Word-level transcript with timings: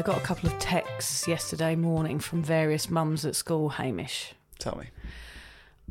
I 0.00 0.02
got 0.02 0.16
a 0.16 0.22
couple 0.22 0.48
of 0.48 0.58
texts 0.58 1.28
yesterday 1.28 1.76
morning 1.76 2.20
from 2.20 2.42
various 2.42 2.88
mums 2.88 3.26
at 3.26 3.36
school, 3.36 3.68
Hamish. 3.68 4.32
Tell 4.58 4.74
me. 4.78 4.86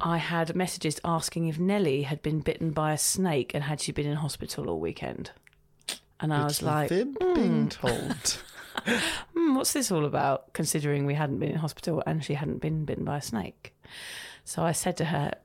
I 0.01 0.17
had 0.17 0.55
messages 0.55 0.99
asking 1.05 1.47
if 1.47 1.59
Nellie 1.59 2.01
had 2.01 2.23
been 2.23 2.39
bitten 2.39 2.71
by 2.71 2.93
a 2.93 2.97
snake 2.97 3.53
and 3.53 3.65
had 3.65 3.79
she 3.79 3.91
been 3.91 4.07
in 4.07 4.15
hospital 4.15 4.67
all 4.67 4.79
weekend. 4.79 5.29
And 6.19 6.33
I 6.33 6.43
was 6.43 6.63
like, 6.63 6.89
Fib 6.89 7.19
being 7.35 7.69
told. 7.69 8.41
hmm, 8.83 9.53
what's 9.53 9.73
this 9.73 9.91
all 9.91 10.05
about, 10.05 10.53
considering 10.53 11.05
we 11.05 11.13
hadn't 11.13 11.37
been 11.37 11.51
in 11.51 11.57
hospital 11.57 12.01
and 12.07 12.25
she 12.25 12.33
hadn't 12.33 12.61
been 12.61 12.85
bitten 12.85 13.05
by 13.05 13.17
a 13.17 13.21
snake? 13.21 13.75
So 14.43 14.63
I 14.63 14.71
said 14.71 14.97
to 14.97 15.05
her, 15.05 15.35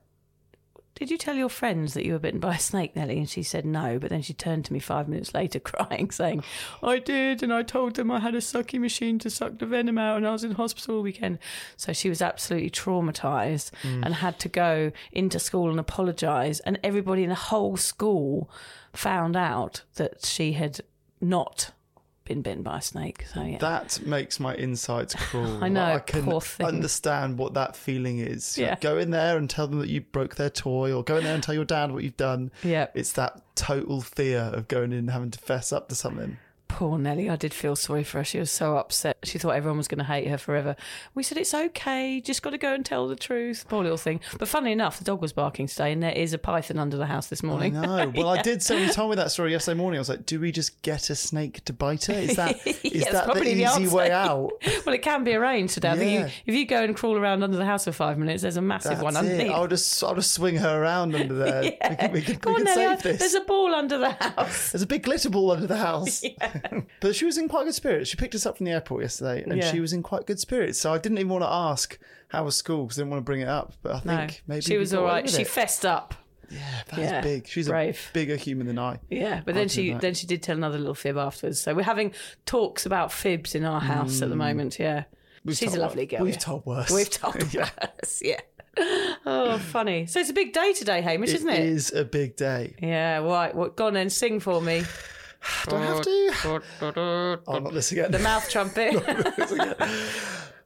Did 0.95 1.11
you 1.11 1.17
tell 1.17 1.35
your 1.35 1.49
friends 1.49 1.93
that 1.93 2.05
you 2.05 2.13
were 2.13 2.19
bitten 2.19 2.39
by 2.39 2.55
a 2.55 2.59
snake, 2.59 2.95
Nellie? 2.95 3.17
And 3.17 3.29
she 3.29 3.43
said 3.43 3.65
no. 3.65 3.99
But 3.99 4.09
then 4.09 4.21
she 4.21 4.33
turned 4.33 4.63
to 4.65 4.73
me 4.73 4.79
five 4.79 5.09
minutes 5.09 5.33
later 5.33 5.59
crying, 5.61 6.09
saying, 6.09 6.43
I 6.81 6.99
did. 6.99 7.43
And 7.43 7.53
I 7.53 7.63
told 7.63 7.95
them 7.95 8.09
I 8.09 8.19
had 8.19 8.33
a 8.33 8.39
sucky 8.39 8.79
machine 8.79 9.19
to 9.19 9.29
suck 9.29 9.59
the 9.59 9.65
venom 9.65 9.97
out 9.97 10.17
and 10.17 10.27
I 10.27 10.31
was 10.31 10.45
in 10.45 10.51
hospital 10.51 10.95
all 10.95 11.01
weekend. 11.01 11.39
So 11.75 11.91
she 11.91 12.07
was 12.07 12.21
absolutely 12.21 12.69
traumatized 12.69 13.71
mm. 13.83 14.03
and 14.03 14.15
had 14.15 14.39
to 14.39 14.49
go 14.49 14.91
into 15.11 15.37
school 15.37 15.69
and 15.69 15.79
apologize. 15.79 16.61
And 16.61 16.79
everybody 16.81 17.23
in 17.23 17.29
the 17.29 17.35
whole 17.35 17.75
school 17.75 18.49
found 18.93 19.35
out 19.35 19.81
that 19.95 20.25
she 20.25 20.53
had 20.53 20.79
not 21.19 21.71
been 22.25 22.41
bitten 22.41 22.63
by 22.63 22.79
a 22.79 22.81
snake. 22.81 23.25
So 23.33 23.41
yeah. 23.41 23.57
That 23.59 24.05
makes 24.05 24.39
my 24.39 24.53
insides 24.55 25.13
crawl. 25.17 25.63
I 25.63 25.69
know, 25.69 25.83
I 25.83 25.99
can 25.99 26.23
poor 26.23 26.41
thing. 26.41 26.65
understand 26.67 27.37
what 27.37 27.53
that 27.53 27.75
feeling 27.75 28.19
is. 28.19 28.57
Yeah. 28.57 28.75
Go 28.81 28.97
in 28.97 29.11
there 29.11 29.37
and 29.37 29.49
tell 29.49 29.67
them 29.67 29.79
that 29.79 29.89
you 29.89 30.01
broke 30.01 30.35
their 30.35 30.49
toy, 30.49 30.91
or 30.91 31.03
go 31.03 31.17
in 31.17 31.23
there 31.23 31.33
and 31.35 31.43
tell 31.43 31.55
your 31.55 31.65
dad 31.65 31.91
what 31.91 32.03
you've 32.03 32.17
done. 32.17 32.51
Yeah. 32.63 32.87
It's 32.93 33.13
that 33.13 33.41
total 33.55 34.01
fear 34.01 34.39
of 34.53 34.67
going 34.67 34.91
in 34.91 34.99
and 34.99 35.11
having 35.11 35.31
to 35.31 35.39
fess 35.39 35.71
up 35.71 35.87
to 35.89 35.95
something. 35.95 36.37
Poor 36.75 36.97
Nellie, 36.97 37.29
I 37.29 37.37
did 37.37 37.53
feel 37.53 37.77
sorry 37.77 38.03
for 38.03 38.17
her. 38.17 38.25
She 38.25 38.37
was 38.37 38.51
so 38.51 38.75
upset. 38.75 39.15
She 39.23 39.39
thought 39.39 39.51
everyone 39.51 39.77
was 39.77 39.87
going 39.87 39.99
to 39.99 40.03
hate 40.03 40.27
her 40.27 40.37
forever. 40.37 40.75
We 41.13 41.23
said, 41.23 41.37
It's 41.37 41.53
okay, 41.53 42.19
just 42.19 42.41
got 42.41 42.49
to 42.49 42.57
go 42.57 42.73
and 42.73 42.85
tell 42.85 43.07
the 43.07 43.15
truth. 43.15 43.63
Poor 43.69 43.81
little 43.81 43.97
thing. 43.97 44.19
But 44.37 44.49
funnily 44.49 44.73
enough, 44.73 44.97
the 44.97 45.05
dog 45.05 45.21
was 45.21 45.31
barking 45.31 45.67
today, 45.67 45.93
and 45.93 46.03
there 46.03 46.11
is 46.11 46.33
a 46.33 46.37
python 46.37 46.77
under 46.77 46.97
the 46.97 47.05
house 47.05 47.27
this 47.27 47.41
morning. 47.43 47.77
I 47.77 47.85
know. 47.85 48.11
Well, 48.15 48.27
I 48.27 48.41
did. 48.41 48.61
So 48.61 48.75
you 48.75 48.89
told 48.91 49.09
me 49.11 49.15
that 49.15 49.31
story 49.31 49.53
yesterday 49.53 49.77
morning, 49.77 49.99
I 49.99 50.01
was 50.01 50.09
like, 50.09 50.25
"Do 50.25 50.37
we 50.37 50.51
just 50.51 50.81
get 50.81 51.09
a 51.09 51.15
snake 51.15 51.63
to 51.63 51.71
bite 51.71 52.05
her? 52.05 52.13
Is 52.13 52.35
that 52.35 52.57
is 52.67 52.83
Yeah, 52.83 53.11
that 53.13 53.25
the 53.27 53.31
probably 53.31 53.53
the 53.53 53.63
easy 53.63 53.83
answer. 53.83 53.95
way 53.95 54.11
out?" 54.11 54.51
well, 54.85 54.95
it 54.95 55.01
can 55.01 55.23
be 55.23 55.33
arranged 55.33 55.75
today. 55.75 55.95
Yeah. 56.15 56.25
you, 56.25 56.31
if 56.45 56.55
you 56.55 56.65
go 56.65 56.83
and 56.83 56.93
crawl 56.93 57.17
around 57.17 57.41
under 57.41 57.55
the 57.55 57.65
house 57.65 57.85
for 57.85 57.93
five 57.93 58.17
minutes, 58.17 58.41
there's 58.41 58.57
a 58.57 58.61
massive 58.61 58.91
That's 58.99 59.03
one 59.03 59.15
it. 59.15 59.19
underneath. 59.19 59.51
I'll 59.51 59.67
just 59.67 60.03
I'll 60.03 60.15
just 60.15 60.33
swing 60.33 60.57
her 60.57 60.81
around 60.81 61.15
under 61.15 61.35
there. 61.35 61.61
We 61.63 61.71
can, 61.71 62.11
we 62.11 62.21
can, 62.21 62.35
Go 62.39 62.49
we 62.51 62.55
on, 62.59 62.65
can 62.65 62.75
save 62.75 63.01
this. 63.01 63.19
There's 63.19 63.33
a 63.35 63.41
ball 63.45 63.73
under 63.73 63.97
the 63.97 64.11
house. 64.11 64.71
There's 64.73 64.81
a 64.81 64.87
big 64.87 65.03
glitter 65.03 65.29
ball 65.29 65.51
under 65.51 65.67
the 65.67 65.77
house. 65.77 66.21
but 67.01 67.15
she 67.15 67.25
was 67.25 67.37
in 67.37 67.47
quite 67.47 67.65
good 67.65 67.75
spirits. 67.75 68.09
She 68.09 68.17
picked 68.17 68.35
us 68.35 68.45
up 68.45 68.57
from 68.57 68.65
the 68.65 68.71
airport 68.71 69.01
yesterday 69.03 69.43
and 69.43 69.57
Yeah. 69.57 69.71
she 69.71 69.79
was 69.79 69.93
in 69.93 70.03
quite 70.03 70.25
good 70.25 70.39
spirits. 70.39 70.79
So 70.79 70.93
I 70.93 70.97
didn't 70.97 71.17
even 71.17 71.29
want 71.29 71.43
to 71.43 71.49
ask 71.51 71.97
how 72.29 72.43
was 72.45 72.55
school 72.55 72.83
because 72.85 72.97
I 72.97 73.01
didn't 73.01 73.11
want 73.11 73.21
to 73.21 73.25
bring 73.25 73.41
it 73.41 73.47
up. 73.47 73.73
But 73.81 73.95
I 73.95 73.99
think 73.99 74.43
maybe 74.47 74.61
she 74.61 74.73
we 74.73 74.79
was 74.79 74.91
got 74.91 74.97
all 74.99 75.03
away 75.05 75.13
right. 75.13 75.23
with 75.25 75.35
She 75.35 75.41
it. 75.43 75.47
fessed 75.47 75.85
up. 75.85 76.13
yeah, 76.49 76.59
that's 76.87 76.97
Yeah, 76.99 77.21
big. 77.21 77.47
She's 77.47 77.67
brave. 77.67 77.99
a 78.09 78.13
bigger 78.13 78.35
human 78.35 78.67
than 78.67 78.77
I. 78.79 78.99
Yeah, 79.09 79.41
but 79.45 79.55
then 79.55 79.67
do 79.67 79.73
she 79.73 79.91
that. 79.93 80.01
then 80.01 80.13
she 80.13 80.27
did 80.27 80.43
tell 80.43 80.55
another 80.57 80.77
little 80.77 80.93
fib 80.95 81.17
afterwards. 81.17 81.59
So 81.59 81.73
we're 81.73 81.83
having 81.83 82.13
talks 82.45 82.85
about 82.85 83.11
fibs 83.11 83.55
in 83.55 83.65
our 83.65 83.81
house 83.81 84.21
at 84.21 84.29
the 84.29 84.35
moment. 84.35 84.77
Yeah, 84.79 85.03
Mm. 85.45 85.49
We've 85.49 85.57
she's 85.57 85.75
a 85.75 85.79
lovely 85.79 86.03
wor- 86.05 86.17
girl. 86.17 86.21
We've 86.25 86.33
yeah. 86.33 86.39
told 86.39 86.65
worse. 86.65 86.89
We've 86.91 87.09
told 87.09 87.53
yeah. 87.53 87.69
worse. 87.83 88.21
Yeah. 88.23 88.41
Oh, 89.27 89.57
funny. 89.59 90.05
So 90.07 90.19
it's 90.19 90.29
a 90.31 90.33
big 90.33 90.53
day 90.53 90.73
today, 90.73 91.01
Hamish, 91.01 91.29
It 91.29 91.35
isn't 91.35 91.49
it? 91.49 91.59
is 91.59 91.93
a 91.93 92.03
big 92.03 92.35
day. 92.35 92.75
Yeah. 92.81 93.17
Right. 93.19 93.55
Well, 93.55 93.69
go 93.69 93.87
on 93.87 93.93
then, 93.93 94.09
sing 94.09 94.39
for 94.39 94.59
me. 94.61 94.83
Do 95.69 95.75
I 95.75 95.85
have 95.85 96.01
to? 96.01 97.41
Oh, 97.47 97.59
not 97.59 97.73
this 97.73 97.91
again. 97.91 98.11
The 98.11 98.19
mouth 98.19 98.49
trumpet. 98.49 98.93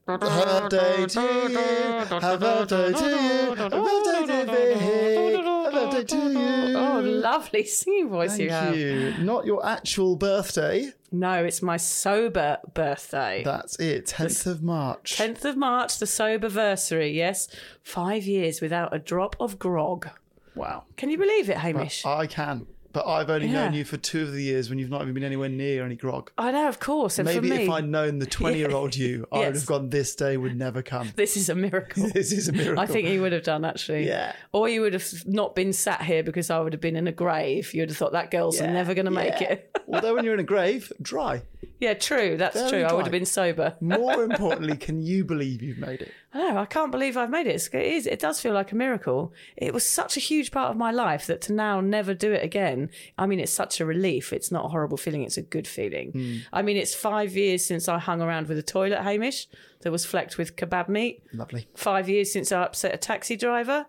Happy 0.09 0.25
birthday 0.27 1.05
to 1.05 1.21
you. 1.21 1.57
Happy 1.59 2.37
birthday 2.39 2.91
to 2.93 3.09
you. 3.09 3.55
Happy 3.55 3.69
birthday 3.69 4.25
to 4.25 4.45
Vic. 4.45 5.45
Happy 5.45 5.75
birthday 5.75 6.03
to 6.03 6.17
you. 6.31 6.77
oh, 6.77 7.01
lovely 7.03 7.63
singing 7.65 8.09
voice 8.09 8.39
you 8.39 8.49
have. 8.49 8.75
You. 8.75 9.13
Not 9.19 9.45
your 9.45 9.63
actual 9.63 10.15
birthday. 10.15 10.91
No, 11.11 11.43
it's 11.43 11.61
my 11.61 11.77
sober 11.77 12.57
birthday. 12.73 13.43
That's 13.45 13.79
it. 13.79 14.07
10th 14.07 14.47
of 14.47 14.63
March. 14.63 15.15
10th 15.15 15.45
of 15.45 15.57
March, 15.57 15.99
the 15.99 16.07
sober 16.07 16.49
versary. 16.49 17.13
Yes, 17.13 17.47
five 17.83 18.23
years 18.23 18.61
without 18.61 18.93
a 18.95 18.99
drop 18.99 19.35
of 19.39 19.59
grog. 19.59 20.09
Wow. 20.55 20.85
Can 20.97 21.09
you 21.11 21.17
believe 21.19 21.49
it, 21.49 21.57
Hamish? 21.57 22.03
I 22.05 22.25
can. 22.25 22.65
But 22.91 23.05
I've 23.07 23.29
only 23.29 23.47
Yeah. 23.47 23.65
known 23.65 23.73
you 23.73 23.83
for 23.85 23.97
two 23.97 24.23
of 24.23 24.31
the 24.33 24.41
years 24.41 24.69
when 24.69 24.79
you've 24.79 24.89
not 24.89 25.03
even 25.03 25.13
been 25.13 25.23
anywhere 25.23 25.47
near 25.49 25.85
any 25.85 25.95
grog. 25.95 26.31
I 26.39 26.51
know, 26.51 26.67
of 26.67 26.79
course. 26.79 27.19
And 27.19 27.27
for 27.29 27.35
Maybe 27.35 27.49
me, 27.51 27.63
if 27.63 27.69
I'd 27.69 27.87
known 27.87 28.17
the 28.17 28.25
20 28.39 28.57
year 28.57 28.71
old 28.71 28.95
you, 28.95 29.27
I 29.31 29.39
would 29.39 29.55
have 29.55 29.65
gone, 29.67 29.89
this 29.89 30.15
day 30.15 30.37
would 30.37 30.57
never 30.57 30.81
come. 30.81 31.11
this 31.15 31.37
is 31.37 31.49
a 31.49 31.55
miracle. 31.55 32.09
This 32.13 32.31
is 32.31 32.47
a 32.47 32.51
miracle. 32.51 32.79
I 32.79 32.87
think 32.87 33.07
you 33.07 33.21
would 33.21 33.31
have 33.31 33.43
done 33.43 33.63
actually. 33.63 34.07
Yeah. 34.07 34.33
Or 34.53 34.67
you 34.67 34.81
would 34.81 34.93
have 34.93 35.07
not 35.27 35.55
been 35.55 35.71
sat 35.71 36.01
here 36.01 36.23
because 36.23 36.49
I 36.49 36.59
would 36.59 36.73
have 36.73 36.81
been 36.81 36.95
in 36.95 37.07
a 37.07 37.11
grave. 37.11 37.73
You'd 37.75 37.89
have 37.89 37.97
thought 37.97 38.13
that 38.13 38.31
girl's 38.31 38.59
Yeah, 38.59 38.71
never 38.73 38.93
going 38.95 39.05
to 39.05 39.11
make 39.11 39.39
yeah. 39.39 39.51
it. 39.53 39.77
Although 39.87 40.15
when 40.15 40.25
you're 40.25 40.33
in 40.33 40.39
a 40.39 40.43
grave, 40.43 40.91
dry. 41.01 41.43
yeah, 41.79 41.93
true. 41.93 42.37
That's 42.37 42.55
Very 42.55 42.69
true. 42.69 42.83
I 42.83 42.93
would 42.93 43.05
have 43.05 43.11
been 43.11 43.25
sober. 43.25 43.75
More 43.81 44.23
importantly, 44.23 44.77
can 44.77 44.99
you 45.01 45.23
believe 45.25 45.61
you've 45.61 45.77
made 45.79 46.01
it? 46.01 46.11
I 46.31 46.37
know. 46.37 46.57
I 46.59 46.65
can't 46.65 46.91
believe 46.91 47.17
I've 47.17 47.29
made 47.29 47.47
it. 47.47 47.55
It's. 47.55 48.05
It 48.05 48.19
does 48.19 48.39
feel 48.39 48.53
like 48.53 48.71
a 48.71 48.75
miracle. 48.75 49.33
It 49.57 49.73
was 49.73 49.87
such 49.87 50.15
a 50.15 50.19
huge 50.19 50.51
part 50.51 50.69
of 50.69 50.77
my 50.77 50.91
life 50.91 51.25
that 51.25 51.41
to 51.41 51.53
now 51.53 51.81
never 51.81 52.13
do 52.13 52.31
it 52.31 52.43
again. 52.43 52.91
I 53.17 53.25
mean, 53.25 53.39
it's 53.39 53.51
such 53.51 53.79
a 53.79 53.85
relief. 53.85 54.31
It's 54.31 54.51
not 54.51 54.65
a 54.65 54.67
horrible 54.69 54.97
feeling. 54.97 55.23
It's 55.23 55.37
a 55.37 55.41
good 55.41 55.67
feeling. 55.67 56.11
Hmm. 56.11 56.37
I 56.53 56.61
mean, 56.61 56.77
it's 56.77 56.93
five 56.93 57.35
years 57.35 57.65
since 57.65 57.87
I 57.87 57.97
hung 57.97 58.21
around 58.21 58.47
with 58.47 58.59
a 58.59 58.63
toilet, 58.63 59.01
Hamish, 59.01 59.47
that 59.81 59.91
was 59.91 60.05
flecked 60.05 60.37
with 60.37 60.55
kebab 60.55 60.87
meat. 60.87 61.23
Lovely. 61.33 61.67
Five 61.75 62.07
years 62.07 62.31
since 62.31 62.51
I 62.51 62.61
upset 62.61 62.93
a 62.93 62.97
taxi 62.97 63.35
driver. 63.35 63.87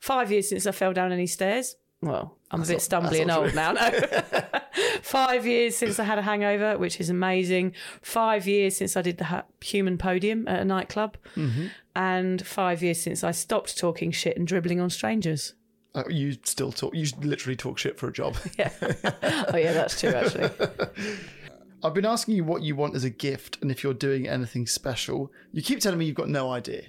Five 0.00 0.32
years 0.32 0.48
since 0.48 0.66
I 0.66 0.72
fell 0.72 0.92
down 0.92 1.12
any 1.12 1.26
stairs. 1.26 1.76
Well, 2.02 2.35
I'm 2.50 2.62
a 2.62 2.66
bit 2.66 2.78
stumbly 2.78 3.22
and 3.22 3.30
old 3.30 3.54
now. 3.54 3.72
No. 3.72 3.90
Five 5.02 5.46
years 5.46 5.76
since 5.76 5.98
I 5.98 6.04
had 6.04 6.18
a 6.18 6.22
hangover, 6.22 6.78
which 6.78 7.00
is 7.00 7.10
amazing. 7.10 7.74
Five 8.02 8.46
years 8.46 8.76
since 8.76 8.96
I 8.96 9.02
did 9.02 9.18
the 9.18 9.24
ha- 9.24 9.44
human 9.60 9.98
podium 9.98 10.46
at 10.46 10.60
a 10.60 10.64
nightclub. 10.64 11.16
Mm-hmm. 11.34 11.66
And 11.94 12.46
five 12.46 12.82
years 12.82 13.00
since 13.00 13.24
I 13.24 13.30
stopped 13.30 13.78
talking 13.78 14.10
shit 14.10 14.36
and 14.36 14.46
dribbling 14.46 14.80
on 14.80 14.90
strangers. 14.90 15.54
Uh, 15.94 16.04
you 16.10 16.36
still 16.44 16.70
talk, 16.70 16.94
you 16.94 17.06
literally 17.22 17.56
talk 17.56 17.78
shit 17.78 17.98
for 17.98 18.08
a 18.08 18.12
job. 18.12 18.36
Yeah. 18.58 18.70
oh, 18.82 19.56
yeah, 19.56 19.72
that's 19.72 19.98
true, 19.98 20.10
actually. 20.10 20.50
I've 21.82 21.94
been 21.94 22.04
asking 22.04 22.36
you 22.36 22.44
what 22.44 22.62
you 22.62 22.76
want 22.76 22.94
as 22.94 23.04
a 23.04 23.10
gift 23.10 23.58
and 23.62 23.70
if 23.70 23.82
you're 23.82 23.94
doing 23.94 24.28
anything 24.28 24.66
special. 24.66 25.32
You 25.52 25.62
keep 25.62 25.80
telling 25.80 25.98
me 25.98 26.04
you've 26.04 26.16
got 26.16 26.28
no 26.28 26.50
idea. 26.50 26.82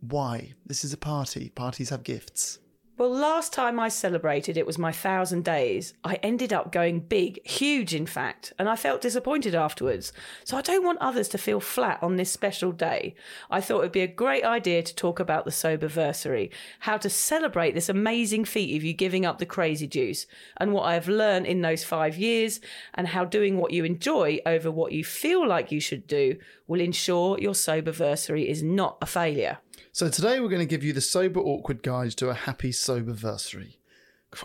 Why? 0.00 0.54
This 0.64 0.84
is 0.84 0.92
a 0.92 0.96
party. 0.96 1.50
Parties 1.50 1.90
have 1.90 2.02
gifts. 2.04 2.60
Well, 3.02 3.10
last 3.10 3.52
time 3.52 3.80
I 3.80 3.88
celebrated, 3.88 4.56
it 4.56 4.64
was 4.64 4.78
my 4.78 4.92
thousand 4.92 5.44
days. 5.44 5.92
I 6.04 6.20
ended 6.22 6.52
up 6.52 6.70
going 6.70 7.00
big, 7.00 7.44
huge, 7.44 7.96
in 7.96 8.06
fact, 8.06 8.52
and 8.60 8.68
I 8.68 8.76
felt 8.76 9.00
disappointed 9.00 9.56
afterwards. 9.56 10.12
So 10.44 10.56
I 10.56 10.60
don't 10.60 10.84
want 10.84 11.00
others 11.00 11.26
to 11.30 11.38
feel 11.38 11.58
flat 11.58 11.98
on 12.00 12.14
this 12.14 12.30
special 12.30 12.70
day. 12.70 13.16
I 13.50 13.60
thought 13.60 13.78
it 13.78 13.82
would 13.82 13.90
be 13.90 14.02
a 14.02 14.06
great 14.06 14.44
idea 14.44 14.84
to 14.84 14.94
talk 14.94 15.18
about 15.18 15.44
the 15.44 15.50
soberversary, 15.50 16.52
how 16.78 16.96
to 16.98 17.10
celebrate 17.10 17.74
this 17.74 17.88
amazing 17.88 18.44
feat 18.44 18.76
of 18.76 18.84
you 18.84 18.92
giving 18.92 19.26
up 19.26 19.40
the 19.40 19.46
crazy 19.46 19.88
juice, 19.88 20.26
and 20.58 20.72
what 20.72 20.84
I 20.84 20.94
have 20.94 21.08
learned 21.08 21.46
in 21.46 21.60
those 21.60 21.82
five 21.82 22.16
years, 22.16 22.60
and 22.94 23.08
how 23.08 23.24
doing 23.24 23.56
what 23.56 23.72
you 23.72 23.84
enjoy 23.84 24.38
over 24.46 24.70
what 24.70 24.92
you 24.92 25.02
feel 25.02 25.44
like 25.44 25.72
you 25.72 25.80
should 25.80 26.06
do 26.06 26.36
will 26.68 26.80
ensure 26.80 27.36
your 27.40 27.54
soberversary 27.54 28.46
is 28.46 28.62
not 28.62 28.98
a 29.02 29.06
failure. 29.06 29.58
So 29.94 30.08
today 30.08 30.40
we're 30.40 30.48
going 30.48 30.60
to 30.60 30.66
give 30.66 30.82
you 30.82 30.94
the 30.94 31.02
sober 31.02 31.38
awkward 31.40 31.82
guide 31.82 32.12
to 32.12 32.30
a 32.30 32.34
happy 32.34 32.72
sober 32.72 33.12
soberversary. 33.12 33.74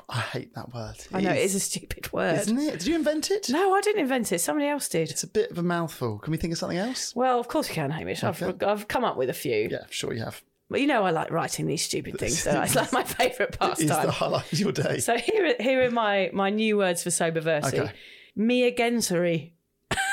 I 0.10 0.20
hate 0.20 0.54
that 0.56 0.74
word. 0.74 0.96
I 1.14 1.22
know 1.22 1.32
it 1.32 1.38
is 1.40 1.56
a 1.56 1.62
stupid 1.62 2.12
word. 2.12 2.40
Isn't 2.40 2.60
it? 2.60 2.72
Did 2.80 2.88
you 2.88 2.96
invent 2.96 3.32
it? 3.32 3.48
No, 3.50 3.74
I 3.74 3.80
didn't 3.80 4.02
invent 4.02 4.34
it. 4.34 4.40
Somebody 4.40 4.68
else 4.68 4.90
did. 4.90 5.10
It's 5.10 5.24
a 5.24 5.28
bit 5.28 5.50
of 5.50 5.58
a 5.58 5.64
mouthful. 5.64 6.20
Can 6.20 6.32
we 6.32 6.38
think 6.38 6.52
of 6.52 6.60
something 6.60 6.78
else? 6.78 7.16
Well, 7.16 7.40
of 7.40 7.48
course 7.48 7.70
you 7.70 7.76
can, 7.76 7.92
Hamish. 7.92 8.22
I've, 8.26 8.44
I've 8.62 8.90
come 8.90 9.06
up 9.06 9.16
with 9.16 9.30
a 9.30 9.34
few. 9.34 9.70
Yeah, 9.72 9.86
sure 9.90 10.12
you 10.14 10.22
have. 10.26 10.42
But 10.70 10.82
you 10.82 10.88
know 10.88 11.04
I 11.04 11.12
like 11.12 11.32
writing 11.32 11.66
these 11.68 11.86
stupid 11.86 12.18
things. 12.20 12.44
So 12.44 12.62
it's 12.62 12.76
like 12.76 12.92
my 12.92 13.06
favourite 13.06 13.58
pastime. 13.58 13.88
It's 13.88 13.98
the 14.06 14.12
highlight 14.12 14.52
of 14.52 14.60
your 14.60 14.74
day. 14.74 15.00
So 15.00 15.16
here, 15.18 15.46
are- 15.58 15.64
here 15.64 15.82
are 15.86 15.92
my, 15.92 16.30
my 16.34 16.50
new 16.50 16.76
words 16.76 17.04
for 17.04 17.10
soberversary. 17.10 17.80
Okay. 17.80 17.92
Me 18.36 18.70
againsery. 18.70 19.52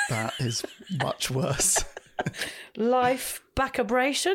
That 0.08 0.34
is 0.38 0.64
much 1.02 1.32
worse. 1.32 1.84
Life 2.76 3.42
backabration. 3.56 4.34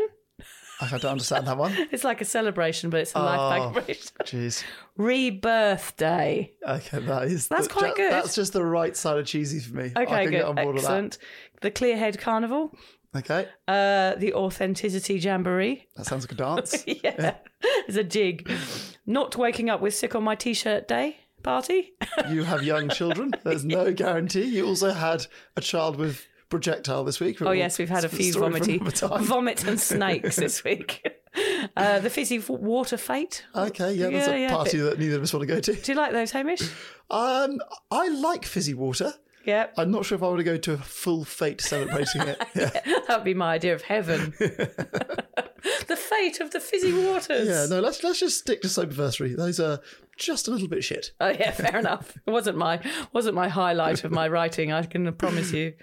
I 0.82 0.88
don't 0.90 1.06
understand 1.06 1.46
that 1.48 1.58
one. 1.58 1.74
It's 1.92 2.04
like 2.06 2.22
a 2.22 2.26
celebration, 2.26 2.90
but 2.90 3.02
it's 3.02 3.14
a 3.14 3.20
Oh. 3.20 3.24
life 3.24 3.62
backabration. 3.86 4.12
Jeez. 4.24 4.64
Rebirth 4.98 5.98
day. 5.98 6.54
Okay, 6.68 7.00
that 7.00 7.24
is 7.24 7.48
That's 7.48 7.68
the- 7.68 7.74
quite 7.74 7.96
ju- 7.96 8.04
good. 8.04 8.12
That's 8.14 8.36
just 8.36 8.54
the 8.54 8.64
right 8.64 8.96
side 8.96 9.18
of 9.18 9.26
cheesy 9.26 9.60
for 9.60 9.76
me. 9.76 9.92
I 9.96 10.04
Okay, 10.04 10.12
can 10.12 10.24
good. 10.26 10.32
get 10.32 10.46
on 10.46 10.56
board 10.56 10.76
Excellent. 10.78 11.18
The 11.62 11.72
Clearhead 11.72 12.18
Carnival. 12.20 12.72
Okay, 13.16 13.48
Uh, 13.68 14.14
the 14.16 14.34
Authenticity 14.36 15.16
Jamboree. 15.18 15.88
that 15.98 16.06
sounds 16.06 16.24
like 16.26 16.32
a 16.34 16.36
dance. 16.36 16.84
yeah. 17.04 17.36
It's 17.88 17.98
a 17.98 18.04
jig. 18.04 18.50
Not 19.08 19.36
waking 19.36 19.70
up 19.70 19.82
with 19.82 19.96
sick 19.96 20.14
on 20.16 20.24
my 20.24 20.36
t 20.36 20.54
shirt 20.54 20.88
day 20.88 21.18
party. 21.42 21.94
you 22.30 22.44
have 22.44 22.64
young 22.64 22.88
children. 22.90 23.32
There's 23.44 23.66
no 23.78 23.92
guarantee. 23.92 24.44
You 24.44 24.68
also 24.68 24.92
had 24.92 25.26
a 25.58 25.62
child 25.62 25.96
with 25.98 26.28
projectile 26.50 27.04
this 27.04 27.20
week. 27.20 27.42
Oh 27.42 27.52
yes, 27.52 27.78
we've 27.80 27.90
had 27.90 28.04
a 28.04 28.10
few 28.10 28.34
vomity, 28.34 28.78
vomit 28.80 29.64
and 29.66 29.80
snakes 29.80 30.36
this 30.36 30.64
week. 30.66 31.08
Uh, 31.78 32.00
the 32.00 32.10
fizzy 32.10 32.40
water 32.40 32.98
fête. 32.98 33.44
Okay, 33.56 33.94
yeah, 33.94 34.10
that's 34.10 34.28
Yeah, 34.28 34.34
a 34.34 34.40
yeah, 34.40 34.50
party 34.50 34.78
that 34.80 34.98
neither 35.00 35.18
of 35.18 35.24
us 35.24 35.34
want 35.34 35.48
to 35.48 35.54
go 35.54 35.60
to. 35.60 35.74
Do 35.74 35.92
you 35.92 35.98
like 35.98 36.12
those, 36.12 36.32
Hamish? 36.32 36.62
Um, 37.10 37.60
I 37.92 38.08
like 38.10 38.46
fizzy 38.46 38.74
water. 38.74 39.14
Yeah, 39.46 39.68
I'm 39.78 39.90
not 39.92 40.06
sure 40.06 40.16
if 40.16 40.24
I 40.24 40.28
want 40.28 40.40
to 40.40 40.44
go 40.44 40.58
to 40.58 40.74
a 40.74 40.78
full 40.78 41.24
fête 41.24 41.62
celebrating 41.62 42.22
it. 42.24 42.42
Yeah, 42.56 43.00
that'd 43.08 43.24
be 43.24 43.34
my 43.34 43.54
idea 43.54 43.74
of 43.74 43.82
heaven. 43.84 44.34
the 45.88 45.96
fate 45.96 46.40
of 46.40 46.52
the 46.52 46.60
fizzy 46.60 46.94
waters. 46.94 47.48
yeah. 47.48 47.66
No, 47.70 47.80
let's 47.82 48.04
let's 48.04 48.20
just 48.20 48.40
stick 48.40 48.62
to 48.62 48.68
soberversary. 48.68 49.36
Those 49.36 49.60
are 49.60 49.80
just 50.18 50.48
a 50.48 50.52
little 50.52 50.68
bit 50.68 50.84
shit. 50.84 51.12
Oh 51.20 51.30
yeah, 51.30 51.52
fair 51.52 51.78
enough. 51.80 52.18
It 52.28 52.32
wasn't 52.32 52.58
my 52.58 52.82
wasn't 53.14 53.36
my 53.36 53.48
highlight 53.48 54.04
of 54.04 54.12
my 54.12 54.28
writing. 54.28 54.72
I 54.72 54.84
can 54.84 55.12
promise 55.14 55.52
you. 55.52 55.74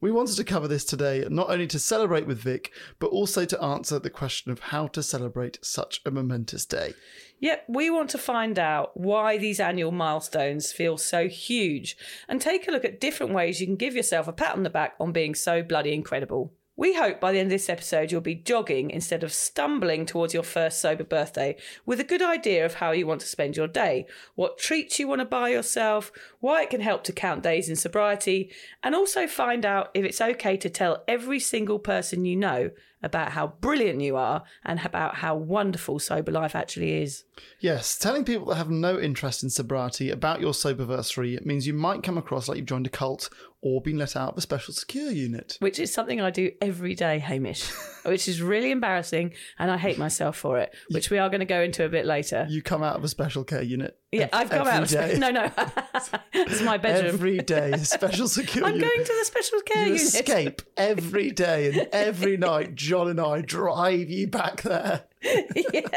We 0.00 0.10
wanted 0.10 0.36
to 0.36 0.44
cover 0.44 0.66
this 0.68 0.84
today, 0.84 1.24
not 1.28 1.50
only 1.50 1.66
to 1.68 1.78
celebrate 1.78 2.26
with 2.26 2.38
Vic, 2.38 2.72
but 2.98 3.08
also 3.08 3.44
to 3.44 3.62
answer 3.62 3.98
the 3.98 4.10
question 4.10 4.50
of 4.50 4.60
how 4.60 4.86
to 4.88 5.02
celebrate 5.02 5.58
such 5.62 6.00
a 6.06 6.10
momentous 6.10 6.64
day. 6.66 6.94
Yep, 7.40 7.64
we 7.68 7.90
want 7.90 8.08
to 8.10 8.18
find 8.18 8.56
out 8.56 8.92
why 8.94 9.36
these 9.36 9.58
annual 9.58 9.90
milestones 9.90 10.70
feel 10.70 10.96
so 10.96 11.26
huge 11.26 11.96
and 12.28 12.40
take 12.40 12.68
a 12.68 12.70
look 12.70 12.84
at 12.84 13.00
different 13.00 13.32
ways 13.34 13.60
you 13.60 13.66
can 13.66 13.74
give 13.74 13.96
yourself 13.96 14.28
a 14.28 14.32
pat 14.32 14.54
on 14.54 14.62
the 14.62 14.70
back 14.70 14.94
on 15.00 15.10
being 15.10 15.34
so 15.34 15.60
bloody 15.60 15.92
incredible. 15.92 16.52
We 16.74 16.94
hope 16.94 17.20
by 17.20 17.32
the 17.32 17.38
end 17.38 17.46
of 17.46 17.50
this 17.50 17.68
episode 17.68 18.10
you'll 18.10 18.22
be 18.22 18.34
jogging 18.34 18.90
instead 18.90 19.22
of 19.22 19.32
stumbling 19.32 20.06
towards 20.06 20.32
your 20.32 20.42
first 20.42 20.80
sober 20.80 21.04
birthday 21.04 21.56
with 21.84 22.00
a 22.00 22.04
good 22.04 22.22
idea 22.22 22.64
of 22.64 22.74
how 22.74 22.92
you 22.92 23.06
want 23.06 23.20
to 23.20 23.26
spend 23.26 23.58
your 23.58 23.68
day, 23.68 24.06
what 24.36 24.58
treats 24.58 24.98
you 24.98 25.06
want 25.06 25.20
to 25.20 25.26
buy 25.26 25.50
yourself, 25.50 26.10
why 26.40 26.62
it 26.62 26.70
can 26.70 26.80
help 26.80 27.04
to 27.04 27.12
count 27.12 27.42
days 27.42 27.68
in 27.68 27.76
sobriety, 27.76 28.50
and 28.82 28.94
also 28.94 29.26
find 29.26 29.66
out 29.66 29.90
if 29.92 30.02
it's 30.04 30.20
okay 30.20 30.56
to 30.56 30.70
tell 30.70 31.04
every 31.06 31.38
single 31.38 31.78
person 31.78 32.24
you 32.24 32.36
know 32.36 32.70
about 33.02 33.32
how 33.32 33.48
brilliant 33.60 34.00
you 34.00 34.16
are 34.16 34.44
and 34.64 34.80
about 34.84 35.16
how 35.16 35.34
wonderful 35.34 35.98
sober 35.98 36.30
life 36.32 36.54
actually 36.54 37.02
is. 37.02 37.24
Yes, 37.60 37.98
telling 37.98 38.24
people 38.24 38.46
that 38.46 38.56
have 38.56 38.70
no 38.70 38.98
interest 38.98 39.42
in 39.42 39.50
sobriety 39.50 40.10
about 40.10 40.40
your 40.40 40.52
soberversary 40.52 41.44
means 41.44 41.66
you 41.66 41.74
might 41.74 42.02
come 42.02 42.18
across 42.18 42.48
like 42.48 42.58
you've 42.58 42.66
joined 42.66 42.86
a 42.86 42.90
cult 42.90 43.28
or 43.60 43.80
been 43.80 43.98
let 43.98 44.16
out 44.16 44.32
of 44.32 44.38
a 44.38 44.40
special 44.40 44.74
secure 44.74 45.10
unit. 45.10 45.56
which 45.60 45.78
is 45.78 45.92
something 45.92 46.20
I 46.20 46.30
do 46.30 46.50
every 46.60 46.94
day, 46.94 47.18
Hamish, 47.18 47.70
which 48.04 48.28
is 48.28 48.42
really 48.42 48.70
embarrassing 48.70 49.32
and 49.58 49.70
I 49.70 49.76
hate 49.76 49.98
myself 49.98 50.36
for 50.36 50.58
it, 50.58 50.74
which 50.90 51.10
we 51.10 51.18
are 51.18 51.28
going 51.28 51.40
to 51.40 51.46
go 51.46 51.60
into 51.60 51.84
a 51.84 51.88
bit 51.88 52.06
later. 52.06 52.46
You 52.48 52.62
come 52.62 52.82
out 52.82 52.96
of 52.96 53.04
a 53.04 53.08
special 53.08 53.44
care 53.44 53.62
unit. 53.62 53.98
Yeah, 54.10 54.24
ev- 54.24 54.30
I've 54.32 54.50
come 54.50 54.66
out. 54.66 54.82
Of, 54.82 54.88
day. 54.90 55.16
no, 55.18 55.30
no, 55.30 55.50
it's 56.34 56.60
my 56.62 56.76
bedroom. 56.76 57.14
Every 57.14 57.38
day, 57.38 57.72
special 57.78 58.28
secure 58.28 58.64
I'm 58.66 58.78
going 58.78 59.04
to 59.04 59.14
the 59.18 59.24
special 59.24 59.60
care 59.62 59.86
you 59.86 59.94
unit. 59.94 60.02
escape 60.02 60.62
every 60.76 61.30
day, 61.30 61.68
and 61.68 61.88
every 61.92 62.36
night, 62.36 62.74
John 62.74 63.08
and 63.08 63.18
I 63.18 63.40
drive 63.40 64.10
you 64.10 64.26
back 64.26 64.62
there. 64.62 65.04
yeah. 65.72 65.88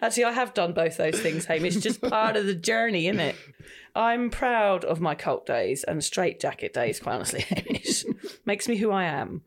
Actually, 0.00 0.24
I 0.24 0.32
have 0.32 0.54
done 0.54 0.74
both 0.74 0.96
those 0.96 1.18
things, 1.18 1.46
Hamish. 1.46 1.74
It's 1.74 1.82
just 1.82 2.00
part 2.00 2.36
of 2.36 2.46
the 2.46 2.54
journey, 2.54 3.08
isn't 3.08 3.20
it? 3.20 3.36
I'm 3.96 4.30
proud 4.30 4.84
of 4.84 5.00
my 5.00 5.14
cult 5.14 5.46
days 5.46 5.82
and 5.82 6.04
straight 6.04 6.38
jacket 6.38 6.72
days, 6.72 7.00
quite 7.00 7.14
honestly, 7.14 7.40
Hamish. 7.40 8.04
Makes 8.44 8.68
me 8.68 8.76
who 8.76 8.90
I 8.92 9.04
am. 9.04 9.42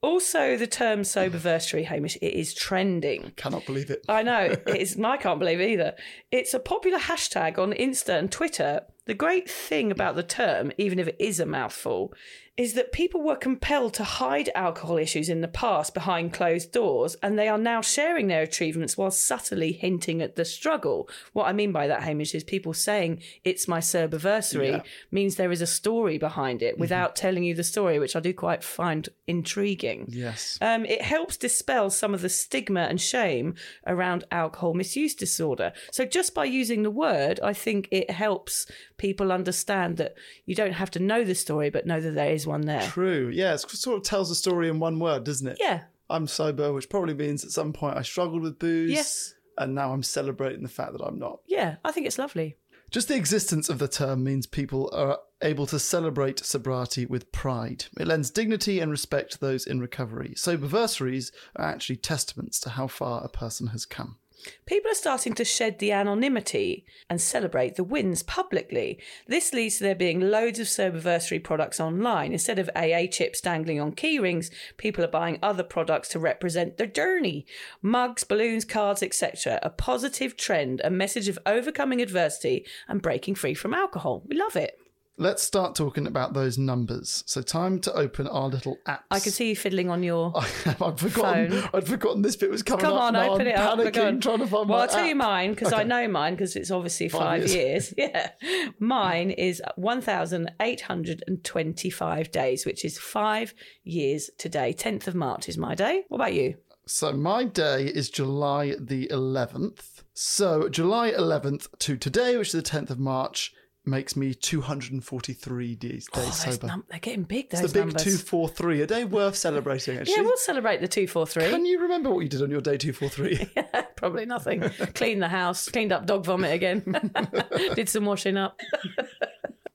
Also, 0.00 0.56
the 0.56 0.66
term 0.66 1.02
soberversary, 1.02 1.84
Hamish, 1.84 2.16
it 2.22 2.34
is 2.34 2.54
trending. 2.54 3.24
I 3.26 3.30
Cannot 3.30 3.66
believe 3.66 3.90
it. 3.90 4.04
I 4.08 4.22
know. 4.22 4.54
It 4.66 4.76
is, 4.76 4.98
I 5.00 5.16
can't 5.16 5.40
believe 5.40 5.60
it 5.60 5.70
either. 5.70 5.94
It's 6.30 6.54
a 6.54 6.60
popular 6.60 6.98
hashtag 6.98 7.58
on 7.58 7.72
Insta 7.72 8.16
and 8.18 8.30
Twitter. 8.30 8.82
The 9.06 9.14
great 9.14 9.50
thing 9.50 9.90
about 9.90 10.14
the 10.14 10.22
term, 10.22 10.70
even 10.78 10.98
if 10.98 11.08
it 11.08 11.16
is 11.18 11.40
a 11.40 11.46
mouthful, 11.46 12.12
is 12.58 12.74
that 12.74 12.90
people 12.92 13.22
were 13.22 13.36
compelled 13.36 13.94
to 13.94 14.02
hide 14.02 14.50
alcohol 14.54 14.98
issues 14.98 15.28
in 15.28 15.40
the 15.40 15.48
past 15.48 15.94
behind 15.94 16.32
closed 16.32 16.72
doors, 16.72 17.16
and 17.22 17.38
they 17.38 17.48
are 17.48 17.56
now 17.56 17.80
sharing 17.80 18.26
their 18.26 18.42
achievements 18.42 18.98
while 18.98 19.12
subtly 19.12 19.70
hinting 19.70 20.20
at 20.20 20.34
the 20.34 20.44
struggle. 20.44 21.08
What 21.32 21.46
I 21.46 21.52
mean 21.52 21.70
by 21.70 21.86
that, 21.86 22.02
Hamish, 22.02 22.34
is 22.34 22.42
people 22.42 22.74
saying 22.74 23.22
it's 23.44 23.68
my 23.68 23.78
Soberversary 23.78 24.72
Yeah. 24.72 24.82
means 25.12 25.36
there 25.36 25.52
is 25.52 25.62
a 25.62 25.66
story 25.68 26.18
behind 26.18 26.60
it 26.60 26.78
without 26.78 27.14
telling 27.14 27.44
you 27.44 27.54
the 27.54 27.62
story, 27.62 28.00
which 28.00 28.16
I 28.16 28.20
do 28.20 28.34
quite 28.34 28.64
find 28.64 29.08
intriguing. 29.28 30.06
Yes. 30.08 30.58
Um, 30.60 30.84
it 30.84 31.02
helps 31.02 31.36
dispel 31.36 31.90
some 31.90 32.12
of 32.12 32.22
the 32.22 32.28
stigma 32.28 32.80
and 32.80 33.00
shame 33.00 33.54
around 33.86 34.24
alcohol 34.32 34.74
misuse 34.74 35.14
disorder. 35.14 35.72
So, 35.92 36.04
just 36.04 36.34
by 36.34 36.46
using 36.46 36.82
the 36.82 36.90
word, 36.90 37.38
I 37.40 37.52
think 37.52 37.86
it 37.92 38.10
helps 38.10 38.66
people 38.96 39.30
understand 39.30 39.96
that 39.98 40.14
you 40.44 40.56
don't 40.56 40.72
have 40.72 40.90
to 40.90 40.98
know 40.98 41.22
the 41.22 41.36
story, 41.36 41.70
but 41.70 41.86
know 41.86 42.00
that 42.00 42.16
there 42.16 42.32
is 42.32 42.47
one 42.48 42.62
there. 42.62 42.82
True. 42.82 43.30
Yeah, 43.32 43.54
it 43.54 43.58
sort 43.58 43.98
of 43.98 44.02
tells 44.02 44.28
the 44.28 44.34
story 44.34 44.68
in 44.68 44.80
one 44.80 44.98
word, 44.98 45.22
doesn't 45.24 45.46
it? 45.46 45.58
Yeah. 45.60 45.82
I'm 46.10 46.26
sober, 46.26 46.72
which 46.72 46.88
probably 46.88 47.14
means 47.14 47.44
at 47.44 47.50
some 47.50 47.72
point 47.72 47.96
I 47.96 48.02
struggled 48.02 48.42
with 48.42 48.58
booze. 48.58 48.90
Yes. 48.90 49.34
And 49.56 49.74
now 49.74 49.92
I'm 49.92 50.02
celebrating 50.02 50.62
the 50.62 50.68
fact 50.68 50.92
that 50.92 51.02
I'm 51.02 51.18
not. 51.18 51.40
Yeah. 51.46 51.76
I 51.84 51.92
think 51.92 52.06
it's 52.06 52.18
lovely. 52.18 52.56
Just 52.90 53.08
the 53.08 53.16
existence 53.16 53.68
of 53.68 53.78
the 53.78 53.88
term 53.88 54.24
means 54.24 54.46
people 54.46 54.88
are 54.94 55.18
able 55.42 55.66
to 55.66 55.78
celebrate 55.78 56.44
sobriety 56.44 57.04
with 57.04 57.30
pride. 57.32 57.84
It 57.98 58.06
lends 58.06 58.30
dignity 58.30 58.80
and 58.80 58.90
respect 58.90 59.32
to 59.32 59.40
those 59.40 59.66
in 59.66 59.80
recovery. 59.80 60.32
Soberversaries 60.36 61.30
are 61.56 61.66
actually 61.66 61.96
testaments 61.96 62.58
to 62.60 62.70
how 62.70 62.86
far 62.86 63.22
a 63.22 63.28
person 63.28 63.68
has 63.68 63.84
come. 63.84 64.17
People 64.66 64.90
are 64.90 64.94
starting 64.94 65.34
to 65.34 65.44
shed 65.44 65.78
the 65.78 65.92
anonymity 65.92 66.84
and 67.08 67.20
celebrate 67.20 67.76
the 67.76 67.84
wins 67.84 68.22
publicly. 68.22 68.98
This 69.26 69.52
leads 69.52 69.78
to 69.78 69.84
there 69.84 69.94
being 69.94 70.20
loads 70.20 70.58
of 70.58 70.66
Soberversary 70.66 71.42
products 71.42 71.80
online. 71.80 72.32
Instead 72.32 72.58
of 72.58 72.70
AA 72.74 73.06
chips 73.10 73.40
dangling 73.40 73.80
on 73.80 73.92
keyrings, 73.92 74.50
people 74.76 75.04
are 75.04 75.08
buying 75.08 75.38
other 75.42 75.62
products 75.62 76.08
to 76.10 76.18
represent 76.18 76.76
their 76.76 76.86
journey. 76.86 77.46
Mugs, 77.82 78.24
balloons, 78.24 78.64
cards, 78.64 79.02
etc. 79.02 79.58
A 79.62 79.70
positive 79.70 80.36
trend, 80.36 80.80
a 80.84 80.90
message 80.90 81.28
of 81.28 81.38
overcoming 81.46 82.00
adversity 82.00 82.66
and 82.86 83.02
breaking 83.02 83.34
free 83.34 83.54
from 83.54 83.74
alcohol. 83.74 84.22
We 84.26 84.36
love 84.36 84.56
it. 84.56 84.78
Let's 85.18 85.42
start 85.42 85.74
talking 85.74 86.06
about 86.06 86.32
those 86.32 86.56
numbers. 86.56 87.22
So, 87.26 87.42
time 87.42 87.80
to 87.80 87.92
open 87.92 88.26
our 88.28 88.48
little 88.48 88.78
apps. 88.86 89.02
I 89.10 89.20
can 89.20 89.32
see 89.32 89.50
you 89.50 89.56
fiddling 89.56 89.90
on 89.90 90.02
your. 90.02 90.32
I'd 90.66 90.98
forgotten. 90.98 91.50
phone. 91.50 91.68
I'd 91.74 91.86
forgotten 91.86 92.22
this 92.22 92.36
bit 92.36 92.50
was 92.50 92.62
coming 92.62 92.84
Come 92.84 92.94
up. 92.94 93.02
on, 93.02 93.12
now 93.14 93.30
open 93.32 93.42
I'm 93.42 93.46
it 93.48 93.56
up. 93.56 93.78
panicking, 93.78 94.06
on. 94.06 94.20
trying 94.20 94.38
to 94.38 94.46
find 94.46 94.68
well, 94.68 94.80
I'll 94.80 94.88
tell 94.88 95.06
you 95.06 95.14
mine 95.16 95.50
because 95.54 95.72
I 95.72 95.82
know 95.82 96.06
mine 96.08 96.34
because 96.34 96.56
it's 96.56 96.70
obviously 96.70 97.08
Five 97.08 97.42
five, 97.42 97.48
years. 97.48 97.52
years. 97.52 97.94
Yeah. 97.98 98.30
Mine 98.78 99.30
is 99.30 99.60
1,825 99.76 102.30
days, 102.30 102.66
which 102.66 102.84
is 102.84 102.98
five 102.98 103.54
years 103.84 104.30
today. 104.38 104.72
10th 104.72 105.06
of 105.06 105.14
March 105.14 105.48
is 105.48 105.58
my 105.58 105.74
day. 105.74 106.04
What 106.08 106.16
about 106.18 106.34
you? 106.34 106.56
So 106.86 107.12
my 107.12 107.44
day 107.44 107.86
is 107.86 108.08
July 108.10 108.74
the 108.80 109.08
11th. 109.08 110.02
So 110.14 110.68
July 110.68 111.10
11th 111.12 111.68
to 111.80 111.96
today, 111.96 112.36
which 112.36 112.48
is 112.48 112.52
the 112.52 112.62
10th 112.62 112.90
of 112.90 112.98
March, 112.98 113.52
makes 113.88 114.14
me 114.16 114.34
243 114.34 115.74
days, 115.74 115.90
days 115.90 116.08
Oh, 116.14 116.20
those 116.20 116.34
sober. 116.54 116.66
num- 116.68 116.84
they're 116.90 116.98
getting 117.00 117.22
big, 117.24 117.50
those 117.50 117.60
it's 117.62 117.72
the 117.72 117.78
big 117.80 117.86
numbers. 117.88 118.02
243, 118.04 118.82
a 118.82 118.86
day 118.86 119.04
worth 119.04 119.36
celebrating, 119.36 119.96
actually. 119.98 120.14
yeah, 120.16 120.22
we'll 120.22 120.36
celebrate 120.36 120.80
the 120.80 120.88
243. 120.88 121.50
Can 121.50 121.66
you 121.66 121.80
remember 121.80 122.10
what 122.10 122.20
you 122.20 122.28
did 122.28 122.42
on 122.42 122.50
your 122.50 122.60
day 122.60 122.76
243? 122.76 123.50
Probably 123.96 124.26
nothing. 124.26 124.60
Cleaned 124.94 125.22
the 125.22 125.28
house, 125.28 125.68
cleaned 125.68 125.92
up 125.92 126.06
dog 126.06 126.24
vomit 126.24 126.52
again, 126.52 127.10
did 127.74 127.88
some 127.88 128.04
washing 128.04 128.36
up. 128.36 128.60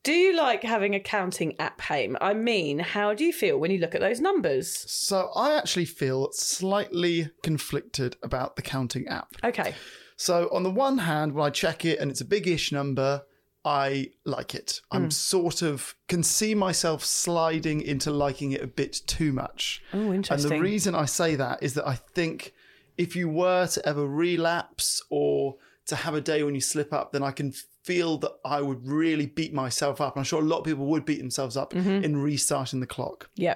do 0.04 0.14
you 0.14 0.36
like 0.36 0.64
having 0.64 0.96
a 0.96 1.00
counting 1.00 1.60
app, 1.60 1.80
Haim? 1.82 2.18
I 2.22 2.34
mean, 2.34 2.80
how 2.80 3.14
do 3.14 3.24
you 3.26 3.34
feel 3.34 3.58
when 3.58 3.72
you 3.72 3.80
look 3.80 3.96
at 3.96 4.02
those 4.02 4.22
numbers? 4.22 4.70
so 4.90 5.30
I 5.36 5.56
actually 5.56 5.86
feel 5.86 6.32
slightly 6.32 7.30
conflicted 7.42 8.16
about 8.24 8.56
the 8.56 8.62
counting 8.62 9.08
app. 9.08 9.36
Okay. 9.44 9.74
So 10.16 10.48
on 10.54 10.64
the 10.64 10.70
one 10.70 11.00
hand, 11.00 11.34
when 11.34 11.46
I 11.46 11.50
check 11.50 11.84
it 11.86 12.00
and 12.00 12.10
it's 12.12 12.22
a 12.22 12.26
big-ish 12.26 12.72
number, 12.72 13.24
I 13.66 14.10
like 14.26 14.54
it. 14.56 14.82
I'm 14.92 15.10
sort 15.10 15.62
of 15.62 15.96
can 16.10 16.22
see 16.24 16.54
myself 16.54 17.06
sliding 17.06 17.82
into 17.82 18.12
liking 18.12 18.52
it 18.52 18.62
a 18.62 18.68
bit 18.68 19.02
too 19.08 19.32
much. 19.32 19.82
Oh, 19.94 20.12
interesting. 20.14 20.52
And 20.52 20.60
the 20.60 20.64
reason 20.64 20.96
I 20.96 21.06
say 21.06 21.36
that 21.36 21.64
is 21.64 21.74
that 21.76 21.88
I 21.88 21.96
think 21.96 22.54
if 22.98 23.16
you 23.16 23.30
were 23.30 23.66
to 23.68 23.88
ever 23.88 24.06
relapse 24.06 25.02
or 25.10 25.56
to 25.86 25.96
have 25.96 26.14
a 26.14 26.22
day 26.22 26.44
when 26.44 26.56
you 26.56 26.62
slip 26.62 26.92
up, 26.94 27.12
then 27.14 27.24
I 27.24 27.32
can 27.32 27.54
feel 27.84 28.18
that 28.20 28.32
I 28.46 28.62
would 28.62 28.86
really 28.88 29.26
beat 29.26 29.54
myself 29.54 30.00
up. 30.02 30.18
I'm 30.18 30.24
sure 30.24 30.42
a 30.42 30.46
lot 30.46 30.60
of 30.60 30.66
people 30.66 30.86
would 30.88 31.06
beat 31.06 31.20
themselves 31.20 31.56
up 31.58 31.74
Mm-hmm. 31.74 32.04
in 32.04 32.18
restarting 32.18 32.80
the 32.82 32.88
clock. 32.88 33.30
Yeah. 33.36 33.56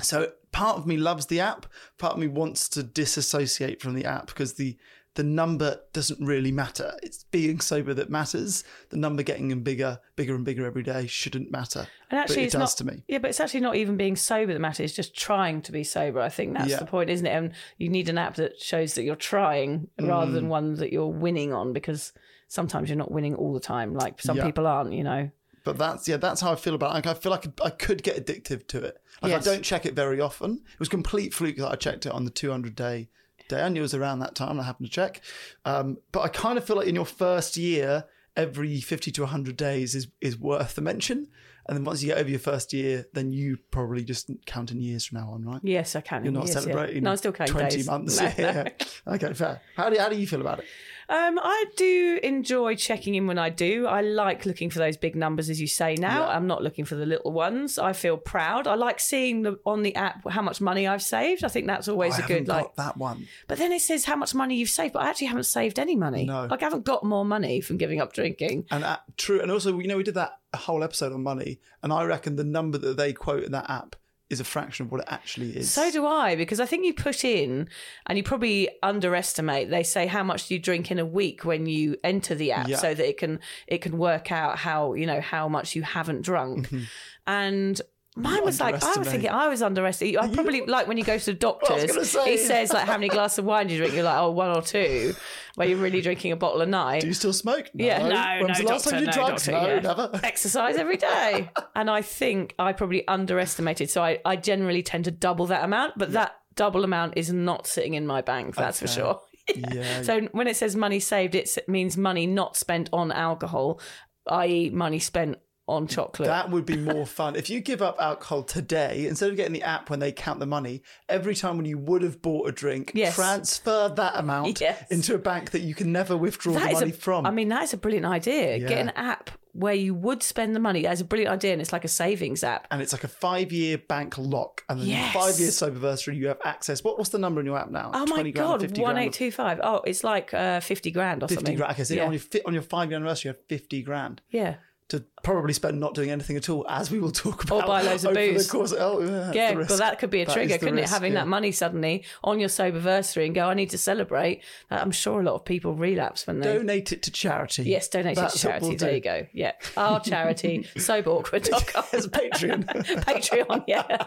So 0.00 0.32
part 0.52 0.78
of 0.78 0.86
me 0.86 0.96
loves 0.96 1.26
the 1.26 1.40
app, 1.40 1.66
part 1.98 2.14
of 2.14 2.18
me 2.20 2.26
wants 2.26 2.68
to 2.70 2.82
disassociate 2.82 3.80
from 3.82 3.94
the 3.94 4.04
app 4.04 4.26
because 4.28 4.54
the 4.54 4.76
the 5.14 5.22
number 5.24 5.80
doesn't 5.92 6.24
really 6.24 6.52
matter. 6.52 6.92
It's 7.02 7.24
being 7.24 7.60
sober 7.60 7.92
that 7.94 8.10
matters. 8.10 8.62
The 8.90 8.96
number 8.96 9.22
getting 9.24 9.60
bigger, 9.62 9.98
bigger 10.14 10.34
and 10.36 10.44
bigger 10.44 10.64
every 10.64 10.84
day 10.84 11.06
shouldn't 11.08 11.50
matter. 11.50 11.88
And 12.10 12.20
actually, 12.20 12.36
but 12.36 12.42
it 12.42 12.44
it's 12.44 12.52
does 12.52 12.80
not, 12.80 12.86
to 12.88 12.94
me. 12.94 13.02
Yeah, 13.08 13.18
but 13.18 13.30
it's 13.30 13.40
actually 13.40 13.60
not 13.60 13.74
even 13.76 13.96
being 13.96 14.14
sober 14.14 14.52
that 14.52 14.60
matters. 14.60 14.84
It's 14.84 14.94
just 14.94 15.16
trying 15.16 15.62
to 15.62 15.72
be 15.72 15.82
sober. 15.82 16.20
I 16.20 16.28
think 16.28 16.54
that's 16.54 16.70
Yeah. 16.70 16.78
the 16.78 16.86
point, 16.86 17.10
isn't 17.10 17.26
it? 17.26 17.30
And 17.30 17.52
you 17.76 17.88
need 17.88 18.08
an 18.08 18.18
app 18.18 18.36
that 18.36 18.60
shows 18.60 18.94
that 18.94 19.02
you're 19.02 19.16
trying 19.16 19.88
rather 20.00 20.30
Mm. 20.30 20.34
than 20.34 20.48
one 20.48 20.74
that 20.74 20.92
you're 20.92 21.06
winning 21.08 21.52
on 21.52 21.72
because 21.72 22.12
sometimes 22.46 22.88
you're 22.88 22.96
not 22.98 23.10
winning 23.10 23.34
all 23.34 23.52
the 23.52 23.60
time. 23.60 23.94
Like 23.94 24.20
some 24.22 24.36
Yeah. 24.36 24.44
people 24.46 24.66
aren't, 24.66 24.92
you 24.92 25.02
know. 25.04 25.30
But 25.64 25.76
that's 25.76 26.08
yeah, 26.08 26.16
that's 26.16 26.40
how 26.40 26.52
I 26.52 26.56
feel 26.56 26.74
about 26.74 26.92
it. 26.92 26.94
Like, 26.94 27.06
I 27.06 27.14
feel 27.14 27.30
like 27.32 27.46
I 27.62 27.70
could, 27.70 28.02
get 28.02 28.24
addictive 28.24 28.66
to 28.68 28.78
it. 28.84 28.96
Like 29.22 29.30
Yes. 29.30 29.46
I 29.46 29.52
don't 29.54 29.62
check 29.62 29.84
it 29.86 29.94
very 29.94 30.20
often. 30.20 30.62
It 30.72 30.78
was 30.78 30.88
complete 30.88 31.34
fluke 31.34 31.56
that 31.56 31.68
I 31.70 31.74
checked 31.76 32.06
it 32.06 32.12
on 32.12 32.24
the 32.24 32.30
200 32.30 32.74
day 32.74 33.08
day. 33.50 33.62
I 33.62 33.68
knew 33.68 33.80
it 33.80 33.82
was 33.82 33.94
around 33.94 34.20
that 34.20 34.34
time. 34.34 34.58
I 34.58 34.64
happened 34.64 34.86
to 34.86 34.92
check. 34.92 35.20
Um, 35.64 35.98
but 36.12 36.20
I 36.20 36.28
kind 36.28 36.58
of 36.58 36.64
feel 36.64 36.76
like 36.76 36.88
in 36.88 36.94
your 36.94 37.06
first 37.06 37.56
year, 37.56 38.04
every 38.36 38.80
50 38.80 39.10
to 39.12 39.22
100 39.22 39.56
days 39.56 39.94
is 39.94 40.08
is 40.20 40.38
worth 40.38 40.74
the 40.74 40.82
mention. 40.82 41.28
And 41.70 41.76
then 41.76 41.84
once 41.84 42.02
you 42.02 42.08
get 42.08 42.18
over 42.18 42.28
your 42.28 42.40
first 42.40 42.72
year, 42.72 43.06
then 43.12 43.30
you 43.30 43.56
probably 43.70 44.02
just 44.02 44.28
count 44.44 44.72
in 44.72 44.80
years 44.80 45.06
from 45.06 45.20
now 45.20 45.30
on, 45.30 45.44
right? 45.44 45.60
Yes, 45.62 45.94
I 45.94 46.00
can. 46.00 46.24
You're 46.24 46.32
not 46.32 46.48
yeah. 46.48 46.52
celebrating 46.54 47.04
No, 47.04 47.12
I'm 47.12 47.16
still 47.16 47.30
counting 47.30 47.54
20 47.54 47.76
days. 47.76 47.86
months. 47.86 48.20
No, 48.20 48.24
yeah. 48.38 48.68
no. 49.06 49.12
Okay, 49.12 49.32
fair. 49.34 49.60
How 49.76 49.88
do, 49.88 49.96
how 49.96 50.08
do 50.08 50.16
you 50.16 50.26
feel 50.26 50.40
about 50.40 50.58
it? 50.58 50.64
Um, 51.08 51.38
I 51.40 51.64
do 51.76 52.18
enjoy 52.24 52.74
checking 52.74 53.14
in 53.14 53.28
when 53.28 53.38
I 53.38 53.50
do. 53.50 53.86
I 53.86 54.00
like 54.00 54.46
looking 54.46 54.68
for 54.68 54.80
those 54.80 54.96
big 54.96 55.14
numbers, 55.14 55.48
as 55.48 55.60
you 55.60 55.68
say. 55.68 55.94
Now 55.94 56.26
Yeah. 56.26 56.36
I'm 56.36 56.48
not 56.48 56.60
looking 56.60 56.84
for 56.84 56.96
the 56.96 57.06
little 57.06 57.30
ones. 57.30 57.78
I 57.78 57.92
feel 57.92 58.16
proud. 58.16 58.66
I 58.66 58.74
like 58.74 58.98
seeing 58.98 59.42
the, 59.42 59.56
on 59.64 59.82
the 59.84 59.94
app 59.94 60.28
how 60.28 60.42
much 60.42 60.60
money 60.60 60.88
I've 60.88 61.02
saved. 61.02 61.44
I 61.44 61.48
think 61.48 61.68
that's 61.68 61.86
always 61.86 62.18
I 62.18 62.24
a 62.24 62.26
good 62.26 62.48
like. 62.48 62.74
that 62.76 62.96
one. 62.96 63.28
But 63.46 63.58
then 63.58 63.70
it 63.70 63.80
says 63.80 64.04
how 64.06 64.16
much 64.16 64.34
money 64.34 64.56
you've 64.56 64.70
saved, 64.70 64.92
but 64.94 65.02
I 65.04 65.08
actually 65.08 65.28
haven't 65.28 65.44
saved 65.44 65.78
any 65.78 65.94
money. 65.94 66.24
No. 66.26 66.46
Like 66.46 66.62
I 66.62 66.66
haven't 66.66 66.84
got 66.84 67.04
more 67.04 67.24
money 67.24 67.60
from 67.60 67.76
giving 67.76 68.00
up 68.00 68.12
drinking. 68.12 68.66
And 68.72 68.82
uh, 68.82 68.98
true, 69.16 69.40
and 69.40 69.50
also, 69.52 69.78
you 69.78 69.86
know, 69.86 69.96
we 69.96 70.02
did 70.02 70.14
that 70.14 70.39
whole 70.58 70.82
episode 70.84 71.12
on 71.12 71.22
money, 71.22 71.60
and 71.82 71.92
I 71.92 72.04
reckon 72.04 72.36
the 72.36 72.44
number 72.44 72.78
that 72.78 72.96
they 72.96 73.12
quote 73.12 73.44
in 73.44 73.52
that 73.52 73.68
app 73.70 73.96
is 74.28 74.38
a 74.38 74.44
fraction 74.44 74.86
of 74.86 74.92
what 74.92 75.00
it 75.00 75.08
actually 75.10 75.56
is. 75.56 75.72
So 75.72 75.90
do 75.90 76.06
I, 76.06 76.36
because 76.36 76.60
I 76.60 76.66
think 76.66 76.84
you 76.84 76.94
put 76.94 77.24
in 77.24 77.68
and 78.06 78.16
you 78.16 78.22
probably 78.22 78.68
underestimate. 78.80 79.70
They 79.70 79.82
say 79.82 80.06
how 80.06 80.22
much 80.22 80.46
do 80.46 80.54
you 80.54 80.60
drink 80.60 80.90
in 80.92 81.00
a 81.00 81.04
week 81.04 81.44
when 81.44 81.66
you 81.66 81.96
enter 82.04 82.36
the 82.36 82.52
app, 82.52 82.68
Yeah. 82.68 82.76
so 82.76 82.94
that 82.94 83.08
it 83.08 83.16
can 83.18 83.40
it 83.66 83.78
can 83.78 83.98
work 83.98 84.30
out 84.30 84.58
how 84.58 84.94
you 84.94 85.04
know 85.06 85.20
how 85.20 85.48
much 85.48 85.74
you 85.74 85.82
haven't 85.82 86.22
drunk. 86.22 86.68
Mm-hmm. 86.68 86.84
And 87.26 87.80
mine 88.20 88.44
was 88.44 88.60
like 88.60 88.82
I 88.82 88.98
was 88.98 89.08
thinking 89.08 89.30
I 89.30 89.48
was 89.48 89.62
underestimating. 89.62 90.18
I 90.18 90.28
probably 90.32 90.64
like 90.66 90.86
when 90.86 90.98
you 90.98 91.04
go 91.04 91.18
to 91.18 91.24
the 91.24 91.34
doctors, 91.34 92.10
say. 92.10 92.32
he 92.32 92.36
says 92.36 92.72
like 92.72 92.86
how 92.86 92.94
many 92.94 93.08
glasses 93.16 93.38
of 93.38 93.44
wine 93.44 93.66
do 93.66 93.74
you 93.74 93.78
drink? 93.78 93.94
You're 93.94 94.04
like 94.04 94.18
oh 94.18 94.30
one 94.30 94.56
or 94.56 94.62
two, 94.62 95.14
where 95.54 95.68
you're 95.68 95.78
really 95.78 96.00
drinking 96.00 96.32
a 96.32 96.36
bottle 96.36 96.60
a 96.60 96.66
night. 96.66 97.02
Do 97.02 97.06
you 97.06 97.14
still 97.14 97.32
smoke? 97.32 97.70
No. 97.74 97.84
Yeah, 97.84 97.98
no, 97.98 98.44
When 98.44 98.48
was 98.48 98.58
no, 98.58 98.64
the 98.64 98.72
last 98.72 98.84
doctor, 98.84 98.90
time 98.90 99.00
you 99.00 99.06
no, 99.06 99.12
drank? 99.12 99.28
doctor, 99.28 99.52
no, 99.52 99.66
yeah. 99.66 99.80
never. 99.80 100.20
Exercise 100.24 100.76
every 100.76 100.96
day. 100.96 101.50
and 101.74 101.90
I 101.90 102.02
think 102.02 102.54
I 102.58 102.72
probably 102.72 103.06
underestimated. 103.06 103.90
So 103.90 104.02
I, 104.02 104.18
I 104.24 104.36
generally 104.36 104.82
tend 104.82 105.04
to 105.04 105.10
double 105.10 105.46
that 105.46 105.64
amount, 105.64 105.94
but 105.96 106.12
that 106.12 106.36
double 106.54 106.84
amount 106.84 107.14
is 107.16 107.32
not 107.32 107.66
sitting 107.66 107.94
in 107.94 108.06
my 108.06 108.22
bank, 108.22 108.54
that's 108.54 108.80
for 108.80 108.86
sure. 108.86 109.20
Yeah. 109.54 110.02
So 110.02 110.20
when 110.32 110.46
it 110.46 110.56
says 110.56 110.76
money 110.76 111.00
saved, 111.00 111.34
it 111.34 111.56
means 111.68 111.96
money 111.96 112.26
not 112.26 112.56
spent 112.56 112.88
on 112.92 113.10
alcohol, 113.12 113.80
i.e., 114.28 114.70
money 114.70 114.98
spent 114.98 115.38
on 115.70 115.86
chocolate. 115.86 116.26
That 116.28 116.50
would 116.50 116.66
be 116.66 116.76
more 116.76 117.06
fun. 117.06 117.36
If 117.36 117.48
you 117.50 117.60
give 117.60 117.80
up 117.82 117.96
alcohol 118.00 118.42
today, 118.42 119.06
instead 119.06 119.30
of 119.30 119.36
getting 119.36 119.52
the 119.52 119.62
app 119.62 119.90
when 119.90 119.98
they 120.00 120.12
count 120.12 120.40
the 120.40 120.46
money, 120.46 120.82
every 121.08 121.34
time 121.34 121.56
when 121.56 121.66
you 121.66 121.78
would 121.78 122.02
have 122.02 122.20
bought 122.22 122.48
a 122.48 122.52
drink, 122.52 122.92
Yes. 122.94 123.14
transfer 123.14 123.92
that 123.96 124.12
amount 124.16 124.60
Yes. 124.60 124.90
into 124.90 125.14
a 125.14 125.18
bank 125.18 125.50
that 125.52 125.60
you 125.60 125.74
can 125.74 125.92
never 125.92 126.16
withdraw 126.16 126.54
That 126.54 126.68
the 126.68 126.72
money 126.74 126.90
a, 126.90 126.94
from. 126.94 127.26
I 127.26 127.30
mean, 127.30 127.48
that 127.48 127.62
is 127.64 127.72
a 127.72 127.76
brilliant 127.76 128.06
idea. 128.06 128.58
Get 128.58 128.78
an 128.78 128.90
app 128.90 129.30
where 129.52 129.74
you 129.74 129.92
would 129.92 130.22
spend 130.22 130.54
the 130.54 130.60
money. 130.60 130.82
That's 130.82 131.00
a 131.00 131.04
brilliant 131.04 131.32
idea, 131.32 131.52
and 131.52 131.60
it's 131.60 131.72
like 131.72 131.84
a 131.84 131.88
savings 131.88 132.44
app. 132.44 132.68
and 132.70 132.80
it's 132.80 132.92
like 132.92 133.02
a 133.02 133.08
five 133.08 133.50
year 133.50 133.78
bank 133.78 134.16
lock. 134.16 134.62
And 134.68 134.80
then 134.80 134.86
Yes. 134.86 135.12
five 135.12 135.40
years 135.40 135.58
soberversary, 135.58 136.14
you 136.16 136.28
have 136.28 136.38
access. 136.44 136.84
What, 136.84 136.98
what's 136.98 137.10
the 137.10 137.18
number 137.18 137.40
in 137.40 137.46
your 137.46 137.58
app 137.58 137.68
now? 137.68 137.90
Oh 137.92 138.06
my 138.06 138.30
god, 138.30 138.60
50 138.60 138.80
one 138.80 138.96
eight 138.96 139.12
two 139.12 139.32
five. 139.32 139.58
Oh, 139.62 139.82
it's 139.84 140.04
like 140.04 140.32
uh, 140.32 140.60
fifty 140.60 140.92
grand 140.92 141.24
or 141.24 141.26
50 141.28 141.34
something. 141.34 141.56
grand. 141.56 141.72
Okay, 141.72 141.82
so 141.84 141.94
yeah. 141.94 142.06
on, 142.06 142.12
your, 142.12 142.22
on 142.46 142.52
your 142.54 142.62
five 142.62 142.90
year 142.90 142.96
anniversary, 142.96 143.30
you 143.30 143.34
have 143.34 143.44
50 143.48 143.82
grand. 143.82 144.22
yeah. 144.30 144.54
To 144.90 145.04
probably 145.22 145.52
spend 145.52 145.78
not 145.78 145.94
doing 145.94 146.10
anything 146.10 146.36
at 146.36 146.48
all, 146.48 146.66
as 146.68 146.90
we 146.90 146.98
will 146.98 147.10
talk 147.12 147.44
about. 147.44 147.64
Or 147.64 147.66
buy 147.66 147.82
loads 147.82 148.04
of 148.04 148.14
booze. 148.14 148.46
The 148.46 148.52
course. 148.52 148.74
Oh, 148.76 149.00
yeah, 149.00 149.06
that's 149.10 149.36
Yeah, 149.36 149.52
risk. 149.52 149.76
that 149.78 149.98
could 149.98 150.10
be 150.10 150.22
a 150.22 150.26
That 150.26 150.32
trigger, 150.32 150.58
couldn't 150.58 150.76
risk, 150.76 150.90
it? 150.90 150.94
Having 150.94 151.12
yeah. 151.12 151.20
that 151.20 151.28
money 151.28 151.52
suddenly 151.52 152.04
on 152.24 152.38
your 152.40 152.48
soberversary 152.48 153.26
and 153.26 153.34
go, 153.34 153.48
I 153.48 153.54
need 153.54 153.70
to 153.70 153.78
celebrate. 153.78 154.42
I'm 154.70 154.90
sure 154.90 155.20
a 155.20 155.22
lot 155.24 155.34
of 155.34 155.44
people 155.44 155.74
relapse 155.74 156.26
when 156.26 156.40
they. 156.40 156.52
Donate 156.56 156.92
it 156.92 157.02
to 157.04 157.10
charity. 157.10 157.64
Yes, 157.64 157.88
donate 157.88 158.18
it 158.18 158.30
to 158.30 158.38
charity. 158.38 158.68
we'll 158.68 158.76
there 158.76 158.90
do. 158.90 158.94
you 158.96 159.00
go. 159.00 159.26
Yeah. 159.32 159.52
Our 159.76 160.00
charity, 160.00 160.66
soberawkward.com. 160.76 161.84
As 161.92 162.06
Patreon. 162.08 162.64
Patreon, 163.04 163.64
yeah. 163.66 164.06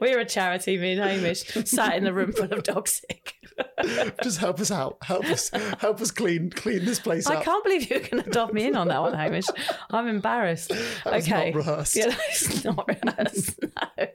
We're 0.00 0.20
a 0.20 0.24
charity, 0.24 0.78
me 0.78 0.92
and 0.92 1.00
Hamish, 1.02 1.44
sat 1.68 1.96
in 1.96 2.06
a 2.06 2.12
room 2.12 2.32
full 2.32 2.52
of 2.52 2.62
dog 2.62 2.88
sick. 2.88 3.34
Just 4.22 4.38
help 4.38 4.60
us 4.60 4.70
out. 4.70 4.98
Help 5.02 5.24
us. 5.26 5.50
Help 5.80 6.00
us 6.00 6.10
clean 6.10 6.50
clean 6.50 6.84
this 6.84 6.98
place 6.98 7.26
I 7.26 7.36
up. 7.36 7.44
can't 7.44 7.64
believe 7.64 7.88
you're 7.88 8.00
going 8.00 8.22
to 8.22 8.30
dob 8.30 8.52
me 8.52 8.66
in 8.66 8.76
on 8.76 8.88
that 8.88 9.00
one, 9.00 9.14
Hamish. 9.14 9.46
I'm 9.90 10.08
embarrassed. 10.08 10.72
okay. 11.06 11.50
not 11.50 11.54
rehearsed. 11.54 11.96
Yeah, 11.96 12.06
that's 12.10 12.64
not 12.64 12.88
rehearsed. 12.88 13.60
No. 13.62 14.06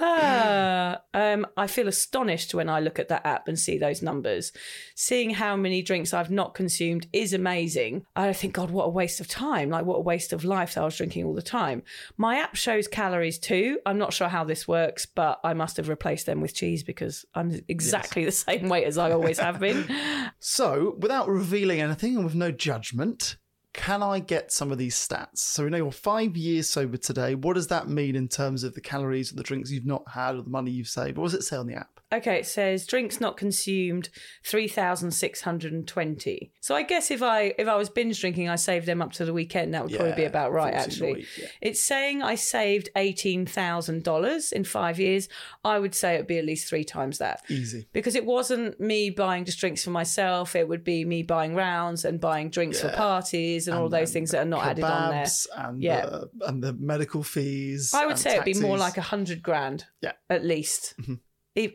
Ah, 0.00 1.02
um, 1.14 1.46
I 1.56 1.66
feel 1.66 1.88
astonished 1.88 2.54
when 2.54 2.68
I 2.68 2.80
look 2.80 2.98
at 2.98 3.08
that 3.08 3.26
app 3.26 3.48
and 3.48 3.58
see 3.58 3.78
those 3.78 4.02
numbers. 4.02 4.52
Seeing 4.94 5.30
how 5.30 5.56
many 5.56 5.82
drinks 5.82 6.14
I've 6.14 6.30
not 6.30 6.54
consumed 6.54 7.06
is 7.12 7.32
amazing. 7.32 8.04
I 8.16 8.32
think, 8.32 8.54
God, 8.54 8.70
what 8.70 8.84
a 8.84 8.90
waste 8.90 9.20
of 9.20 9.28
time. 9.28 9.70
Like, 9.70 9.84
what 9.84 9.96
a 9.96 10.02
waste 10.02 10.32
of 10.32 10.44
life 10.44 10.74
that 10.74 10.82
I 10.82 10.84
was 10.84 10.96
drinking 10.96 11.24
all 11.24 11.34
the 11.34 11.42
time. 11.42 11.82
My 12.16 12.38
app 12.38 12.56
shows 12.56 12.88
calories 12.88 13.38
too. 13.38 13.80
I'm 13.86 13.98
not 13.98 14.12
sure 14.12 14.28
how 14.28 14.44
this 14.44 14.68
works, 14.68 15.06
but 15.06 15.40
I 15.44 15.54
must 15.54 15.76
have 15.76 15.88
replaced 15.88 16.26
them 16.26 16.40
with 16.40 16.54
cheese 16.54 16.82
because 16.82 17.24
I'm 17.34 17.60
exactly 17.68 18.24
the 18.24 18.32
same 18.32 18.68
weight 18.68 18.84
as 18.84 18.98
I 18.98 19.12
always 19.12 19.38
have 19.38 19.60
been. 19.60 19.86
So, 20.40 20.96
without 20.98 21.28
revealing 21.28 21.80
anything 21.80 22.14
and 22.14 22.24
with 22.24 22.34
no 22.34 22.52
judgment, 22.52 23.36
can 23.72 24.02
I 24.02 24.18
get 24.18 24.52
some 24.52 24.72
of 24.72 24.78
these 24.78 24.96
stats? 24.96 25.38
So 25.38 25.64
we 25.64 25.70
know 25.70 25.76
you're 25.76 25.92
five 25.92 26.36
years 26.36 26.68
sober 26.68 26.96
today. 26.96 27.34
What 27.34 27.54
does 27.54 27.68
that 27.68 27.88
mean 27.88 28.16
in 28.16 28.28
terms 28.28 28.64
of 28.64 28.74
the 28.74 28.80
calories 28.80 29.32
or 29.32 29.36
the 29.36 29.42
drinks 29.42 29.70
you've 29.70 29.86
not 29.86 30.08
had 30.10 30.36
or 30.36 30.42
the 30.42 30.50
money 30.50 30.70
you've 30.70 30.88
saved? 30.88 31.18
What 31.18 31.30
does 31.30 31.34
it 31.34 31.44
say 31.44 31.56
on 31.56 31.66
the 31.66 31.74
app? 31.74 31.97
Okay, 32.10 32.36
it 32.38 32.46
says 32.46 32.86
drinks 32.86 33.20
not 33.20 33.36
consumed 33.36 34.08
three 34.42 34.66
thousand 34.66 35.10
six 35.10 35.42
hundred 35.42 35.72
and 35.74 35.86
twenty. 35.86 36.52
So 36.60 36.74
I 36.74 36.82
guess 36.82 37.10
if 37.10 37.22
I 37.22 37.52
if 37.58 37.68
I 37.68 37.76
was 37.76 37.90
binge 37.90 38.18
drinking, 38.20 38.48
I 38.48 38.56
saved 38.56 38.86
them 38.86 39.02
up 39.02 39.12
to 39.14 39.26
the 39.26 39.32
weekend. 39.34 39.74
That 39.74 39.84
would 39.84 39.94
probably 39.94 40.14
be 40.14 40.24
about 40.24 40.52
right. 40.52 40.72
Actually, 40.72 41.14
week, 41.14 41.26
yeah. 41.38 41.48
it's 41.60 41.82
saying 41.82 42.22
I 42.22 42.34
saved 42.34 42.88
eighteen 42.96 43.44
thousand 43.44 44.04
dollars 44.04 44.52
in 44.52 44.64
five 44.64 44.98
years. 44.98 45.28
I 45.64 45.78
would 45.78 45.94
say 45.94 46.14
it'd 46.14 46.26
be 46.26 46.38
at 46.38 46.46
least 46.46 46.68
three 46.68 46.84
times 46.84 47.18
that. 47.18 47.42
Easy. 47.50 47.86
Because 47.92 48.14
it 48.14 48.24
wasn't 48.24 48.80
me 48.80 49.10
buying 49.10 49.44
just 49.44 49.60
drinks 49.60 49.84
for 49.84 49.90
myself, 49.90 50.56
it 50.56 50.66
would 50.66 50.84
be 50.84 51.04
me 51.04 51.22
buying 51.22 51.54
rounds 51.54 52.06
and 52.06 52.18
buying 52.20 52.48
drinks 52.48 52.80
for 52.80 52.88
parties 52.88 53.68
and, 53.68 53.76
all 53.76 53.88
those 53.90 54.12
things 54.12 54.30
that 54.30 54.40
are 54.40 54.48
not 54.48 54.64
added 54.64 54.84
on 54.84 55.10
there. 55.10 55.26
And 55.56 55.82
Yeah. 55.82 56.06
the, 56.06 56.30
and 56.46 56.62
the 56.62 56.72
medical 56.72 57.22
fees. 57.22 57.92
I 57.94 58.06
would 58.06 58.12
and 58.12 58.18
say 58.20 58.32
it'd 58.32 58.44
be 58.44 58.54
more 58.54 58.78
like 58.78 58.96
a 58.96 59.02
hundred 59.02 59.42
grand. 59.42 59.84
Yeah. 60.00 60.12
At 60.30 60.44
least. 60.44 60.94
E- 61.06 61.16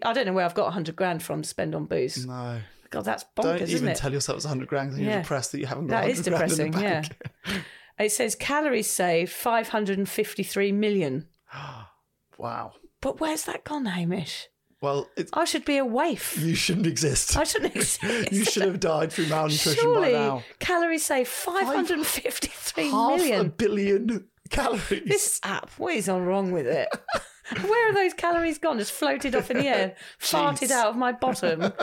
I 0.03 0.13
don't 0.13 0.25
know 0.25 0.33
where 0.33 0.45
I've 0.45 0.53
got 0.55 0.67
a 0.67 0.71
hundred 0.71 0.95
grand 0.95 1.21
from 1.23 1.41
to 1.41 1.47
spend 1.49 1.75
on 1.75 1.85
booze. 1.85 2.25
No. 2.25 2.59
God, 2.89 3.05
that's 3.05 3.23
bonkers, 3.35 3.59
Don't 3.59 3.69
even 3.69 3.87
it? 3.89 3.97
tell 3.97 4.13
yourself 4.13 4.35
it's 4.37 4.45
100 4.45 4.67
grand 4.67 4.91
'cause 4.91 4.99
you're 4.99 5.17
depressed 5.21 5.51
that 5.53 5.59
you 5.59 5.65
haven't 5.65 5.87
got 5.87 6.01
That 6.01 6.09
is 6.11 6.19
100 6.27 6.37
grand 6.37 6.51
in 6.51 6.57
the 6.57 6.63
depressing, 6.65 6.83
yeah. 6.83 7.01
bank. 7.01 7.65
It 7.99 8.11
says 8.11 8.33
calories 8.35 8.87
saved 8.89 9.31
553 9.31 10.71
million. 10.71 11.27
Wow. 12.37 12.73
But 13.01 13.19
where's 13.19 13.43
that 13.45 13.63
gone, 13.63 13.85
Hamish? 13.85 14.47
Well, 14.81 15.07
it's, 15.15 15.29
I 15.33 15.45
should 15.45 15.63
be 15.65 15.77
a 15.77 15.85
waif. 15.85 16.37
you 16.39 16.55
shouldn't 16.55 16.87
exist. 16.87 17.37
I 17.37 17.43
shouldn't 17.45 17.75
exist. 17.75 18.01
you 18.31 18.43
should 18.43 18.63
have 18.63 18.79
died 18.79 19.13
through 19.13 19.27
malnutrition 19.27 19.81
Surely 19.81 20.11
by 20.13 20.17
now. 20.19 20.43
calories 20.59 21.05
saved 21.05 21.29
553 21.29 22.89
Half 22.89 23.17
million. 23.17 23.39
a 23.45 23.49
billion 23.49 24.27
calories. 24.49 25.03
This 25.05 25.39
app, 25.43 25.69
what 25.77 25.93
is 25.95 26.09
all 26.09 26.21
wrong 26.21 26.51
with 26.51 26.67
it? 26.67 26.89
Where 27.61 27.89
are 27.89 27.93
those 27.93 28.13
calories 28.13 28.57
gone? 28.57 28.77
Just 28.77 28.91
floated 28.91 29.35
off 29.35 29.51
in 29.51 29.57
the 29.57 29.67
air, 29.67 29.95
farted 30.19 30.71
out 30.71 30.87
of 30.87 30.95
my 30.95 31.11
bottom. 31.11 31.61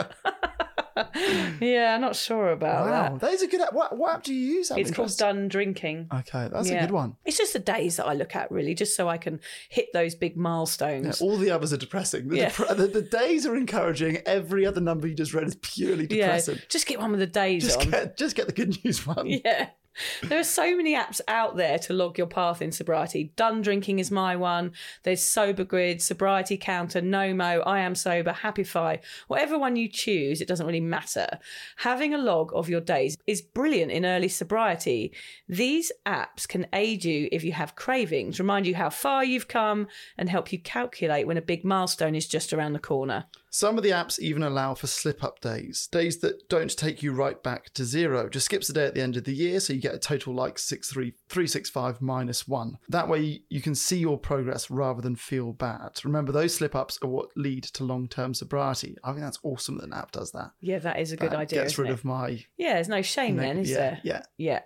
yeah, 1.61 1.93
I'm 1.95 2.01
not 2.01 2.15
sure 2.15 2.51
about 2.51 2.85
wow, 2.85 3.09
that. 3.13 3.19
that 3.21 3.31
is 3.33 3.41
a 3.41 3.47
good 3.47 3.61
app. 3.61 3.73
What, 3.73 3.97
what 3.97 4.15
app 4.15 4.23
do 4.23 4.33
you 4.33 4.55
use? 4.57 4.71
of 4.71 4.77
It's 4.77 4.91
called? 4.91 5.15
Done 5.17 5.47
Drinking. 5.47 6.07
Okay, 6.13 6.49
that's 6.51 6.69
Yeah. 6.69 6.77
a 6.77 6.81
good 6.81 6.91
one. 6.91 7.15
It's 7.25 7.37
just 7.37 7.53
the 7.53 7.59
days 7.59 7.97
that 7.97 8.05
I 8.05 8.13
look 8.13 8.35
at, 8.35 8.51
really, 8.51 8.73
just 8.73 8.95
so 8.95 9.07
I 9.07 9.17
can 9.17 9.39
hit 9.69 9.87
those 9.93 10.15
big 10.15 10.35
milestones. 10.35 11.21
All 11.21 11.37
the 11.37 11.51
others 11.51 11.71
are 11.73 11.77
depressing. 11.77 12.27
The, 12.29 12.37
Yeah. 12.37 12.49
depre- 12.49 12.75
the, 12.77 12.87
the 12.87 13.01
days 13.01 13.45
are 13.45 13.55
encouraging. 13.55 14.17
Every 14.25 14.65
other 14.65 14.81
number 14.81 15.07
you 15.07 15.15
just 15.15 15.33
read 15.33 15.47
is 15.47 15.55
purely 15.55 16.07
Yeah, 16.09 16.25
depressing. 16.27 16.59
just 16.69 16.87
get 16.87 16.99
one 16.99 17.11
with 17.11 17.19
the 17.19 17.27
days 17.27 17.63
Just 17.63 17.81
on. 17.81 17.89
get, 17.91 18.17
just 18.17 18.35
get 18.35 18.47
the 18.47 18.53
good 18.53 18.83
news 18.83 19.05
one. 19.05 19.27
Yeah. 19.27 19.69
There 20.23 20.39
are 20.39 20.43
so 20.43 20.75
many 20.75 20.95
apps 20.95 21.19
out 21.27 21.57
there 21.57 21.77
to 21.79 21.93
log 21.93 22.17
your 22.17 22.27
path 22.27 22.61
in 22.61 22.71
sobriety. 22.71 23.33
Done 23.35 23.61
Drinking 23.61 23.99
is 23.99 24.11
my 24.11 24.35
one. 24.35 24.71
There's 25.03 25.25
Sober 25.25 25.63
Grid, 25.63 26.01
Sobriety 26.01 26.57
Counter, 26.57 27.01
Nomo, 27.01 27.61
I 27.65 27.79
Am 27.79 27.95
Sober, 27.95 28.31
Happify. 28.31 28.99
Whatever 29.27 29.57
one 29.59 29.75
you 29.75 29.87
choose, 29.87 30.41
it 30.41 30.47
doesn't 30.47 30.65
really 30.65 30.79
matter. 30.79 31.39
Having 31.77 32.13
a 32.13 32.19
log 32.19 32.51
of 32.53 32.69
your 32.69 32.81
days 32.81 33.17
is 33.27 33.41
brilliant 33.41 33.91
in 33.91 34.05
early 34.05 34.29
sobriety. 34.29 35.11
These 35.49 35.91
apps 36.05 36.47
can 36.47 36.67
aid 36.73 37.03
you 37.03 37.27
if 37.31 37.43
you 37.43 37.51
have 37.53 37.75
cravings, 37.75 38.39
remind 38.39 38.65
you 38.65 38.75
how 38.75 38.89
far 38.89 39.23
you've 39.23 39.47
come, 39.47 39.87
and 40.17 40.29
help 40.29 40.51
you 40.51 40.59
calculate 40.59 41.27
when 41.27 41.37
a 41.37 41.41
big 41.41 41.65
milestone 41.65 42.15
is 42.15 42.27
just 42.27 42.53
around 42.53 42.73
the 42.73 42.79
corner. 42.79 43.25
Some 43.53 43.77
of 43.77 43.83
the 43.83 43.89
apps 43.89 44.17
even 44.17 44.43
allow 44.43 44.73
for 44.75 44.87
slip 44.87 45.25
up 45.25 45.41
days, 45.41 45.87
days 45.91 46.19
that 46.19 46.47
don't 46.47 46.75
take 46.75 47.03
you 47.03 47.11
right 47.11 47.41
back 47.43 47.73
to 47.73 47.83
zero. 47.83 48.29
Just 48.29 48.45
skips 48.45 48.69
a 48.69 48.73
day 48.73 48.85
at 48.85 48.95
the 48.95 49.01
end 49.01 49.17
of 49.17 49.25
the 49.25 49.33
year, 49.33 49.59
so 49.59 49.73
you 49.73 49.81
get 49.81 49.93
a 49.93 49.99
total 49.99 50.33
like 50.33 50.57
63 50.57 51.13
365 51.27 52.01
minus 52.01 52.47
one. 52.47 52.77
That 52.87 53.09
way 53.09 53.43
you 53.49 53.61
can 53.61 53.75
see 53.75 53.97
your 53.97 54.17
progress 54.17 54.71
rather 54.71 55.01
than 55.01 55.17
feel 55.17 55.51
bad. 55.51 55.99
Remember, 56.05 56.31
those 56.31 56.55
slip 56.55 56.75
ups 56.75 56.97
are 57.01 57.09
what 57.09 57.27
lead 57.35 57.63
to 57.65 57.83
long 57.83 58.07
term 58.07 58.33
sobriety. 58.33 58.95
I 59.03 59.11
think 59.11 59.23
that's 59.23 59.39
awesome 59.43 59.77
that 59.79 59.85
an 59.87 59.93
app 59.93 60.13
does 60.13 60.31
that. 60.31 60.51
Yeah, 60.61 60.79
that 60.79 60.99
is 60.99 61.11
a 61.11 61.17
good 61.17 61.31
That 61.31 61.39
idea. 61.39 61.63
Gets 61.63 61.77
rid 61.77 61.89
it? 61.89 61.93
of 61.93 62.05
my. 62.05 62.45
Yeah, 62.57 62.75
there's 62.75 62.87
no 62.87 63.01
shame 63.01 63.35
then, 63.35 63.57
is 63.57 63.69
yeah, 63.69 63.77
there? 63.77 63.99
Yeah. 64.03 64.21
Yeah. 64.37 64.59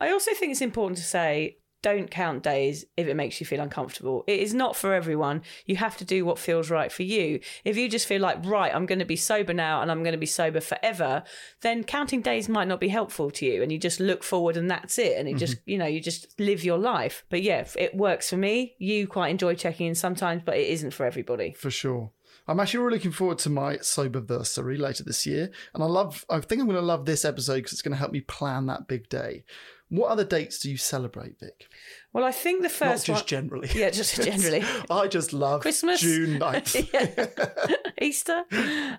I 0.00 0.12
also 0.12 0.32
think 0.34 0.52
it's 0.52 0.60
important 0.60 0.98
to 0.98 1.04
say 1.04 1.58
don't 1.82 2.10
count 2.10 2.42
days 2.42 2.84
if 2.96 3.06
it 3.06 3.14
makes 3.14 3.40
you 3.40 3.46
feel 3.46 3.60
uncomfortable. 3.60 4.24
It 4.26 4.40
is 4.40 4.52
not 4.54 4.76
for 4.76 4.94
everyone. 4.94 5.42
You 5.66 5.76
have 5.76 5.96
to 5.98 6.04
do 6.04 6.24
what 6.24 6.38
feels 6.38 6.70
right 6.70 6.92
for 6.92 7.02
you. 7.02 7.40
If 7.64 7.76
you 7.76 7.88
just 7.88 8.06
feel 8.06 8.20
like, 8.20 8.44
right, 8.44 8.74
I'm 8.74 8.86
going 8.86 8.98
to 8.98 9.04
be 9.04 9.16
sober 9.16 9.54
now 9.54 9.82
and 9.82 9.90
I'm 9.90 10.02
going 10.02 10.12
to 10.12 10.18
be 10.18 10.26
sober 10.26 10.60
forever, 10.60 11.22
then 11.62 11.84
counting 11.84 12.20
days 12.20 12.48
might 12.48 12.68
not 12.68 12.80
be 12.80 12.88
helpful 12.88 13.30
to 13.32 13.46
you. 13.46 13.62
And 13.62 13.72
you 13.72 13.78
just 13.78 14.00
look 14.00 14.22
forward 14.22 14.56
and 14.56 14.70
that's 14.70 14.98
it. 14.98 15.18
And 15.18 15.28
it 15.28 15.36
just, 15.36 15.54
mm-hmm. 15.54 15.70
you 15.70 15.78
know, 15.78 15.86
you 15.86 16.00
just 16.00 16.38
live 16.38 16.64
your 16.64 16.78
life. 16.78 17.24
But 17.30 17.42
yeah, 17.42 17.66
it 17.76 17.94
works 17.94 18.30
for 18.30 18.36
me. 18.36 18.74
You 18.78 19.06
quite 19.06 19.28
enjoy 19.28 19.54
checking 19.54 19.86
in 19.86 19.94
sometimes, 19.94 20.42
but 20.44 20.56
it 20.56 20.68
isn't 20.68 20.92
for 20.92 21.06
everybody. 21.06 21.54
For 21.54 21.70
sure. 21.70 22.10
I'm 22.46 22.58
actually 22.58 22.80
really 22.80 22.96
looking 22.96 23.12
forward 23.12 23.38
to 23.40 23.50
my 23.50 23.76
soberversary 23.76 24.78
later 24.78 25.04
this 25.04 25.24
year, 25.24 25.50
and 25.72 25.84
I 25.84 25.86
love. 25.86 26.24
I 26.28 26.40
think 26.40 26.60
I'm 26.60 26.66
going 26.66 26.80
to 26.80 26.84
love 26.84 27.04
this 27.04 27.24
episode 27.24 27.56
because 27.56 27.72
it's 27.72 27.82
going 27.82 27.92
to 27.92 27.98
help 27.98 28.10
me 28.10 28.22
plan 28.22 28.66
that 28.66 28.88
big 28.88 29.08
day. 29.08 29.44
What 29.90 30.08
other 30.10 30.24
dates 30.24 30.58
do 30.60 30.70
you 30.70 30.76
celebrate, 30.76 31.38
Vic? 31.40 31.66
Well, 32.12 32.24
I 32.24 32.32
think 32.32 32.62
the 32.62 32.68
Not 32.68 32.72
first 32.72 33.06
just 33.06 33.22
one. 33.22 33.26
generally. 33.26 33.68
Yeah, 33.74 33.90
just 33.90 34.20
generally. 34.22 34.64
I 34.90 35.06
just 35.08 35.32
love 35.32 35.60
Christmas. 35.62 36.00
June 36.00 36.38
9th. 36.40 36.92
Yeah. 36.92 37.76
Easter. 38.00 38.44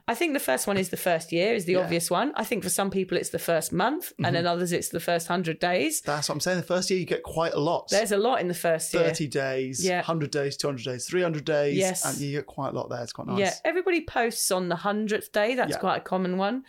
I 0.07 0.13
think 0.15 0.33
the 0.33 0.39
first 0.39 0.67
one 0.67 0.77
is 0.77 0.89
the 0.89 0.97
first 0.97 1.31
year, 1.31 1.53
is 1.53 1.65
the 1.65 1.73
Yeah. 1.73 1.77
Mm-hmm. 1.79 1.85
obvious 1.85 2.11
one. 2.11 2.31
I 2.35 2.43
think 2.43 2.63
for 2.63 2.69
some 2.69 2.89
people 2.91 3.17
it's 3.17 3.29
the 3.29 3.39
first 3.39 3.73
month, 3.73 4.13
and 4.23 4.35
then 4.35 4.45
others 4.45 4.71
it's 4.71 4.89
the 4.89 4.99
first 4.99 5.27
hundred 5.27 5.59
days. 5.59 6.01
That's 6.01 6.29
what 6.29 6.35
I'm 6.35 6.39
saying. 6.41 6.57
The 6.57 6.63
first 6.67 6.89
year 6.89 6.99
you 6.99 7.05
get 7.05 7.23
quite 7.23 7.53
a 7.53 7.59
lot. 7.59 7.89
There's 7.89 8.11
a 8.11 8.17
lot 8.17 8.39
in 8.41 8.47
the 8.47 8.53
first 8.53 8.93
year. 8.93 9.03
30 9.03 9.27
days, 9.27 9.83
Yeah. 9.83 9.97
100 9.97 10.29
days, 10.31 10.55
200 10.57 10.83
days, 10.83 11.05
300 11.07 11.43
days. 11.45 11.77
Yes. 11.77 12.05
And 12.05 12.17
you 12.19 12.31
get 12.37 12.45
quite 12.45 12.69
a 12.73 12.75
lot 12.75 12.89
there. 12.89 13.01
It's 13.01 13.13
quite 13.13 13.27
nice. 13.27 13.39
Yeah, 13.39 13.53
everybody 13.65 14.05
posts 14.05 14.51
on 14.51 14.69
the 14.69 14.75
hundredth 14.77 15.31
day. 15.31 15.55
That's 15.55 15.71
Yeah. 15.71 15.77
quite 15.79 15.97
a 15.97 16.01
common 16.01 16.37
one. 16.37 16.63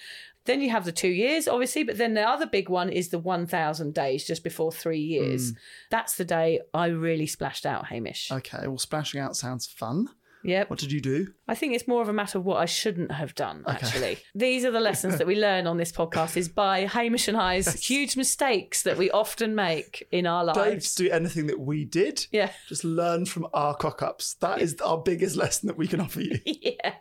Then 0.45 0.61
you 0.61 0.71
have 0.71 0.85
the 0.85 0.93
two 0.93 1.09
years, 1.09 1.47
obviously, 1.47 1.85
but 1.85 1.99
then 1.99 2.15
the 2.15 2.23
other 2.29 2.47
big 2.47 2.69
one 2.69 2.89
is 2.91 3.11
the 3.11 3.19
1,000 3.19 3.95
days 3.95 4.25
just 4.27 4.43
before 4.43 4.73
three 4.73 5.05
Mm. 5.05 5.09
years. 5.11 5.53
That's 5.91 6.17
the 6.17 6.25
day 6.25 6.61
I 6.75 6.87
really 6.87 7.27
splashed 7.27 7.65
out, 7.67 7.87
Hamish. 7.87 8.31
Okay, 8.33 8.67
well, 8.67 8.79
splashing 8.79 9.21
out 9.21 9.37
sounds 9.37 9.67
fun. 9.67 10.09
Yep. 10.45 10.71
What 10.71 10.81
did 10.81 10.91
you 10.91 11.01
do? 11.01 11.29
I 11.47 11.55
think 11.55 11.73
it's 11.77 11.87
more 11.87 12.03
of 12.03 12.09
a 12.09 12.13
matter 12.13 12.37
of 12.37 12.45
what 12.45 12.57
I 12.57 12.65
shouldn't 12.65 13.13
have 13.13 13.33
done, 13.37 13.63
actually. 13.69 14.19
These 14.35 14.65
are 14.65 14.73
the 14.73 14.81
lessons 14.81 15.19
that 15.19 15.27
we 15.29 15.37
learn 15.37 15.69
on 15.69 15.77
this 15.77 15.93
podcast 15.93 16.37
is 16.37 16.49
by 16.49 16.87
Hamish 16.87 17.29
and 17.29 17.37
I's 17.37 17.73
huge 17.87 18.17
mistakes 18.17 18.83
that 18.83 18.99
we 18.99 19.09
often 19.13 19.55
make 19.55 20.05
in 20.11 20.27
our 20.27 20.45
lives. 20.45 20.97
Don't 20.97 21.07
do 21.07 21.13
anything 21.13 21.47
that 21.47 21.61
we 21.61 21.85
did. 21.85 22.27
Yeah. 22.33 22.51
Just 22.69 22.83
learn 22.83 23.25
from 23.27 23.47
our 23.55 23.77
cock 23.77 24.03
ups. 24.03 24.35
That 24.41 24.61
is 24.61 24.75
our 24.81 24.99
biggest 24.99 25.37
lesson 25.37 25.69
that 25.69 25.79
we 25.79 25.87
can 25.87 26.01
offer 26.01 26.21
you. 26.21 26.41
Yeah. 26.45 26.95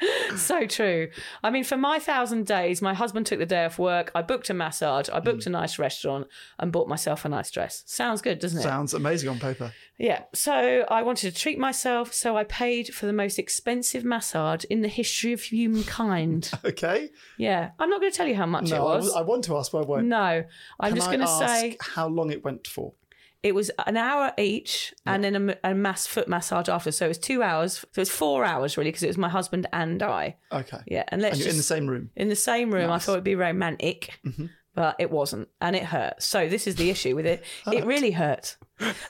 So 0.36 0.66
true. 0.66 1.10
I 1.42 1.50
mean, 1.50 1.62
for 1.62 1.76
my 1.76 1.98
thousand 1.98 2.46
days, 2.46 2.80
my 2.80 2.94
husband 2.94 3.26
took 3.26 3.38
the 3.38 3.46
day 3.46 3.66
off 3.66 3.78
work. 3.78 4.10
I 4.14 4.22
booked 4.22 4.48
a 4.48 4.54
massage. 4.54 5.10
I 5.10 5.20
booked 5.20 5.44
hmm. 5.44 5.50
a 5.50 5.52
nice 5.52 5.78
restaurant 5.78 6.26
and 6.58 6.72
bought 6.72 6.88
myself 6.88 7.26
a 7.26 7.28
nice 7.28 7.50
dress. 7.50 7.82
Sounds 7.86 8.22
good, 8.22 8.38
doesn't 8.38 8.60
it? 8.60 8.62
Sounds 8.62 8.94
amazing 8.94 9.28
on 9.28 9.38
paper. 9.38 9.72
Yeah. 9.98 10.22
So 10.34 10.86
I 10.88 11.02
wanted 11.02 11.32
to 11.34 11.38
treat 11.38 11.58
myself. 11.58 12.14
So 12.14 12.36
I 12.36 12.44
paid 12.44 12.94
for 12.94 13.04
the 13.06 13.12
most 13.12 13.38
expensive 13.38 14.04
massage 14.04 14.64
in 14.64 14.80
the 14.80 14.88
history 14.88 15.32
of 15.32 15.42
humankind. 15.42 16.50
Okay. 16.64 17.10
yeah. 17.38 17.70
I'm 17.78 17.90
not 17.90 18.00
going 18.00 18.12
to 18.12 18.16
tell 18.16 18.26
you 18.26 18.36
how 18.36 18.46
much 18.46 18.70
it 18.70 18.74
No, 18.74 18.86
I, 18.86 18.96
was. 18.96 19.04
was- 19.06 19.14
I 19.14 19.20
want 19.22 19.44
to 19.44 19.56
ask, 19.58 19.72
but 19.72 19.84
I 19.84 19.86
won't. 19.86 20.06
no. 20.06 20.44
I'm 20.80 20.90
Can 20.90 20.96
just 20.96 21.08
going 21.08 21.20
to 21.20 21.26
say 21.26 21.76
how 21.80 22.08
long 22.08 22.30
it 22.30 22.42
went 22.42 22.66
for. 22.66 22.94
It 23.42 23.54
was 23.54 23.70
an 23.86 23.96
hour 23.96 24.32
each 24.38 24.94
and 25.04 25.24
then 25.24 25.50
a, 25.64 25.70
a 25.70 25.74
mass 25.74 26.06
foot 26.06 26.28
massage 26.28 26.68
after. 26.68 26.92
So 26.92 27.06
it 27.06 27.08
was 27.08 27.18
two 27.18 27.42
hours. 27.42 27.78
So 27.78 27.86
it 27.96 27.98
was 27.98 28.10
four 28.10 28.44
hours 28.44 28.76
really 28.76 28.88
because 28.90 29.02
it 29.02 29.08
was 29.08 29.18
my 29.18 29.28
husband 29.28 29.66
and 29.72 30.02
I. 30.02 30.36
Okay. 30.52 30.78
Yeah. 30.86 31.04
And 31.08 31.20
let's 31.20 31.34
And 31.34 31.40
you're 31.40 31.48
in 31.50 31.56
the 31.56 31.58
just- 31.58 31.68
same 31.68 31.86
room. 31.88 32.10
in 32.16 32.28
the 32.28 32.36
same 32.36 32.72
room. 32.72 32.90
I 32.90 32.98
thought 32.98 33.12
it'd 33.14 33.24
be 33.24 33.34
romantic, 33.34 34.20
Mm-hmm. 34.24 34.46
but 34.74 34.96
it 35.00 35.10
wasn't, 35.10 35.48
and 35.60 35.74
it 35.74 35.84
hurt. 35.84 36.22
So 36.22 36.48
this 36.48 36.66
is 36.66 36.76
the 36.76 36.90
issue 36.90 37.16
with 37.16 37.26
it. 37.26 37.44
It 37.66 37.84
really 37.84 38.12
hurt. 38.12 38.56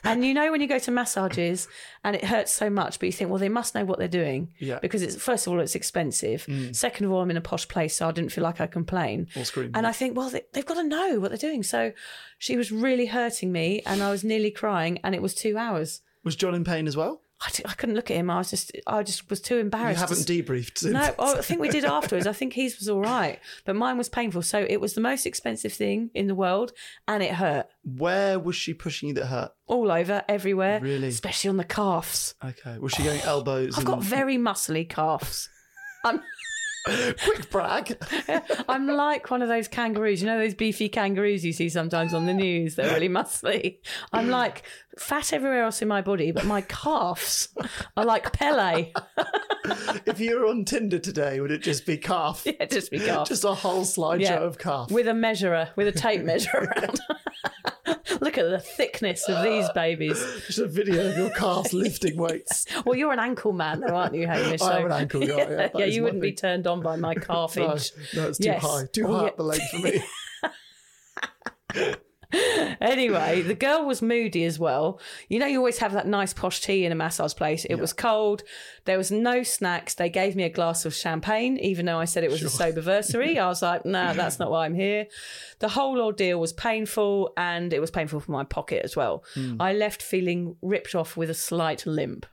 And 0.03 0.25
you 0.25 0.33
know 0.33 0.51
when 0.51 0.61
you 0.61 0.67
go 0.67 0.79
to 0.79 0.91
massages 0.91 1.67
and 2.03 2.15
it 2.15 2.25
hurts 2.25 2.51
so 2.51 2.69
much, 2.69 2.99
but 2.99 3.05
you 3.07 3.11
think, 3.11 3.29
well, 3.29 3.39
they 3.39 3.49
must 3.49 3.75
know 3.75 3.85
what 3.85 3.99
they're 3.99 4.07
doing, 4.07 4.53
Yeah. 4.59 4.75
Mm. 4.75 4.81
Because 4.81 5.01
it's 5.01 5.15
first 5.15 5.47
of 5.47 5.53
all, 5.53 5.59
it's 5.59 5.75
expensive. 5.75 6.45
Second 6.71 7.05
of 7.05 7.11
all, 7.11 7.21
I'm 7.21 7.31
in 7.31 7.37
a 7.37 7.41
posh 7.41 7.67
place, 7.67 7.95
so 7.95 8.07
I 8.07 8.11
didn't 8.11 8.31
feel 8.31 8.43
like 8.43 8.61
I 8.61 8.67
complain. 8.67 9.27
Or 9.35 9.45
scream. 9.45 9.71
And 9.73 9.87
I 9.87 9.91
think, 9.91 10.15
well, 10.17 10.29
they, 10.29 10.41
they've 10.53 10.65
got 10.65 10.75
to 10.75 10.83
know 10.83 11.19
what 11.19 11.29
they're 11.29 11.37
doing. 11.37 11.63
So 11.63 11.91
she 12.37 12.57
was 12.57 12.71
really 12.71 13.07
hurting 13.07 13.51
me, 13.51 13.81
and 13.85 14.03
I 14.03 14.11
was 14.11 14.23
nearly 14.23 14.51
crying, 14.51 14.99
and 15.03 15.15
it 15.15 15.21
was 15.21 15.33
two 15.33 15.57
hours. 15.57 16.01
Was 16.23 16.35
John 16.35 16.53
in 16.55 16.63
pain 16.63 16.87
as 16.87 16.95
well? 16.95 17.21
I, 17.45 17.49
d- 17.51 17.63
I 17.65 17.73
couldn't 17.73 17.95
look 17.95 18.09
at 18.09 18.17
him. 18.17 18.29
I 18.29 18.37
was 18.37 18.49
just, 18.49 18.71
I 18.87 19.03
just 19.03 19.29
was 19.29 19.41
too 19.41 19.57
embarrassed. 19.57 19.99
to 19.99 20.07
haven't 20.07 20.25
debriefed 20.27 20.77
since. 20.77 20.93
no, 20.93 21.13
I 21.19 21.35
think 21.41 21.59
we 21.59 21.69
did 21.69 21.83
afterwards. 21.85 22.25
I 22.27 22.33
think 22.33 22.53
his 22.53 22.77
was 22.79 22.87
all 22.89 23.01
right, 23.01 23.39
but 23.65 23.75
mine 23.75 23.97
was 23.97 24.07
painful. 24.09 24.41
So 24.43 24.65
it 24.69 24.79
was 24.79 24.93
the 24.93 25.01
most 25.01 25.25
expensive 25.25 25.73
thing 25.73 26.09
in 26.13 26.27
the 26.27 26.35
world, 26.35 26.71
and 27.07 27.21
it 27.21 27.33
hurt 27.33 27.67
Where 27.83 28.39
was 28.39 28.55
she 28.55 28.73
pushing 28.73 29.09
you 29.09 29.15
that 29.15 29.25
hurt? 29.25 29.51
all 29.65 29.91
over, 29.91 30.23
everywhere, 30.29 30.79
Really? 30.81 31.07
especially 31.07 31.49
on 31.49 31.57
the 31.57 31.63
calves. 31.63 32.35
Okay. 32.43 32.77
Was 32.79 32.91
she 32.93 33.03
going 33.03 33.21
elbows? 33.21 33.73
I've 33.73 33.79
and... 33.79 33.87
got 33.87 34.03
very 34.03 34.37
muscly 34.37 34.87
calves. 34.87 35.49
I'm, 36.05 36.21
Quick 36.85 37.49
brag. 37.49 37.97
I'm 38.67 38.87
like 38.87 39.31
one 39.31 39.41
of 39.41 39.47
those 39.47 39.69
kangaroos. 39.69 40.21
You 40.21 40.27
know 40.27 40.37
those 40.37 40.53
beefy 40.53 40.89
kangaroos 40.89 41.45
you 41.45 41.53
see 41.53 41.69
sometimes 41.69 42.13
on 42.13 42.25
the 42.25 42.33
news? 42.33 42.75
They're 42.75 42.93
really 42.93 43.07
muscly. 43.07 43.77
I'm 44.11 44.27
like 44.29 44.63
fat 44.97 45.33
everywhere 45.33 45.63
else 45.63 45.81
in 45.81 45.87
my 45.87 46.01
body, 46.01 46.31
but 46.31 46.45
my 46.45 46.61
calves 46.61 47.49
are 47.97 48.05
like 48.05 48.31
Pele. 48.33 48.91
if 50.05 50.19
you 50.19 50.39
were 50.39 50.47
on 50.47 50.65
Tinder 50.65 50.99
today, 50.99 51.39
would 51.39 51.51
it 51.51 51.63
just 51.63 51.85
be 51.85 51.97
calf? 51.97 52.45
Yeah, 52.59 52.65
just 52.65 52.91
be 52.91 52.99
calf. 52.99 53.27
Just 53.27 53.43
a 53.43 53.53
whole 53.53 53.83
slideshow 53.83 54.19
Yeah. 54.21 54.39
of 54.39 54.57
calf. 54.57 54.91
with 54.91 55.07
a 55.07 55.13
measurer, 55.13 55.69
with 55.75 55.87
a 55.87 55.91
tape 55.91 56.23
measure 56.23 56.57
around. 56.57 56.99
Look 58.21 58.37
at 58.37 58.49
the 58.49 58.59
thickness 58.59 59.27
of 59.27 59.43
these 59.43 59.67
babies. 59.75 60.17
Just 60.47 60.59
a 60.59 60.67
video 60.67 61.09
of 61.09 61.17
your 61.17 61.29
calves 61.31 61.73
lifting 61.73 62.15
weights. 62.17 62.65
Well, 62.85 62.95
you're 62.95 63.11
an 63.11 63.19
ankle 63.19 63.51
man, 63.51 63.81
though, 63.81 63.95
aren't 63.95 64.15
you, 64.15 64.27
Hamish? 64.27 64.61
I 64.61 64.79
am 64.79 64.85
an 64.85 64.91
ankle 64.93 65.21
guy. 65.21 65.27
Yeah, 65.37 65.69
yeah, 65.75 65.85
you 65.85 66.03
wouldn't 66.03 66.21
be 66.21 66.31
turned 66.31 66.65
on 66.67 66.81
by 66.81 66.95
my 66.95 67.13
No, 67.13 67.21
calfage. 67.21 67.91
no, 68.15 68.27
it's 68.29 68.37
too 68.37 68.45
Yes. 68.45 68.61
high. 68.61 68.83
Too 68.93 69.05
Oh, 69.07 69.13
high 69.13 69.21
yeah. 69.23 69.27
up 69.29 69.37
the 69.37 69.43
leg 69.43 69.61
for 69.71 69.79
me. 69.79 70.03
Anyway, 72.81 73.41
the 73.41 73.53
girl 73.53 73.85
was 73.85 74.01
moody 74.01 74.43
as 74.43 74.59
well. 74.59 74.99
You 75.29 75.39
know, 75.39 75.45
you 75.45 75.57
always 75.57 75.77
have 75.77 75.93
that 75.93 76.07
nice 76.07 76.33
posh 76.33 76.59
tea 76.59 76.85
in 76.85 76.91
a 76.91 76.95
massage 76.95 77.33
place. 77.33 77.65
It 77.65 77.75
was 77.75 77.93
cold. 77.93 78.43
There 78.85 78.97
was 78.97 79.09
no 79.11 79.43
snacks. 79.43 79.95
They 79.95 80.09
gave 80.09 80.35
me 80.35 80.43
a 80.43 80.49
glass 80.49 80.85
of 80.85 80.93
champagne, 80.93 81.57
even 81.57 81.85
though 81.85 81.99
I 81.99 82.05
said 82.05 82.23
it 82.23 82.31
was 82.31 82.43
a 82.43 82.49
sober 82.49 82.81
soberversary. 82.81 83.37
I 83.37 83.47
was 83.47 83.61
like, 83.61 83.85
nah, 83.85 84.13
that's 84.19 84.39
not 84.39 84.51
why 84.51 84.65
I'm 84.65 84.75
here. 84.75 85.07
The 85.59 85.69
whole 85.69 86.01
ordeal 86.01 86.39
was 86.39 86.53
painful 86.53 87.33
and 87.37 87.73
it 87.73 87.79
was 87.79 87.91
painful 87.91 88.19
for 88.19 88.31
my 88.31 88.43
pocket 88.43 88.81
as 88.83 88.95
well. 88.95 89.23
Hmm. 89.33 89.61
I 89.61 89.73
left 89.73 90.01
feeling 90.01 90.55
ripped 90.61 90.95
off 90.95 91.15
with 91.15 91.29
a 91.29 91.35
slight 91.35 91.85
limp. 91.85 92.25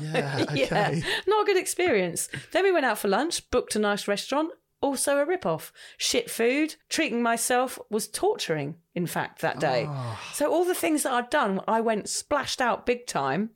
Yeah, 0.00 0.38
okay. 0.50 0.66
Yeah, 0.70 1.00
not 1.26 1.42
a 1.42 1.46
good 1.46 1.56
experience. 1.56 2.28
Then 2.52 2.64
we 2.64 2.72
went 2.72 2.86
out 2.86 2.98
for 2.98 3.08
lunch, 3.08 3.48
booked 3.50 3.74
a 3.76 3.78
nice 3.78 4.06
restaurant, 4.06 4.50
also 4.84 5.16
a 5.16 5.24
rip-off. 5.24 5.72
Shit 5.96 6.30
food, 6.30 6.76
treating 6.90 7.22
myself 7.22 7.78
was 7.88 8.06
torturing, 8.06 8.76
in 8.94 9.06
fact, 9.06 9.40
that 9.40 9.58
day. 9.58 9.86
Ah. 9.88 10.20
So 10.34 10.52
all 10.52 10.64
the 10.64 10.74
things 10.74 11.04
that 11.04 11.12
I'd 11.12 11.30
done, 11.30 11.60
I 11.66 11.80
went 11.80 12.08
splashed 12.08 12.60
out 12.60 12.84
big 12.84 13.06
time. 13.06 13.50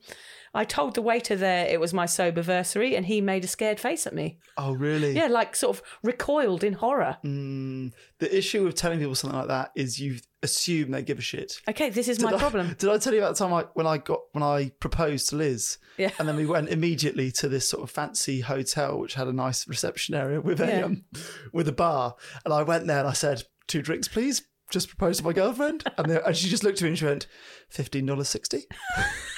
I 0.54 0.64
told 0.64 0.94
the 0.94 1.02
waiter 1.02 1.36
there 1.36 1.66
it 1.66 1.78
was 1.80 1.92
my 1.94 2.06
soberversary 2.06 2.96
and 2.96 3.06
he 3.06 3.20
made 3.20 3.44
a 3.44 3.48
scared 3.48 3.78
face 3.78 4.06
at 4.06 4.14
me. 4.14 4.38
Oh, 4.56 4.72
really? 4.72 5.12
Yeah, 5.14 5.26
like 5.28 5.54
sort 5.54 5.76
of 5.76 5.82
recoiled 6.02 6.64
in 6.64 6.72
horror. 6.74 7.18
Mm, 7.24 7.92
the 8.18 8.36
issue 8.36 8.64
with 8.64 8.74
telling 8.74 8.98
people 8.98 9.14
something 9.14 9.38
like 9.38 9.48
that 9.48 9.70
is 9.76 10.00
you 10.00 10.16
assume 10.42 10.90
they 10.90 11.02
give 11.02 11.18
a 11.18 11.22
shit. 11.22 11.60
Okay, 11.68 11.90
this 11.90 12.08
is 12.08 12.20
my 12.20 12.32
I- 12.32 12.38
problem. 12.38 12.74
Did 12.78 12.90
I 12.90 12.98
tell 12.98 13.12
you 13.12 13.20
about 13.20 13.36
the 13.36 13.44
time 13.44 13.52
I, 13.52 13.64
when 13.74 13.86
I 13.86 13.98
got 13.98 14.20
when 14.32 14.42
I 14.42 14.70
proposed 14.80 15.28
to 15.30 15.36
Liz? 15.36 15.78
Yeah. 15.96 16.10
And 16.18 16.28
then 16.28 16.36
we 16.36 16.46
went 16.46 16.68
immediately 16.68 17.30
to 17.32 17.48
this 17.48 17.68
sort 17.68 17.82
of 17.82 17.90
fancy 17.90 18.40
hotel 18.40 18.98
which 18.98 19.14
had 19.14 19.26
a 19.28 19.32
nice 19.32 19.66
reception 19.68 20.14
area 20.14 20.40
with 20.40 20.60
a 20.60 20.66
Yeah. 20.66 20.84
um, 20.84 21.04
with 21.52 21.68
a 21.68 21.72
bar. 21.72 22.14
And 22.44 22.54
I 22.54 22.62
went 22.62 22.86
there 22.86 23.00
and 23.00 23.08
I 23.08 23.12
said, 23.12 23.42
two 23.66 23.82
drinks, 23.82 24.08
please. 24.08 24.42
Just 24.70 24.88
proposed 24.88 25.20
to 25.20 25.24
my 25.24 25.32
girlfriend. 25.32 25.82
And, 25.96 26.10
and 26.10 26.36
she 26.36 26.48
just 26.50 26.62
looked 26.62 26.78
at 26.78 26.82
me 26.82 26.88
and 26.90 26.98
she 26.98 27.04
went, 27.06 27.26
fifteen 27.70 28.04
dollars 28.06 28.28
sixty. 28.28 28.64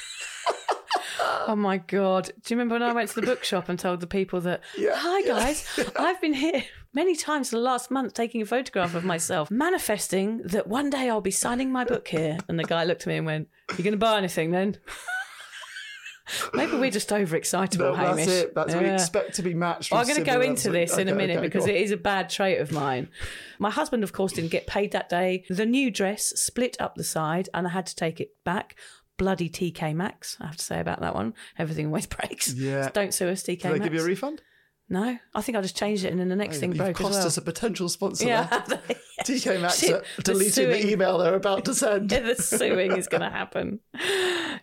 Oh 1.46 1.57
my 1.57 1.79
god! 1.79 2.26
Do 2.26 2.33
you 2.55 2.57
remember 2.57 2.74
when 2.74 2.83
I 2.83 2.92
went 2.92 3.09
to 3.11 3.20
the 3.20 3.26
bookshop 3.26 3.68
and 3.68 3.79
told 3.79 4.00
the 4.00 4.07
people 4.07 4.40
that, 4.42 4.61
Yeah, 4.79 4.92
"Hi 4.94 5.22
guys, 5.22 5.66
I've 5.98 6.20
been 6.20 6.35
here 6.35 6.62
many 6.92 7.14
times 7.16 7.53
in 7.53 7.59
the 7.59 7.62
last 7.64 7.90
month 7.90 8.14
taking 8.14 8.42
a 8.42 8.46
photograph 8.46 8.94
of 8.94 9.05
myself, 9.05 9.50
manifesting 9.50 10.38
that 10.44 10.66
one 10.66 10.90
day 10.90 11.09
I'll 11.09 11.20
be 11.20 11.31
signing 11.31 11.72
my 11.72 11.85
book 11.85 12.09
here." 12.09 12.38
And 12.48 12.59
the 12.59 12.64
guy 12.64 12.85
looked 12.85 13.03
at 13.03 13.07
me 13.07 13.16
and 13.16 13.26
went, 13.26 13.48
"You're 13.70 13.85
going 13.85 13.92
to 13.92 13.98
buy 13.98 14.18
anything 14.18 14.50
then?" 14.50 14.79
Maybe 16.55 16.76
we're 16.76 16.92
just 16.92 17.09
overexcitable, 17.09 17.79
No, 17.79 17.94
Hamish. 17.94 18.26
that's 18.26 18.38
it. 18.38 18.55
That's 18.55 18.74
what 18.74 18.85
we 18.85 18.90
expect 18.90 19.35
to 19.35 19.42
be 19.42 19.53
matched. 19.53 19.92
I'm 19.92 20.05
going 20.07 20.18
to 20.18 20.22
go 20.24 20.40
into 20.40 20.70
this 20.70 20.96
in 20.96 21.09
a 21.09 21.14
minute 21.14 21.38
okay, 21.38 21.46
because 21.46 21.66
it 21.66 21.74
is 21.74 21.90
a 21.90 21.96
bad 21.96 22.31
trait 22.31 22.61
of 22.61 22.70
mine. 22.70 23.09
My 23.59 23.70
husband, 23.70 24.05
of 24.05 24.12
course, 24.12 24.33
didn't 24.33 24.53
get 24.53 24.68
paid 24.68 24.92
that 24.92 25.09
day. 25.09 25.44
The 25.48 25.66
new 25.66 25.90
dress 25.90 26.26
split 26.37 26.76
up 26.81 26.94
the 26.94 27.03
side 27.03 27.48
and 27.53 27.66
I 27.66 27.70
had 27.70 27.87
to 27.87 27.96
take 27.96 28.20
it 28.20 28.31
back. 28.44 28.76
Bloody 29.21 29.51
TK 29.51 29.95
Maxx, 29.95 30.39
I 30.41 30.47
have 30.47 30.57
to 30.57 30.65
say 30.65 30.81
about 30.81 31.01
that 31.01 31.15
one. 31.15 31.35
Everything 31.59 31.87
always 31.89 32.07
breaks. 32.17 32.55
Yeah. 32.55 32.89
Don't 32.95 33.13
sue 33.13 33.29
us, 33.29 33.43
TK 33.43 33.47
Did 33.47 33.61
they 33.63 33.69
Maxx. 33.73 33.85
give 33.85 33.93
you 33.95 34.01
a 34.01 34.05
refund? 34.05 34.41
No, 34.89 35.19
I 35.35 35.41
think 35.43 35.59
I 35.59 35.61
just 35.61 35.77
changed 35.77 36.05
it 36.07 36.11
and 36.11 36.19
then 36.19 36.31
the 36.31 36.35
next 36.37 36.57
oh, 36.57 36.61
thing 36.61 36.71
You've 36.71 36.79
broke 36.79 36.97
cost 36.97 37.11
as 37.11 37.17
well. 37.19 37.27
us 37.27 37.37
a 37.37 37.43
potential 37.43 37.89
sponsor. 37.91 38.27
yeah, 38.27 38.63
there. 38.67 38.81
TK 39.25 39.61
Maxx 39.61 39.79
Shit, 39.81 40.03
the 40.17 40.23
deleting 40.23 40.69
the, 40.71 40.91
email 40.91 41.19
they're 41.19 41.35
about 41.35 41.67
to 41.67 41.75
send. 41.75 42.09
the 42.09 42.35
suing 42.35 42.93
is 42.93 43.07
going 43.09 43.21
to 43.21 43.29
happen. 43.29 43.81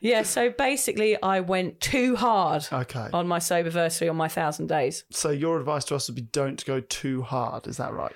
Yeah, 0.02 0.24
so 0.24 0.50
basically, 0.50 1.22
I 1.22 1.40
went 1.42 1.80
too 1.80 2.16
hard 2.16 2.66
Okay. 2.74 3.08
on 3.14 3.28
my 3.28 3.38
soberversary 3.40 4.10
on 4.10 4.18
my 4.18 4.28
thousand 4.28 4.68
days. 4.68 5.04
So 5.12 5.30
your 5.30 5.60
advice 5.60 5.86
to 5.86 5.96
us 5.96 6.10
would 6.10 6.16
be 6.16 6.24
don't 6.24 6.66
go 6.66 6.80
too 6.82 7.22
hard. 7.22 7.68
Is 7.68 7.78
that 7.78 7.94
right? 7.94 8.12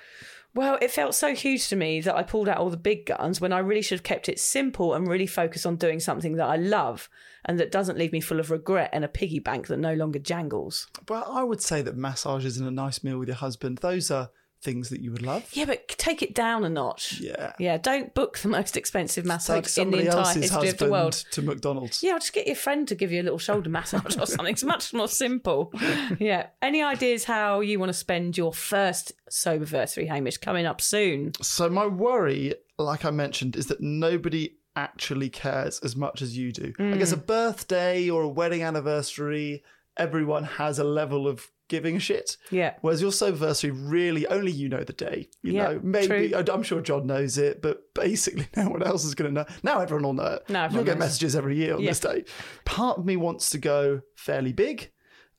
Well, 0.54 0.78
it 0.82 0.90
felt 0.90 1.14
so 1.14 1.34
huge 1.34 1.68
to 1.68 1.76
me 1.76 2.00
that 2.02 2.14
I 2.14 2.22
pulled 2.22 2.48
out 2.48 2.58
all 2.58 2.68
the 2.68 2.76
big 2.76 3.06
guns 3.06 3.40
when 3.40 3.52
I 3.52 3.58
really 3.60 3.80
should 3.80 4.00
have 4.00 4.02
kept 4.02 4.28
it 4.28 4.38
simple 4.38 4.92
and 4.92 5.08
really 5.08 5.26
focused 5.26 5.64
on 5.64 5.76
doing 5.76 5.98
something 5.98 6.36
that 6.36 6.46
I 6.46 6.56
love 6.56 7.08
and 7.44 7.58
that 7.58 7.72
doesn't 7.72 7.96
leave 7.96 8.12
me 8.12 8.20
full 8.20 8.38
of 8.38 8.50
regret 8.50 8.90
and 8.92 9.04
a 9.04 9.08
piggy 9.08 9.38
bank 9.38 9.68
that 9.68 9.78
no 9.78 9.94
longer 9.94 10.18
jangles. 10.18 10.88
Well, 11.08 11.24
I 11.30 11.42
would 11.42 11.62
say 11.62 11.80
that 11.82 11.96
massages 11.96 12.58
and 12.58 12.68
a 12.68 12.70
nice 12.70 13.02
meal 13.02 13.18
with 13.18 13.28
your 13.28 13.36
husband, 13.36 13.78
those 13.78 14.10
are 14.10 14.30
things 14.62 14.88
that 14.90 15.00
you 15.00 15.10
would 15.10 15.22
love. 15.22 15.48
Yeah, 15.52 15.64
but 15.64 15.88
take 15.88 16.22
it 16.22 16.34
down 16.34 16.64
a 16.64 16.68
notch. 16.68 17.20
Yeah. 17.20 17.52
Yeah, 17.58 17.78
don't 17.78 18.14
book 18.14 18.38
the 18.38 18.48
most 18.48 18.76
expensive 18.76 19.24
massage 19.24 19.76
in 19.76 19.90
the 19.90 19.98
entire 20.06 20.34
history 20.40 20.68
of 20.68 20.78
the 20.78 20.90
world. 20.90 21.12
to 21.32 21.42
McDonald's. 21.42 22.02
Yeah, 22.02 22.12
I'll 22.12 22.18
just 22.20 22.32
get 22.32 22.46
your 22.46 22.56
friend 22.56 22.86
to 22.88 22.94
give 22.94 23.10
you 23.12 23.20
a 23.20 23.24
little 23.24 23.38
shoulder 23.38 23.68
massage 23.78 24.16
or 24.16 24.26
something. 24.26 24.52
It's 24.52 24.62
much 24.64 24.94
more 24.94 25.08
simple. 25.08 25.72
Yeah. 26.18 26.46
Any 26.62 26.82
ideas 26.82 27.24
how 27.24 27.60
you 27.60 27.78
want 27.80 27.90
to 27.90 27.94
spend 27.98 28.38
your 28.38 28.52
first 28.52 29.12
soberversary, 29.30 30.06
Hamish, 30.08 30.38
coming 30.38 30.66
up 30.66 30.80
soon? 30.80 31.32
So 31.42 31.68
my 31.68 31.86
worry, 31.86 32.54
like 32.78 33.04
I 33.04 33.10
mentioned, 33.10 33.56
is 33.56 33.66
that 33.66 33.80
nobody 33.80 34.54
actually 34.76 35.28
cares 35.28 35.80
as 35.80 35.96
much 35.96 36.22
as 36.22 36.36
you 36.38 36.52
do. 36.52 36.72
I 36.78 36.96
guess 36.96 37.12
a 37.12 37.16
Mm. 37.16 37.26
birthday 37.26 38.08
or 38.08 38.22
a 38.22 38.28
wedding 38.28 38.62
anniversary, 38.62 39.62
everyone 39.96 40.44
has 40.44 40.78
a 40.78 40.84
level 40.84 41.26
of 41.28 41.50
giving 41.72 41.96
a 41.96 42.00
shit. 42.00 42.36
Yeah. 42.50 42.74
Whereas 42.82 43.00
your 43.02 43.10
soberversary, 43.10 43.72
really, 43.74 44.26
only 44.26 44.52
you 44.52 44.68
know 44.68 44.84
the 44.84 44.92
day. 44.92 45.28
You 45.42 45.54
Yeah, 45.54 45.62
know, 45.72 45.80
maybe 45.82 46.28
true. 46.30 46.44
I'm 46.52 46.62
sure 46.62 46.80
John 46.82 47.06
knows 47.06 47.38
it, 47.38 47.62
but 47.62 47.92
basically, 47.94 48.46
no 48.56 48.68
one 48.68 48.82
else 48.82 49.04
is 49.04 49.14
going 49.14 49.34
to 49.34 49.40
know. 49.40 49.46
Now 49.62 49.80
everyone 49.80 50.04
will 50.04 50.12
know 50.24 50.32
it. 50.34 50.48
Now 50.50 50.68
You'll 50.68 50.84
get 50.84 50.98
messages 50.98 51.34
every 51.34 51.56
year 51.56 51.74
on 51.74 51.80
Yeah. 51.80 51.90
this 51.90 52.00
day. 52.00 52.24
Part 52.64 52.98
of 52.98 53.04
me 53.06 53.16
wants 53.16 53.50
to 53.50 53.58
go 53.58 54.02
fairly 54.14 54.52
big. 54.52 54.90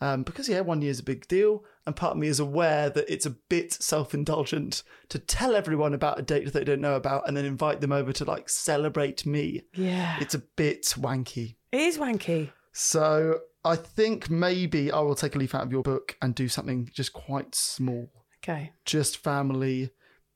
Um, 0.02 0.24
because 0.24 0.50
yeah, 0.50 0.60
one 0.62 0.82
year 0.82 0.92
is 0.92 1.00
a 1.00 1.04
big 1.04 1.26
deal, 1.30 1.64
and 1.86 1.96
part 1.96 2.12
of 2.14 2.18
me 2.18 2.28
is 2.28 2.40
aware 2.42 2.90
that 2.90 3.06
it's 3.08 3.26
a 3.26 3.30
bit 3.30 3.72
self-indulgent 3.72 4.84
to 5.10 5.18
tell 5.20 5.56
everyone 5.56 5.94
about 5.94 6.20
a 6.20 6.22
date 6.22 6.44
that 6.46 6.54
they 6.54 6.64
don't 6.66 6.82
know 6.82 6.96
about, 6.96 7.26
and 7.28 7.38
then 7.38 7.46
invite 7.46 7.80
them 7.80 7.94
over 7.94 8.12
to 8.14 8.26
like 8.26 8.50
celebrate 8.50 9.26
me. 9.26 9.62
Yeah. 9.76 10.18
It's 10.20 10.34
a 10.36 10.40
bit 10.40 10.84
wanky. 10.98 11.56
It 11.72 11.80
is 11.82 11.98
wanky. 11.98 12.52
So 12.74 13.40
I 13.66 13.76
think 13.78 14.30
maybe 14.30 14.92
I 14.92 15.00
will 15.00 15.16
take 15.16 15.36
a 15.36 15.38
leaf 15.40 15.56
out 15.56 15.64
of 15.64 15.72
your 15.72 15.84
book 15.84 16.18
and 16.22 16.36
do 16.36 16.48
something 16.48 16.90
just 16.94 17.14
quite 17.14 17.56
small 17.56 18.10
Okay. 18.44 18.72
just 18.86 19.18
family, 19.18 19.92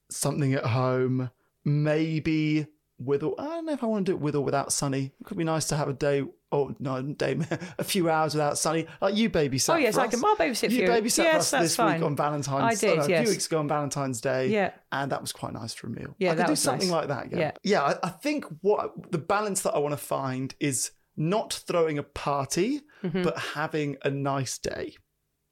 something 0.10 0.54
at 0.54 0.66
home, 0.68 1.30
maybe 1.66 2.68
with 3.00 3.22
or 3.22 3.36
I 3.40 3.44
don't 3.46 3.66
know 3.68 3.74
if 3.74 3.84
I 3.84 3.88
want 3.88 4.06
to 4.08 4.12
do 4.14 4.16
it 4.16 4.22
with 4.22 4.36
or 4.36 4.42
without 4.44 4.72
Sunny. 4.74 5.12
It 5.20 5.26
could 5.26 5.38
be 5.38 5.44
nice 5.44 5.66
to 5.66 5.76
have 5.76 5.88
a 5.88 5.94
day 5.94 6.24
or 6.50 6.74
no 6.80 7.02
day, 7.02 7.38
a 7.78 7.84
few 7.84 8.10
hours 8.10 8.34
without 8.34 8.58
Sunny. 8.58 8.88
Like 9.02 9.16
you 9.16 9.30
babysit. 9.30 9.74
Oh, 9.74 9.78
yes, 9.78 9.96
for 9.96 10.02
I 10.02 10.06
us. 10.06 10.12
can- 10.12 10.26
I'll 10.26 10.36
babysit 10.38 10.72
You 10.72 10.84
you. 10.84 10.88
babysat 10.88 11.18
Yes, 11.18 11.32
for 11.34 11.38
us 11.40 11.52
that's 11.52 11.64
this 11.66 11.76
fine. 11.76 12.00
week 12.00 12.06
on 12.06 12.16
Valentine's. 12.16 12.64
I 12.84 12.88
did, 12.88 12.98
no, 12.98 13.04
a 13.04 13.06
few 13.06 13.30
weeks 13.30 13.46
ago 13.46 13.60
on 13.60 13.68
Valentine's 13.68 14.22
Day. 14.22 14.48
Yeah. 14.48 14.72
and 14.92 15.12
that 15.12 15.22
was 15.22 15.32
quite 15.34 15.54
nice 15.54 15.74
for 15.74 15.88
a 15.88 15.90
meal. 15.90 16.16
Yeah, 16.18 16.30
I 16.30 16.36
could 16.36 16.40
that 16.40 16.48
do 16.48 16.56
something 16.56 16.88
nice. 16.90 16.96
like 16.96 17.08
that. 17.10 17.32
Yeah, 17.32 17.38
Yeah. 17.40 17.52
yeah. 17.64 17.84
I, 17.84 18.08
I 18.08 18.10
think 18.10 18.46
what 18.62 19.12
the 19.12 19.18
balance 19.20 19.62
that 19.64 19.74
I 19.74 19.80
want 19.80 19.92
to 19.92 19.98
find 19.98 20.56
is 20.60 20.92
not 21.18 21.54
throwing 21.68 21.98
a 21.98 22.04
party, 22.04 22.82
Mm-hmm. 23.04 23.24
but 23.24 23.38
having 23.38 23.98
a 24.04 24.10
nice 24.10 24.58
day. 24.58 24.96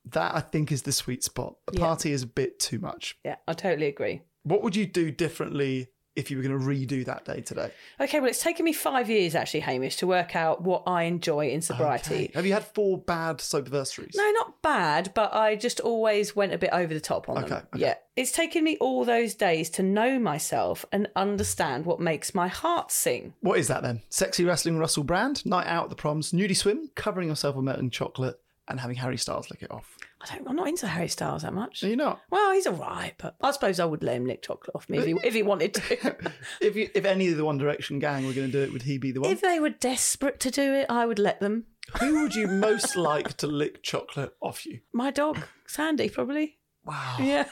That 0.05 0.33
I 0.35 0.39
think 0.39 0.71
is 0.71 0.81
the 0.83 0.91
sweet 0.91 1.23
spot. 1.23 1.55
A 1.67 1.73
Yeah. 1.73 1.79
party 1.79 2.11
is 2.11 2.23
a 2.23 2.27
bit 2.27 2.59
too 2.59 2.79
much. 2.79 3.17
Yeah, 3.23 3.35
I 3.47 3.53
totally 3.53 3.87
agree. 3.87 4.21
What 4.43 4.61
would 4.63 4.75
you 4.75 4.85
do 4.87 5.11
differently 5.11 5.89
if 6.15 6.31
you 6.31 6.37
were 6.37 6.43
going 6.43 6.57
to 6.59 6.65
redo 6.65 7.05
that 7.05 7.25
day 7.25 7.41
today? 7.41 7.71
Okay, 7.99 8.19
well, 8.19 8.29
it's 8.29 8.41
taken 8.41 8.63
me 8.65 8.73
five 8.73 9.09
years 9.09 9.35
actually, 9.35 9.59
Hamish, 9.61 9.97
to 9.97 10.07
work 10.07 10.35
out 10.35 10.61
what 10.61 10.83
I 10.87 11.03
enjoy 11.03 11.49
in 11.49 11.61
sobriety. 11.61 12.15
Okay. 12.15 12.31
Have 12.35 12.45
you 12.45 12.53
had 12.53 12.65
four 12.65 12.97
bad 12.97 13.37
soberversaries? 13.37 14.15
No, 14.15 14.31
not 14.31 14.61
bad, 14.61 15.11
but 15.13 15.33
I 15.33 15.55
just 15.55 15.79
always 15.79 16.35
went 16.35 16.53
a 16.53 16.57
bit 16.57 16.69
over 16.71 16.93
the 16.93 16.99
top 17.01 17.27
on 17.29 17.37
Okay, 17.39 17.47
them. 17.49 17.67
okay. 17.73 17.81
Yeah. 17.81 17.95
It's 18.15 18.31
taken 18.31 18.63
me 18.63 18.77
all 18.79 19.03
those 19.03 19.33
days 19.35 19.69
to 19.71 19.83
know 19.83 20.17
myself 20.19 20.85
and 20.91 21.09
understand 21.17 21.85
what 21.85 21.99
makes 21.99 22.33
my 22.33 22.47
heart 22.47 22.91
sing. 22.91 23.33
What 23.41 23.59
is 23.59 23.67
that 23.67 23.83
then? 23.83 24.01
Sexy 24.09 24.45
wrestling 24.45 24.77
Russell 24.77 25.03
Brand, 25.03 25.45
night 25.45 25.67
out 25.67 25.85
at 25.85 25.89
the 25.89 25.95
proms, 25.97 26.31
nudie 26.31 26.55
swim, 26.55 26.89
covering 26.95 27.27
yourself 27.27 27.55
with 27.57 27.65
melting 27.65 27.89
chocolate, 27.89 28.39
and 28.67 28.79
having 28.79 28.95
Harry 28.95 29.17
Styles 29.17 29.49
lick 29.51 29.61
it 29.63 29.69
off. 29.71 29.97
I 30.25 30.35
don't, 30.35 30.47
I'm 30.47 30.55
not 30.55 30.67
into 30.67 30.87
Harry 30.87 31.07
Styles 31.07 31.43
that 31.43 31.53
much. 31.53 31.83
Are 31.83 31.87
you 31.87 31.95
not? 31.95 32.19
Well, 32.31 32.51
he's 32.53 32.65
all 32.65 32.73
right, 32.73 33.13
but 33.17 33.35
I 33.41 33.51
suppose 33.51 33.79
I 33.79 33.85
would 33.85 34.03
let 34.03 34.15
him 34.15 34.25
lick 34.25 34.41
chocolate 34.41 34.75
off 34.75 34.89
me 34.89 34.97
if 34.97 35.05
he, 35.05 35.15
if 35.23 35.33
he 35.33 35.43
wanted 35.43 35.73
to. 35.75 36.15
If 36.61 36.75
you, 36.75 36.89
if 36.95 37.05
any 37.05 37.29
of 37.29 37.37
the 37.37 37.45
One 37.45 37.57
Direction 37.57 37.99
gang 37.99 38.25
were 38.25 38.33
going 38.33 38.47
to 38.47 38.51
do 38.51 38.63
it, 38.63 38.73
would 38.73 38.83
he 38.83 38.97
be 38.97 39.11
the 39.11 39.21
one? 39.21 39.31
if 39.31 39.41
they 39.41 39.59
were 39.59 39.69
desperate 39.69 40.39
to 40.41 40.51
do 40.51 40.73
it, 40.73 40.87
I 40.89 41.05
would 41.05 41.19
let 41.19 41.39
them. 41.39 41.65
Who 41.99 42.21
would 42.23 42.33
you 42.33 42.47
most 42.67 42.95
like 42.95 43.37
to 43.37 43.47
lick 43.47 43.83
chocolate 43.83 44.35
off 44.41 44.65
you? 44.65 44.79
My 44.93 45.11
dog, 45.11 45.39
Sandy, 45.67 46.09
probably. 46.09 46.57
Wow. 46.83 47.17
Yeah. 47.19 47.45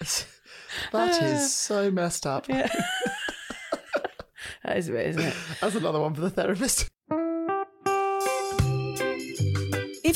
That 0.92 1.20
is 1.20 1.42
uh, 1.42 1.46
so 1.48 1.90
messed 1.90 2.26
up. 2.26 2.48
Yeah. 2.48 2.68
that 4.62 4.76
is 4.76 4.88
a 4.88 4.92
bit, 4.92 5.06
isn't 5.08 5.22
it? 5.22 5.34
That's 5.60 5.74
another 5.74 5.98
one 5.98 6.14
for 6.14 6.20
the 6.20 6.30
therapist. 6.30 6.88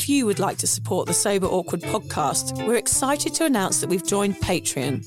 If 0.04 0.10
you 0.10 0.26
would 0.26 0.38
like 0.38 0.58
to 0.58 0.66
support 0.66 1.06
the 1.06 1.14
Sober 1.14 1.46
Awkward 1.46 1.80
podcast, 1.80 2.66
we're 2.66 2.74
excited 2.74 3.32
to 3.36 3.46
announce 3.46 3.80
that 3.80 3.88
we've 3.88 4.06
joined 4.06 4.36
Patreon. 4.36 5.02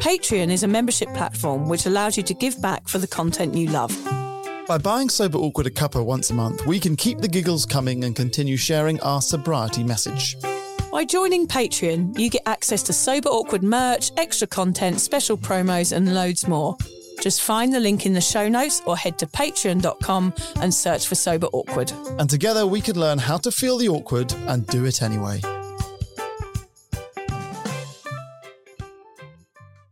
Patreon 0.00 0.50
is 0.50 0.62
a 0.62 0.66
membership 0.66 1.12
platform 1.12 1.68
which 1.68 1.84
allows 1.84 2.16
you 2.16 2.22
to 2.22 2.32
give 2.32 2.58
back 2.62 2.88
for 2.88 2.96
the 2.96 3.06
content 3.06 3.54
you 3.54 3.68
love. 3.68 3.94
By 4.66 4.78
buying 4.78 5.10
Sober 5.10 5.36
Awkward 5.36 5.66
a 5.66 5.70
cuppa 5.70 6.02
once 6.02 6.30
a 6.30 6.34
month, 6.34 6.64
we 6.64 6.80
can 6.80 6.96
keep 6.96 7.18
the 7.18 7.28
giggles 7.28 7.66
coming 7.66 8.02
and 8.04 8.16
continue 8.16 8.56
sharing 8.56 8.98
our 9.02 9.20
sobriety 9.20 9.84
message. 9.84 10.38
By 10.90 11.04
joining 11.04 11.46
Patreon, 11.46 12.18
you 12.18 12.30
get 12.30 12.40
access 12.46 12.82
to 12.84 12.94
Sober 12.94 13.28
Awkward 13.28 13.62
merch, 13.62 14.10
extra 14.16 14.46
content, 14.46 15.02
special 15.02 15.36
promos, 15.36 15.94
and 15.94 16.14
loads 16.14 16.48
more. 16.48 16.78
Just 17.20 17.42
find 17.42 17.72
the 17.72 17.80
link 17.80 18.06
in 18.06 18.14
the 18.14 18.20
show 18.20 18.48
notes 18.48 18.80
or 18.86 18.96
head 18.96 19.18
to 19.18 19.26
patreon.com 19.26 20.32
and 20.56 20.72
search 20.72 21.06
for 21.06 21.14
Sober 21.14 21.48
Awkward. 21.52 21.92
And 22.18 22.28
together 22.30 22.66
we 22.66 22.80
can 22.80 22.98
learn 22.98 23.18
how 23.18 23.36
to 23.38 23.52
feel 23.52 23.76
the 23.76 23.88
awkward 23.88 24.32
and 24.48 24.66
do 24.66 24.86
it 24.86 25.02
anyway. 25.02 25.40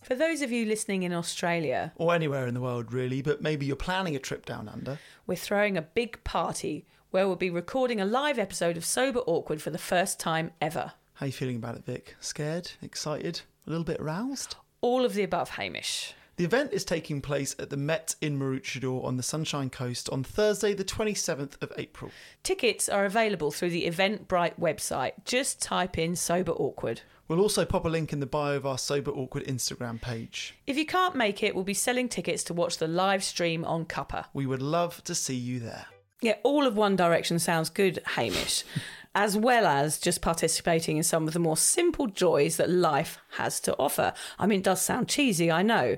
For 0.02 0.14
those 0.14 0.40
of 0.40 0.50
you 0.50 0.64
listening 0.64 1.02
in 1.02 1.12
Australia, 1.12 1.92
Or 1.96 2.14
anywhere 2.14 2.46
in 2.46 2.54
the 2.54 2.62
world, 2.62 2.94
really, 2.94 3.20
but 3.20 3.42
maybe 3.42 3.66
you're 3.66 3.76
planning 3.76 4.16
a 4.16 4.18
trip 4.18 4.46
down 4.46 4.66
under. 4.68 4.98
we're 5.26 5.36
throwing 5.36 5.76
a 5.76 5.82
big 5.82 6.24
party 6.24 6.86
where 7.10 7.26
we'll 7.26 7.36
be 7.36 7.50
recording 7.50 8.00
a 8.00 8.06
live 8.06 8.38
episode 8.38 8.78
of 8.78 8.84
Sober 8.86 9.20
Awkward 9.20 9.60
for 9.60 9.68
the 9.70 9.76
first 9.78 10.18
time 10.18 10.50
ever. 10.62 10.92
How 11.14 11.24
are 11.24 11.26
you 11.26 11.32
feeling 11.32 11.56
about 11.56 11.76
it, 11.76 11.84
Vic? 11.84 12.16
Scared? 12.20 12.72
Excited? 12.80 13.42
A 13.66 13.70
little 13.70 13.84
bit 13.84 14.00
aroused? 14.00 14.56
All 14.80 15.04
of 15.04 15.12
the 15.12 15.22
above, 15.24 15.50
Hamish. 15.50 16.14
The 16.38 16.44
event 16.44 16.72
is 16.72 16.84
taking 16.84 17.20
place 17.20 17.56
at 17.58 17.68
the 17.68 17.76
Met 17.76 18.14
in 18.20 18.38
Maroochydore 18.38 19.04
on 19.04 19.16
the 19.16 19.24
Sunshine 19.24 19.70
Coast 19.70 20.08
on 20.10 20.22
Thursday, 20.22 20.72
the 20.72 20.84
27th 20.84 21.60
of 21.60 21.72
April. 21.76 22.12
Tickets 22.44 22.88
are 22.88 23.04
available 23.04 23.50
through 23.50 23.70
the 23.70 23.88
Eventbrite 23.88 24.56
website. 24.56 25.14
Just 25.24 25.60
type 25.60 25.98
in 25.98 26.14
Sober 26.14 26.52
Awkward. 26.52 27.00
We'll 27.26 27.40
also 27.40 27.64
pop 27.64 27.86
a 27.86 27.88
link 27.88 28.12
in 28.12 28.20
the 28.20 28.26
bio 28.26 28.54
of 28.54 28.66
our 28.66 28.78
Sober 28.78 29.10
Awkward 29.10 29.46
Instagram 29.46 30.00
page. 30.00 30.54
If 30.64 30.78
you 30.78 30.86
can't 30.86 31.16
make 31.16 31.42
it, 31.42 31.56
we'll 31.56 31.64
be 31.64 31.74
selling 31.74 32.08
tickets 32.08 32.44
to 32.44 32.54
watch 32.54 32.78
the 32.78 32.86
live 32.86 33.24
stream 33.24 33.64
on 33.64 33.84
Cuppa. 33.84 34.26
We 34.32 34.46
would 34.46 34.62
love 34.62 35.02
to 35.04 35.16
see 35.16 35.34
you 35.34 35.58
there. 35.58 35.86
Yeah, 36.20 36.34
all 36.44 36.68
of 36.68 36.76
One 36.76 36.94
Direction 36.94 37.40
sounds 37.40 37.68
good, 37.68 38.00
Hamish, 38.04 38.62
as 39.14 39.36
well 39.36 39.66
as 39.66 39.98
just 39.98 40.22
participating 40.22 40.96
in 40.96 41.02
some 41.02 41.26
of 41.26 41.34
the 41.34 41.40
more 41.40 41.56
simple 41.56 42.06
joys 42.06 42.56
that 42.56 42.70
life 42.70 43.18
has 43.32 43.60
to 43.60 43.76
offer. 43.76 44.12
I 44.38 44.46
mean, 44.46 44.60
it 44.60 44.64
does 44.64 44.80
sound 44.80 45.08
cheesy, 45.08 45.50
I 45.50 45.62
know, 45.62 45.96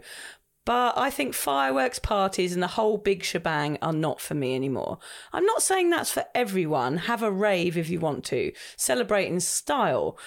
but 0.64 0.96
I 0.96 1.10
think 1.10 1.34
fireworks 1.34 1.98
parties 1.98 2.52
and 2.52 2.62
the 2.62 2.68
whole 2.68 2.98
big 2.98 3.24
shebang 3.24 3.78
are 3.82 3.92
not 3.92 4.20
for 4.20 4.34
me 4.34 4.54
anymore. 4.54 4.98
I'm 5.32 5.44
not 5.44 5.62
saying 5.62 5.90
that's 5.90 6.12
for 6.12 6.24
everyone. 6.34 6.98
Have 6.98 7.22
a 7.22 7.30
rave 7.30 7.76
if 7.76 7.88
you 7.88 7.98
want 7.98 8.24
to, 8.26 8.52
celebrate 8.76 9.26
in 9.26 9.40
style. 9.40 10.18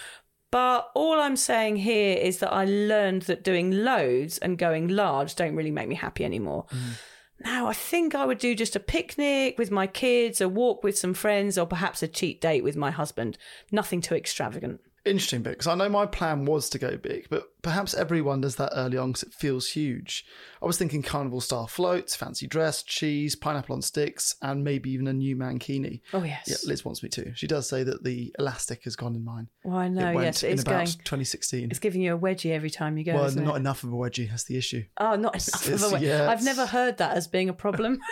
But 0.51 0.91
all 0.93 1.19
I'm 1.19 1.35
saying 1.35 1.77
here 1.77 2.17
is 2.17 2.39
that 2.39 2.53
I 2.53 2.65
learned 2.65 3.23
that 3.23 3.43
doing 3.43 3.71
loads 3.71 4.37
and 4.37 4.57
going 4.57 4.87
large 4.87 5.35
don't 5.35 5.55
really 5.55 5.71
make 5.71 5.87
me 5.87 5.95
happy 5.95 6.25
anymore. 6.25 6.65
Mm. 6.71 6.99
Now, 7.39 7.67
I 7.67 7.73
think 7.73 8.15
I 8.15 8.25
would 8.25 8.37
do 8.37 8.55
just 8.55 8.75
a 8.75 8.79
picnic 8.79 9.57
with 9.57 9.71
my 9.71 9.87
kids, 9.87 10.39
a 10.39 10.47
walk 10.47 10.83
with 10.83 10.97
some 10.97 11.13
friends, 11.13 11.57
or 11.57 11.65
perhaps 11.65 12.01
a 12.01 12.07
cheat 12.07 12.39
date 12.39 12.63
with 12.63 12.75
my 12.75 12.91
husband. 12.91 13.37
Nothing 13.71 14.01
too 14.01 14.15
extravagant. 14.15 14.81
Interesting 15.05 15.41
bit, 15.41 15.51
because 15.51 15.67
I 15.67 15.75
know 15.75 15.89
my 15.89 16.05
plan 16.05 16.45
was 16.45 16.69
to 16.69 16.79
go 16.79 16.95
big, 16.95 17.27
but 17.29 17.49
perhaps 17.61 17.93
everyone 17.93 18.39
does 18.39 18.55
that 18.55 18.71
early 18.73 18.97
on 18.97 19.11
because 19.11 19.23
it 19.23 19.33
feels 19.33 19.67
huge. 19.67 20.25
I 20.61 20.65
was 20.65 20.77
thinking 20.77 21.03
carnival 21.03 21.41
style 21.41 21.67
floats, 21.67 22.15
fancy 22.15 22.47
dress, 22.47 22.83
cheese, 22.83 23.35
pineapple 23.35 23.75
on 23.75 23.81
sticks, 23.81 24.35
and 24.41 24.63
maybe 24.63 24.91
even 24.91 25.07
a 25.07 25.13
new 25.13 25.35
mankini. 25.35 25.99
Oh, 26.13 26.23
yes. 26.23 26.45
Yeah, 26.47 26.69
Liz 26.69 26.85
wants 26.85 27.03
me 27.03 27.09
to. 27.09 27.35
She 27.35 27.47
does 27.47 27.67
say 27.67 27.83
that 27.83 28.05
the 28.05 28.33
elastic 28.39 28.85
has 28.85 28.95
gone 28.95 29.13
in 29.13 29.25
mine. 29.25 29.49
Well, 29.65 29.75
I 29.75 29.89
know, 29.89 30.11
it 30.11 30.15
went 30.15 30.25
yes, 30.25 30.43
in 30.43 30.53
it's 30.53 30.61
about 30.61 30.85
going. 30.85 30.87
2016. 30.87 31.69
It's 31.69 31.79
giving 31.79 32.01
you 32.01 32.15
a 32.15 32.17
wedgie 32.17 32.51
every 32.51 32.69
time 32.69 32.97
you 32.97 33.03
go. 33.03 33.15
well, 33.15 33.29
not 33.35 33.55
it? 33.55 33.59
enough 33.59 33.83
of 33.83 33.91
a 33.91 33.95
wedgie. 33.95 34.29
That's 34.29 34.45
the 34.45 34.57
issue. 34.57 34.85
Oh, 34.97 35.17
not 35.17 35.35
enough 35.35 35.67
of 35.67 35.83
a 35.83 35.97
wedgie. 35.97 36.01
yeah, 36.01 36.29
I've 36.29 36.43
never 36.43 36.65
heard 36.65 36.97
that 36.99 37.17
as 37.17 37.27
being 37.27 37.49
a 37.49 37.53
problem. 37.53 37.99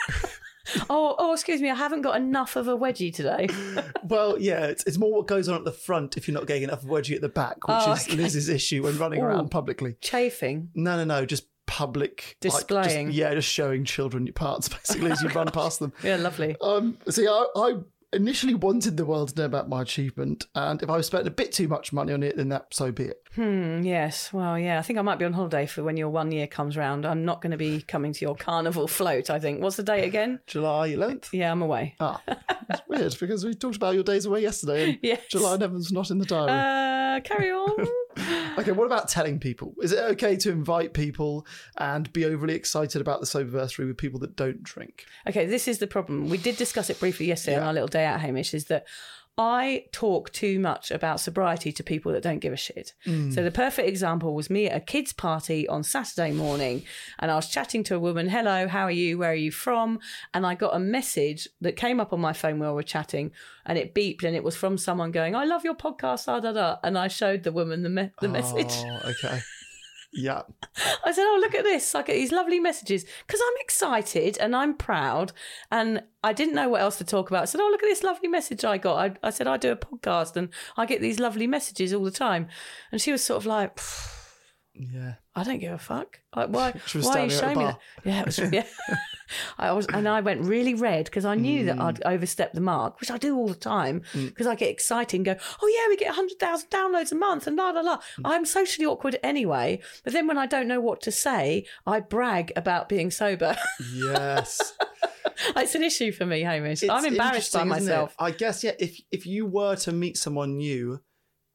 oh, 0.90 1.16
oh, 1.18 1.34
excuse 1.34 1.62
me. 1.62 1.70
I 1.70 1.76
haven't 1.76 2.02
got 2.02 2.16
enough 2.18 2.56
of 2.56 2.68
a 2.68 2.78
wedgie 2.78 3.14
today. 3.14 3.48
Well, 4.04 4.38
yeah, 4.40 4.66
it's, 4.66 4.84
it's 4.86 4.98
more 4.98 5.12
what 5.14 5.28
goes 5.28 5.48
on 5.48 5.56
at 5.56 5.64
the 5.64 5.72
front 5.72 6.18
if 6.18 6.28
you're 6.28 6.34
not 6.36 6.46
getting 6.46 6.64
enough 6.64 6.84
wedgie 6.84 7.16
at 7.16 7.22
the 7.22 7.30
back, 7.30 7.66
which 7.68 7.78
Oh, 7.80 7.94
is 7.94 8.08
okay. 8.08 8.18
Liz's 8.18 8.50
issue 8.50 8.84
when 8.84 8.98
running 8.98 9.22
Ooh. 9.22 9.26
around 9.26 9.52
publicly. 9.52 9.96
Chafing. 10.02 10.70
No, 10.76 10.98
no, 10.98 11.06
no, 11.06 11.26
just 11.26 11.46
public 11.66 12.36
like, 12.44 12.52
just- 12.52 12.68
Displaying. 12.68 13.12
yeah, 13.12 13.34
just 13.34 13.48
showing 13.48 13.86
children 13.86 14.26
your 14.26 14.34
parts 14.34 14.68
basically 14.88 15.12
as 15.12 15.22
you 15.22 15.30
run 15.30 15.48
past 15.54 15.80
them. 15.80 15.94
Yeah, 16.04 16.18
lovely. 16.18 16.58
Um, 16.60 16.98
see, 17.10 17.26
I, 17.28 17.46
I 17.56 17.74
initially 18.14 18.54
wanted 18.54 18.98
the 18.98 19.06
world 19.06 19.30
to 19.30 19.40
know 19.40 19.46
about 19.46 19.70
my 19.70 19.82
achievement, 19.82 20.46
and 20.56 20.82
if 20.84 20.90
I 20.90 21.02
spent 21.02 21.28
a 21.28 21.32
bit 21.32 21.52
too 21.52 21.68
much 21.68 21.94
money 21.94 22.14
on 22.14 22.24
it, 22.24 22.38
then 22.38 22.50
that 22.50 22.74
so 22.74 22.92
be 22.92 23.06
it. 23.06 23.24
Hmm, 23.36 23.82
yes. 23.84 24.34
Well, 24.34 24.60
yeah. 24.60 24.78
I 24.78 24.82
think 24.82 25.00
I 25.00 25.02
might 25.02 25.20
be 25.20 25.26
on 25.26 25.34
holiday 25.34 25.66
for 25.66 25.84
when 25.84 25.96
your 25.98 26.10
one 26.10 26.32
year 26.32 26.48
comes 26.48 26.76
round. 26.76 27.06
I'm 27.06 27.24
not 27.24 27.42
going 27.42 27.52
to 27.52 27.58
be 27.58 27.82
coming 27.82 28.12
to 28.14 28.26
your 28.26 28.36
carnival 28.36 28.88
float, 28.88 29.30
I 29.30 29.40
think. 29.40 29.62
What's 29.62 29.78
the 29.78 29.84
date 29.84 30.04
again? 30.04 30.40
July 30.48 30.90
11th. 30.90 31.30
Yeah, 31.32 31.52
I'm 31.52 31.62
away. 31.62 31.96
Ah, 32.02 32.22
it's 32.70 32.82
weird 32.90 33.18
because 33.20 33.46
we 33.46 33.54
talked 33.54 33.78
about 33.78 33.96
your 33.96 34.04
days 34.04 34.26
away 34.26 34.42
yesterday, 34.42 34.90
and 34.90 35.00
Yes. 35.04 35.22
July 35.30 35.58
11th's 35.58 35.92
not 35.92 36.12
in 36.12 36.18
the 36.18 36.26
diary. 36.26 36.50
Uh, 36.52 37.20
carry 37.22 37.52
on. 37.52 37.88
Okay, 38.18 38.72
what 38.72 38.86
about 38.86 39.08
telling 39.08 39.40
people? 39.40 39.74
Is 39.82 39.92
it 39.92 40.00
okay 40.12 40.36
to 40.38 40.52
invite 40.52 40.94
people 40.94 41.46
and 41.78 42.12
be 42.12 42.26
overly 42.26 42.54
excited 42.54 43.02
about 43.02 43.20
the 43.20 43.26
soberversary 43.26 43.88
with 43.88 43.98
people 43.98 44.20
that 44.20 44.36
don't 44.36 44.62
drink? 44.62 45.06
Okay, 45.28 45.46
this 45.46 45.68
is 45.68 45.78
the 45.78 45.88
problem. 45.88 46.30
We 46.30 46.38
did 46.38 46.58
discuss 46.58 46.90
it 46.90 47.00
briefly 47.00 47.28
yesterday 47.28 47.58
on 47.58 47.64
our 47.64 47.74
little 47.74 47.88
day 47.88 48.06
out, 48.06 48.20
Hamish, 48.20 48.54
is 48.54 48.66
that 48.66 48.86
I 49.38 49.86
talk 49.92 50.32
too 50.32 50.60
much 50.60 50.92
about 50.92 51.20
sobriety 51.20 51.72
to 51.72 51.84
people 51.84 52.12
that 52.12 52.22
don't 52.22 52.40
give 52.40 52.52
a 52.52 52.58
shit. 52.58 52.94
So 53.06 53.12
mm. 53.12 53.34
the 53.34 53.50
perfect 53.52 53.88
example 53.88 54.36
was 54.36 54.50
me 54.50 54.68
at 54.68 54.76
a 54.76 54.80
kids' 54.80 55.14
party 55.14 55.68
on 55.68 55.84
Saturday 55.84 56.32
morning, 56.32 56.84
and 57.18 57.32
I 57.32 57.36
was 57.36 57.48
chatting 57.48 57.84
to 57.86 57.96
a 57.96 58.00
woman, 58.00 58.30
hello, 58.30 58.68
how 58.68 58.84
are 58.84 58.92
you? 58.92 59.18
Where 59.18 59.32
are 59.32 59.36
you 59.36 59.52
from? 59.52 60.00
And 60.34 60.46
I 60.46 60.56
got 60.56 60.76
a 60.76 60.80
message 60.80 61.48
that 61.62 61.78
came 61.78 62.00
up 62.00 62.12
on 62.12 62.20
my 62.20 62.34
phone 62.34 62.60
while 62.60 62.72
we 62.72 62.76
were 62.76 62.84
chatting, 62.84 63.32
and 63.66 63.78
it 63.78 63.96
beeped, 63.96 64.24
and 64.24 64.36
it 64.36 64.44
was 64.44 64.56
from 64.56 64.78
someone 64.78 65.12
going, 65.12 65.36
I 65.36 65.46
love 65.46 65.64
your 65.64 65.76
podcast, 65.76 66.26
da 66.26 66.40
da 66.40 66.52
da. 66.52 66.78
And 66.84 66.98
I 66.98 67.08
showed 67.08 67.44
the 67.44 67.52
woman 67.52 67.84
the, 67.84 67.90
me- 67.90 68.12
the 68.20 68.28
message. 68.28 68.74
Oh, 68.86 69.12
okay. 69.12 69.40
Yeah. 70.14 70.42
I 71.06 71.14
said, 71.14 71.24
"Oh, 71.24 71.38
look 71.40 71.56
at 71.56 71.64
this! 71.64 71.96
I 71.96 72.02
get 72.02 72.16
these 72.16 72.34
lovely 72.34 72.60
messages 72.60 73.06
because 73.26 73.40
I'm 73.42 73.62
excited 73.62 74.38
and 74.40 74.56
I'm 74.56 74.76
proud, 74.76 75.32
and 75.72 76.04
I 76.22 76.34
didn't 76.34 76.56
know 76.56 76.68
what 76.68 76.82
else 76.82 76.98
to 76.98 77.06
talk 77.06 77.30
about. 77.30 77.44
I 77.44 77.46
said, 77.46 77.62
"Oh, 77.62 77.70
look 77.72 77.82
at 77.82 77.88
this 77.88 78.04
lovely 78.04 78.28
message 78.28 78.66
I 78.66 78.78
got." 78.78 78.98
I, 79.24 79.28
I 79.28 79.30
said, 79.30 79.48
"I 79.48 79.56
do 79.56 79.72
a 79.72 79.78
podcast 79.78 80.36
and 80.36 80.50
I 80.76 80.86
get 80.86 81.00
these 81.02 81.20
lovely 81.20 81.48
messages 81.48 81.94
all 81.94 82.04
the 82.04 82.12
time," 82.12 82.50
and 82.92 83.00
she 83.02 83.12
was 83.12 83.24
sort 83.24 83.38
of 83.38 83.46
like, 83.46 83.80
Yeah. 84.74 85.16
"I 85.36 85.44
don't 85.44 85.60
give 85.60 85.74
a 85.74 85.78
fuck. 85.78 86.20
Like, 86.36 86.50
why? 86.50 86.72
Why 86.94 87.20
are 87.22 87.24
you 87.26 87.30
showing 87.30 87.58
me 87.58 87.66
that?" 87.66 87.80
Yeah, 88.04 88.20
it 88.22 88.26
was. 88.26 88.40
Yeah. 88.52 88.66
I 89.58 89.72
was, 89.72 89.86
and 89.88 90.10
I 90.10 90.20
went 90.20 90.42
really 90.42 90.74
red 90.74 91.06
because 91.06 91.24
I 91.24 91.36
knew 91.36 91.64
that 91.66 91.78
Mm. 91.78 91.82
I'd 91.84 92.04
overstepped 92.04 92.54
the 92.54 92.60
mark, 92.62 93.00
which 93.00 93.10
I 93.10 93.18
do 93.18 93.38
all 93.38 93.48
the 93.48 93.56
time 93.56 94.02
because 94.14 94.46
I 94.46 94.56
get 94.56 94.70
excited 94.70 95.16
and 95.16 95.26
go, 95.26 95.36
"Oh 95.62 95.68
yeah, 95.68 95.88
we 95.90 95.96
get 95.96 96.14
hundred 96.14 96.38
thousand 96.40 96.70
downloads 96.70 97.12
a 97.14 97.16
month," 97.16 97.48
and 97.48 97.56
la 97.56 97.70
la 97.70 97.82
la. 97.82 97.98
Mm. 97.98 98.22
I'm 98.26 98.46
socially 98.46 98.86
awkward 98.86 99.18
anyway, 99.24 99.80
but 100.04 100.12
then 100.14 100.28
when 100.28 100.38
I 100.38 100.48
don't 100.48 100.68
know 100.68 100.82
what 100.82 101.02
to 101.04 101.12
say, 101.12 101.66
I 101.86 102.02
brag 102.02 102.52
about 102.58 102.90
being 102.90 103.10
sober. 103.12 103.56
Yes. 103.94 104.74
it's 105.56 105.76
an 105.76 105.84
issue 105.84 106.12
for 106.12 106.26
me, 106.26 106.42
Hamish. 106.42 106.84
I'm 106.84 107.06
embarrassed 107.06 107.54
by 107.54 107.62
interesting, 107.62 107.72
isn't 107.72 107.72
it? 107.72 107.92
myself. 107.92 108.16
I 108.20 108.32
guess, 108.32 108.64
yeah, 108.64 108.74
if, 108.80 109.00
if 109.12 109.26
you 109.26 109.46
were 109.46 109.76
to 109.78 109.92
meet 109.92 110.18
someone 110.18 110.58
new 110.58 111.02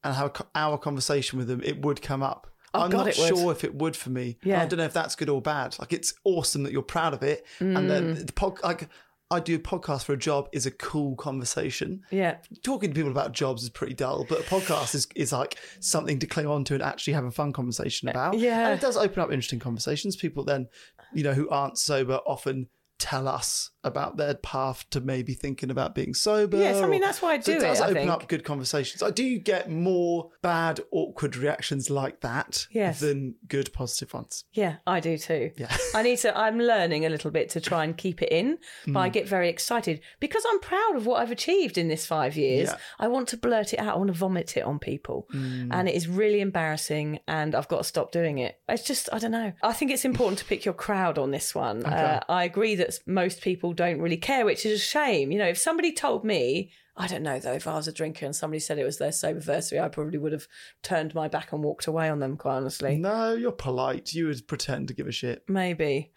and 0.03 0.15
have 0.15 0.31
a 0.39 0.45
hour 0.57 0.77
conversation 0.77 1.37
with 1.37 1.47
them, 1.47 1.61
it 1.63 1.85
would 1.85 2.01
come 2.01 2.23
up. 2.23 2.47
Oh, 2.73 2.81
I'm 2.81 2.89
God, 2.89 3.05
not 3.05 3.15
sure 3.15 3.51
if 3.51 3.63
it 3.63 3.73
would 3.75 3.95
for 3.95 4.09
me. 4.09 4.37
Yeah. 4.43 4.61
I 4.61 4.65
don't 4.65 4.77
know 4.77 4.85
if 4.85 4.93
that's 4.93 5.15
good 5.15 5.29
or 5.29 5.41
bad. 5.41 5.77
Like, 5.79 5.93
it's 5.93 6.13
awesome 6.23 6.63
that 6.63 6.71
you're 6.73 6.81
proud 6.83 7.13
of 7.13 7.23
it. 7.23 7.45
And 7.59 7.77
Mm. 7.77 7.87
then 7.87 8.25
the 8.25 8.33
pod, 8.33 8.59
like, 8.63 8.89
I 9.29 9.39
do 9.41 9.55
a 9.55 9.59
podcast 9.59 10.03
for 10.05 10.13
a 10.13 10.17
job 10.17 10.47
is 10.53 10.65
a 10.65 10.71
cool 10.71 11.15
conversation. 11.15 12.03
Yeah. 12.11 12.37
Talking 12.63 12.91
to 12.91 12.95
people 12.95 13.11
about 13.11 13.33
jobs 13.33 13.63
is 13.63 13.69
pretty 13.69 13.93
dull, 13.93 14.25
but 14.27 14.39
a 14.39 14.43
podcast 14.43 14.95
is, 14.95 15.07
is 15.15 15.31
like 15.33 15.57
something 15.79 16.19
to 16.19 16.27
cling 16.27 16.47
on 16.47 16.63
to 16.65 16.73
and 16.75 16.83
actually 16.83 17.13
have 17.13 17.25
a 17.25 17.31
fun 17.31 17.51
conversation 17.51 18.07
about. 18.09 18.37
Yeah. 18.39 18.67
And 18.69 18.77
it 18.77 18.81
does 18.81 18.95
open 18.95 19.21
up 19.21 19.29
interesting 19.31 19.59
conversations. 19.59 20.15
People 20.15 20.43
then, 20.45 20.67
you 21.13 21.23
know, 21.23 21.33
who 21.33 21.49
aren't 21.49 21.77
sober 21.77 22.19
often 22.25 22.67
tell 22.99 23.27
us 23.27 23.71
about 23.87 24.17
their 24.17 24.35
path 24.35 24.85
to 24.91 25.01
maybe 25.01 25.33
thinking 25.33 25.71
about 25.71 25.95
being 25.95 26.13
sober. 26.13 26.57
Yes, 26.57 26.81
I 26.83 26.87
mean, 26.87 27.01
that's 27.01 27.21
why 27.21 27.33
I 27.33 27.39
so 27.39 27.53
do 27.53 27.57
it 27.57 27.61
does 27.61 27.79
it, 27.79 27.83
I 27.83 27.85
open 27.85 27.95
think. 27.95 28.11
up 28.11 28.27
good 28.27 28.43
conversations. 28.43 29.01
I 29.01 29.09
do 29.11 29.39
get 29.39 29.69
more 29.71 30.29
bad, 30.41 30.79
awkward 30.91 31.35
reactions 31.35 31.89
like 31.89 32.21
that 32.21 32.67
Yes. 32.71 32.99
than 32.99 33.35
good, 33.47 33.73
positive 33.73 34.13
ones. 34.13 34.45
Yeah, 34.53 34.75
I 34.85 34.99
do 34.99 35.17
too. 35.17 35.51
Yeah. 35.57 35.75
I 35.95 36.03
need 36.03 36.17
to, 36.19 36.37
I'm 36.37 36.59
learning 36.59 37.05
a 37.05 37.09
little 37.09 37.31
bit 37.31 37.49
to 37.51 37.61
try 37.61 37.83
and 37.83 37.97
keep 37.97 38.21
it 38.21 38.29
in, 38.31 38.57
but 38.85 38.93
Mm. 38.93 38.97
I 39.03 39.09
get 39.09 39.27
very 39.27 39.49
excited 39.49 40.01
because 40.19 40.43
I'm 40.49 40.59
proud 40.59 40.95
of 40.95 41.05
what 41.05 41.21
I've 41.21 41.31
achieved 41.31 41.77
in 41.77 41.87
this 41.87 42.05
five 42.05 42.35
years. 42.35 42.69
Yeah. 42.69 42.77
I 42.99 43.07
want 43.07 43.27
to 43.29 43.37
blurt 43.37 43.73
it 43.73 43.79
out, 43.79 43.93
I 43.95 43.97
want 43.97 44.07
to 44.07 44.13
vomit 44.13 44.57
it 44.57 44.61
on 44.63 44.79
people. 44.79 45.27
Mm. 45.33 45.69
And 45.71 45.87
it 45.87 45.95
is 45.95 46.07
really 46.07 46.41
embarrassing, 46.41 47.19
and 47.27 47.55
I've 47.55 47.67
got 47.67 47.77
to 47.77 47.83
stop 47.83 48.11
doing 48.11 48.37
it. 48.39 48.59
It's 48.67 48.83
just, 48.83 49.07
I 49.13 49.19
don't 49.19 49.31
know. 49.31 49.53
I 49.63 49.73
think 49.73 49.91
it's 49.91 50.03
important 50.05 50.39
to 50.39 50.45
pick 50.45 50.65
your 50.65 50.73
crowd 50.73 51.17
on 51.17 51.31
this 51.31 51.53
one. 51.55 51.85
Uh, 51.85 52.19
I 52.27 52.43
agree 52.43 52.75
that 52.75 52.99
most 53.05 53.41
people 53.41 53.73
don't 53.77 54.01
really 54.01 54.17
care, 54.17 54.45
which 54.45 54.65
is 54.65 54.81
a 54.81 54.83
shame. 54.83 55.31
You 55.31 55.37
know, 55.37 55.47
if 55.47 55.57
somebody 55.57 55.93
told 55.93 56.25
me, 56.25 56.71
I 56.97 57.07
don't 57.07 57.23
know 57.23 57.39
though. 57.39 57.53
If 57.53 57.67
I 57.67 57.75
was 57.75 57.87
a 57.87 57.93
drinker 57.93 58.25
and 58.25 58.35
somebody 58.35 58.59
said 58.59 58.79
it 58.79 58.83
was 58.83 58.97
their 58.97 59.11
soberversary, 59.11 59.81
I 59.81 59.87
probably 59.87 60.17
would 60.17 60.31
have 60.33 60.47
turned 60.81 61.13
my 61.13 61.27
back 61.27 61.53
and 61.53 61.63
walked 61.63 61.87
away 61.87 62.09
on 62.09 62.19
them. 62.19 62.35
Quite 62.35 62.55
honestly, 62.57 62.97
No, 62.97 63.33
you're 63.33 63.51
polite. 63.51 64.13
You 64.13 64.27
would 64.27 64.47
pretend 64.47 64.87
to 64.89 64.93
give 64.93 65.07
a 65.07 65.11
shit. 65.11 65.43
Maybe. 65.47 66.11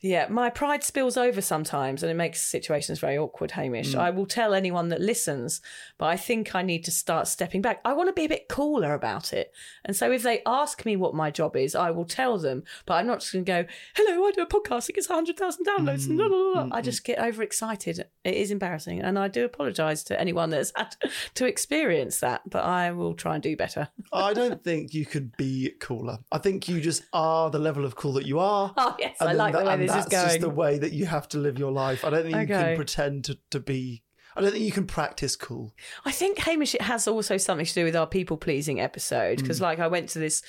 Yeah, 0.00 0.28
my 0.28 0.48
pride 0.48 0.84
spills 0.84 1.16
over 1.16 1.40
sometimes 1.40 2.02
and 2.02 2.10
it 2.10 2.14
makes 2.14 2.40
situations 2.40 3.00
very 3.00 3.18
awkward, 3.18 3.52
Hamish. 3.52 3.94
Hmm. 3.94 4.00
I 4.00 4.10
will 4.10 4.26
tell 4.26 4.54
anyone 4.54 4.88
that 4.88 5.00
listens, 5.00 5.60
but 5.98 6.06
I 6.06 6.16
think 6.16 6.54
I 6.54 6.62
need 6.62 6.84
to 6.84 6.92
start 6.92 7.26
stepping 7.26 7.62
back. 7.62 7.80
I 7.84 7.94
want 7.94 8.08
to 8.08 8.12
be 8.12 8.24
a 8.24 8.28
bit 8.28 8.48
cooler 8.48 8.94
about 8.94 9.32
it. 9.32 9.52
And 9.84 9.96
so 9.96 10.12
if 10.12 10.22
they 10.22 10.42
ask 10.46 10.86
me 10.86 10.94
what 10.94 11.14
my 11.14 11.32
job 11.32 11.56
is, 11.56 11.74
I 11.74 11.90
will 11.90 12.04
tell 12.04 12.38
them, 12.38 12.62
but 12.86 12.94
I'm 12.94 13.08
not 13.08 13.20
just 13.20 13.32
going 13.32 13.44
to 13.44 13.50
go, 13.50 13.68
hello, 13.96 14.24
I 14.24 14.30
do 14.30 14.42
a 14.42 14.46
podcast, 14.46 14.88
it 14.88 14.94
gets 14.94 15.08
100,000 15.08 15.66
downloads. 15.66 16.06
and 16.06 16.12
hmm. 16.12 16.16
blah, 16.18 16.28
blah, 16.28 16.52
blah." 16.52 16.64
Hmm, 16.64 16.72
I 16.72 16.80
just 16.80 17.02
get 17.02 17.18
overexcited. 17.18 18.04
It 18.22 18.34
is 18.34 18.52
embarrassing. 18.52 19.00
And 19.00 19.18
I 19.18 19.26
do 19.26 19.44
apologise 19.44 20.04
to 20.04 20.20
anyone 20.20 20.50
that's 20.50 20.72
had 20.76 20.94
to 21.34 21.46
experience 21.46 22.20
that, 22.20 22.42
but 22.48 22.62
I 22.62 22.92
will 22.92 23.14
try 23.14 23.34
and 23.34 23.42
do 23.42 23.56
better. 23.56 23.88
I 24.12 24.32
don't 24.34 24.62
think 24.62 24.94
you 24.94 25.06
could 25.06 25.36
be 25.36 25.72
cooler. 25.80 26.18
I 26.30 26.38
think 26.38 26.68
you 26.68 26.80
just 26.80 27.02
are 27.12 27.50
the 27.50 27.58
level 27.58 27.84
of 27.84 27.96
cool 27.96 28.12
that 28.12 28.26
you 28.26 28.38
are. 28.38 28.72
Oh, 28.76 28.94
yes, 29.00 29.16
I 29.20 29.32
like 29.32 29.52
the 29.52 29.58
that- 29.58 29.66
way 29.66 29.87
and 29.87 29.87
this 29.88 30.04
is 30.04 30.10
that's 30.10 30.14
going. 30.14 30.28
just 30.28 30.40
the 30.40 30.50
way 30.50 30.78
that 30.78 30.92
you 30.92 31.06
have 31.06 31.28
to 31.28 31.38
live 31.38 31.58
your 31.58 31.72
life. 31.72 32.04
I 32.04 32.10
don't 32.10 32.24
think 32.24 32.36
you 32.36 32.46
can 32.46 32.76
pretend 32.76 33.24
to, 33.26 33.38
to 33.50 33.60
be. 33.60 34.02
I 34.36 34.40
don't 34.40 34.52
think 34.52 34.64
you 34.64 34.72
can 34.72 34.86
practice 34.86 35.34
cool. 35.34 35.74
I 36.04 36.12
think 36.12 36.38
Hamish, 36.38 36.74
it 36.74 36.82
has 36.82 37.08
also 37.08 37.36
something 37.38 37.66
to 37.66 37.74
do 37.74 37.84
with 37.84 37.96
our 37.96 38.06
people 38.06 38.36
pleasing 38.36 38.80
episode 38.80 39.38
because, 39.38 39.58
mm. 39.58 39.62
like, 39.62 39.80
I 39.80 39.88
went 39.88 40.10
to 40.10 40.18
this 40.18 40.42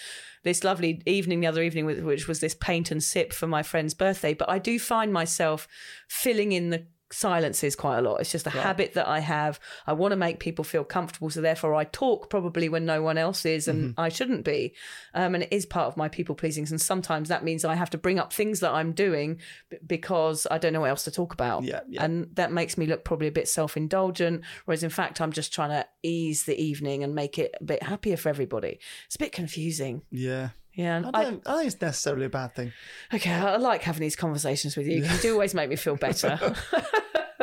this 0.43 0.63
lovely 0.63 1.01
evening 1.05 1.39
the 1.39 1.47
other 1.47 1.61
evening, 1.61 1.85
which 1.85 2.27
was 2.27 2.39
this 2.39 2.55
paint 2.55 2.91
and 2.91 3.03
sip 3.03 3.33
for 3.33 3.47
my 3.47 3.63
friend's 3.63 3.93
birthday. 3.93 4.33
But 4.33 4.49
I 4.49 4.59
do 4.59 4.79
find 4.79 5.11
myself 5.11 5.67
filling 6.07 6.51
in 6.51 6.69
the 6.69 6.85
silences 7.11 7.75
quite 7.75 7.99
a 7.99 8.01
lot. 8.01 8.21
It's 8.21 8.31
just 8.31 8.47
a 8.47 8.51
habit 8.51 8.93
that 8.93 9.07
I 9.07 9.19
have. 9.19 9.59
I 9.87 9.93
want 9.93 10.11
to 10.11 10.15
make 10.15 10.39
people 10.39 10.63
feel 10.63 10.83
comfortable, 10.83 11.29
so 11.29 11.41
therefore 11.41 11.75
I 11.75 11.83
talk 11.85 12.29
probably 12.29 12.69
when 12.69 12.85
no 12.85 13.01
one 13.01 13.17
else 13.17 13.45
is, 13.45 13.67
and 13.67 13.93
I 13.97 14.09
shouldn't 14.09 14.45
be. 14.45 14.73
Um, 15.13 15.35
and 15.35 15.43
it 15.43 15.51
is 15.51 15.65
part 15.65 15.87
of 15.87 15.97
my 15.97 16.07
people 16.09 16.35
pleasing, 16.35 16.67
and 16.69 16.81
sometimes 16.81 17.29
that 17.29 17.43
means 17.43 17.65
I 17.65 17.75
have 17.75 17.89
to 17.91 17.97
bring 17.97 18.19
up 18.19 18.31
things 18.33 18.59
that 18.59 18.71
I'm 18.71 18.91
doing 18.91 19.39
b- 19.69 19.77
because 19.85 20.45
I 20.51 20.57
don't 20.57 20.73
know 20.73 20.81
what 20.81 20.89
else 20.89 21.03
to 21.05 21.11
talk 21.11 21.33
about. 21.33 21.63
Yeah, 21.63 21.81
yeah. 21.87 22.03
And 22.03 22.35
that 22.35 22.51
makes 22.51 22.77
me 22.77 22.85
look 22.85 23.03
probably 23.03 23.27
a 23.27 23.31
bit 23.31 23.47
self 23.47 23.75
indulgent, 23.77 24.43
whereas 24.65 24.83
in 24.83 24.89
fact, 24.89 25.21
I'm 25.21 25.31
just 25.31 25.53
trying 25.53 25.69
to 25.69 25.87
ease 26.03 26.43
the 26.43 26.59
evening 26.61 27.03
and 27.03 27.15
make 27.15 27.39
it 27.39 27.55
a 27.59 27.63
bit 27.63 27.83
happier 27.83 28.17
for 28.17 28.29
everybody. 28.29 28.79
It's 29.05 29.15
a 29.15 29.19
bit 29.19 29.31
confusing. 29.31 30.03
Yeah. 30.11 30.49
Yeah. 30.79 30.95
And 30.95 31.07
I 31.07 31.09
I, 31.09 31.23
don't, 31.25 31.45
I, 31.45 31.49
don't 31.49 31.59
think 31.59 31.73
it's 31.73 31.81
necessarily 31.81 32.25
a 32.25 32.29
bad 32.29 32.55
thing. 32.55 32.71
okay, 33.13 33.33
I 33.33 33.57
like 33.57 33.81
having 33.81 33.99
these 33.99 34.15
conversations 34.15 34.77
with 34.77 34.87
you. 34.87 35.03
You 35.03 35.17
do 35.21 35.33
always 35.33 35.53
make 35.53 35.69
me 35.69 35.75
feel 35.75 35.97
better. 35.97 36.39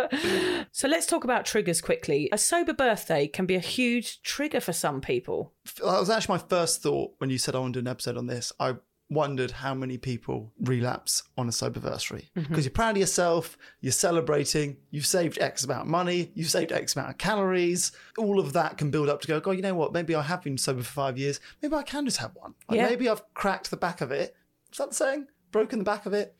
so 0.72 0.88
let's 0.88 1.04
talk 1.04 1.24
about 1.24 1.44
triggers 1.44 1.82
quickly. 1.82 2.30
A 2.32 2.38
sober 2.38 2.72
birthday 2.72 3.26
can 3.26 3.44
be 3.44 3.54
a 3.54 3.60
huge 3.60 4.22
trigger 4.22 4.60
for 4.60 4.72
some 4.72 5.02
people. 5.02 5.52
That 5.84 6.00
was 6.00 6.08
actually 6.08 6.38
my 6.38 6.44
first 6.48 6.82
thought 6.82 7.12
when 7.18 7.28
you 7.28 7.36
said 7.36 7.54
I 7.54 7.58
want 7.58 7.74
to 7.74 7.82
do 7.82 7.84
an 7.84 7.90
episode 7.90 8.16
on 8.16 8.26
this. 8.26 8.54
I 8.58 8.76
wondered 9.08 9.52
how 9.52 9.72
many 9.74 9.96
people 9.96 10.52
relapse 10.60 11.22
on 11.38 11.46
a 11.48 11.52
soberversary 11.52 12.28
because 12.34 12.48
Mm-hmm. 12.50 12.60
you're 12.62 12.70
proud 12.70 12.90
of 12.96 12.96
yourself, 12.96 13.56
you're 13.80 13.92
celebrating, 13.92 14.76
you've 14.90 15.06
saved 15.06 15.38
X 15.40 15.64
amount 15.64 15.82
of 15.82 15.86
money, 15.86 16.32
you've 16.34 16.50
saved 16.50 16.72
X 16.72 16.96
amount 16.96 17.10
of 17.10 17.18
calories. 17.18 17.92
All 18.18 18.40
of 18.40 18.52
that 18.54 18.78
can 18.78 18.90
build 18.90 19.08
up 19.08 19.20
to 19.20 19.28
go, 19.28 19.38
God, 19.38 19.52
you 19.52 19.62
know 19.62 19.74
what? 19.76 19.92
Maybe 19.92 20.14
I 20.14 20.22
have 20.22 20.42
been 20.42 20.58
sober 20.58 20.82
for 20.82 20.92
five 20.92 21.16
years. 21.18 21.38
Maybe 21.62 21.74
I 21.76 21.82
can 21.84 22.04
just 22.04 22.16
have 22.18 22.32
one. 22.34 22.54
Like 22.68 22.78
Yeah. 22.78 22.86
Maybe 22.88 23.08
I've 23.08 23.22
cracked 23.34 23.70
the 23.70 23.76
back 23.76 24.00
of 24.00 24.10
it. 24.10 24.34
Is 24.72 24.78
that 24.78 24.88
the 24.90 24.94
saying? 24.96 25.28
Broken 25.52 25.78
the 25.78 25.84
back 25.84 26.06
of 26.06 26.12
it? 26.12 26.34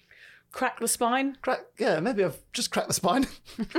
Crack 0.50 0.80
the 0.80 0.88
spine. 0.88 1.36
Crack, 1.42 1.60
yeah, 1.78 2.00
maybe 2.00 2.24
I've 2.24 2.38
just 2.52 2.70
cracked 2.70 2.88
the 2.88 2.94
spine. 2.94 3.26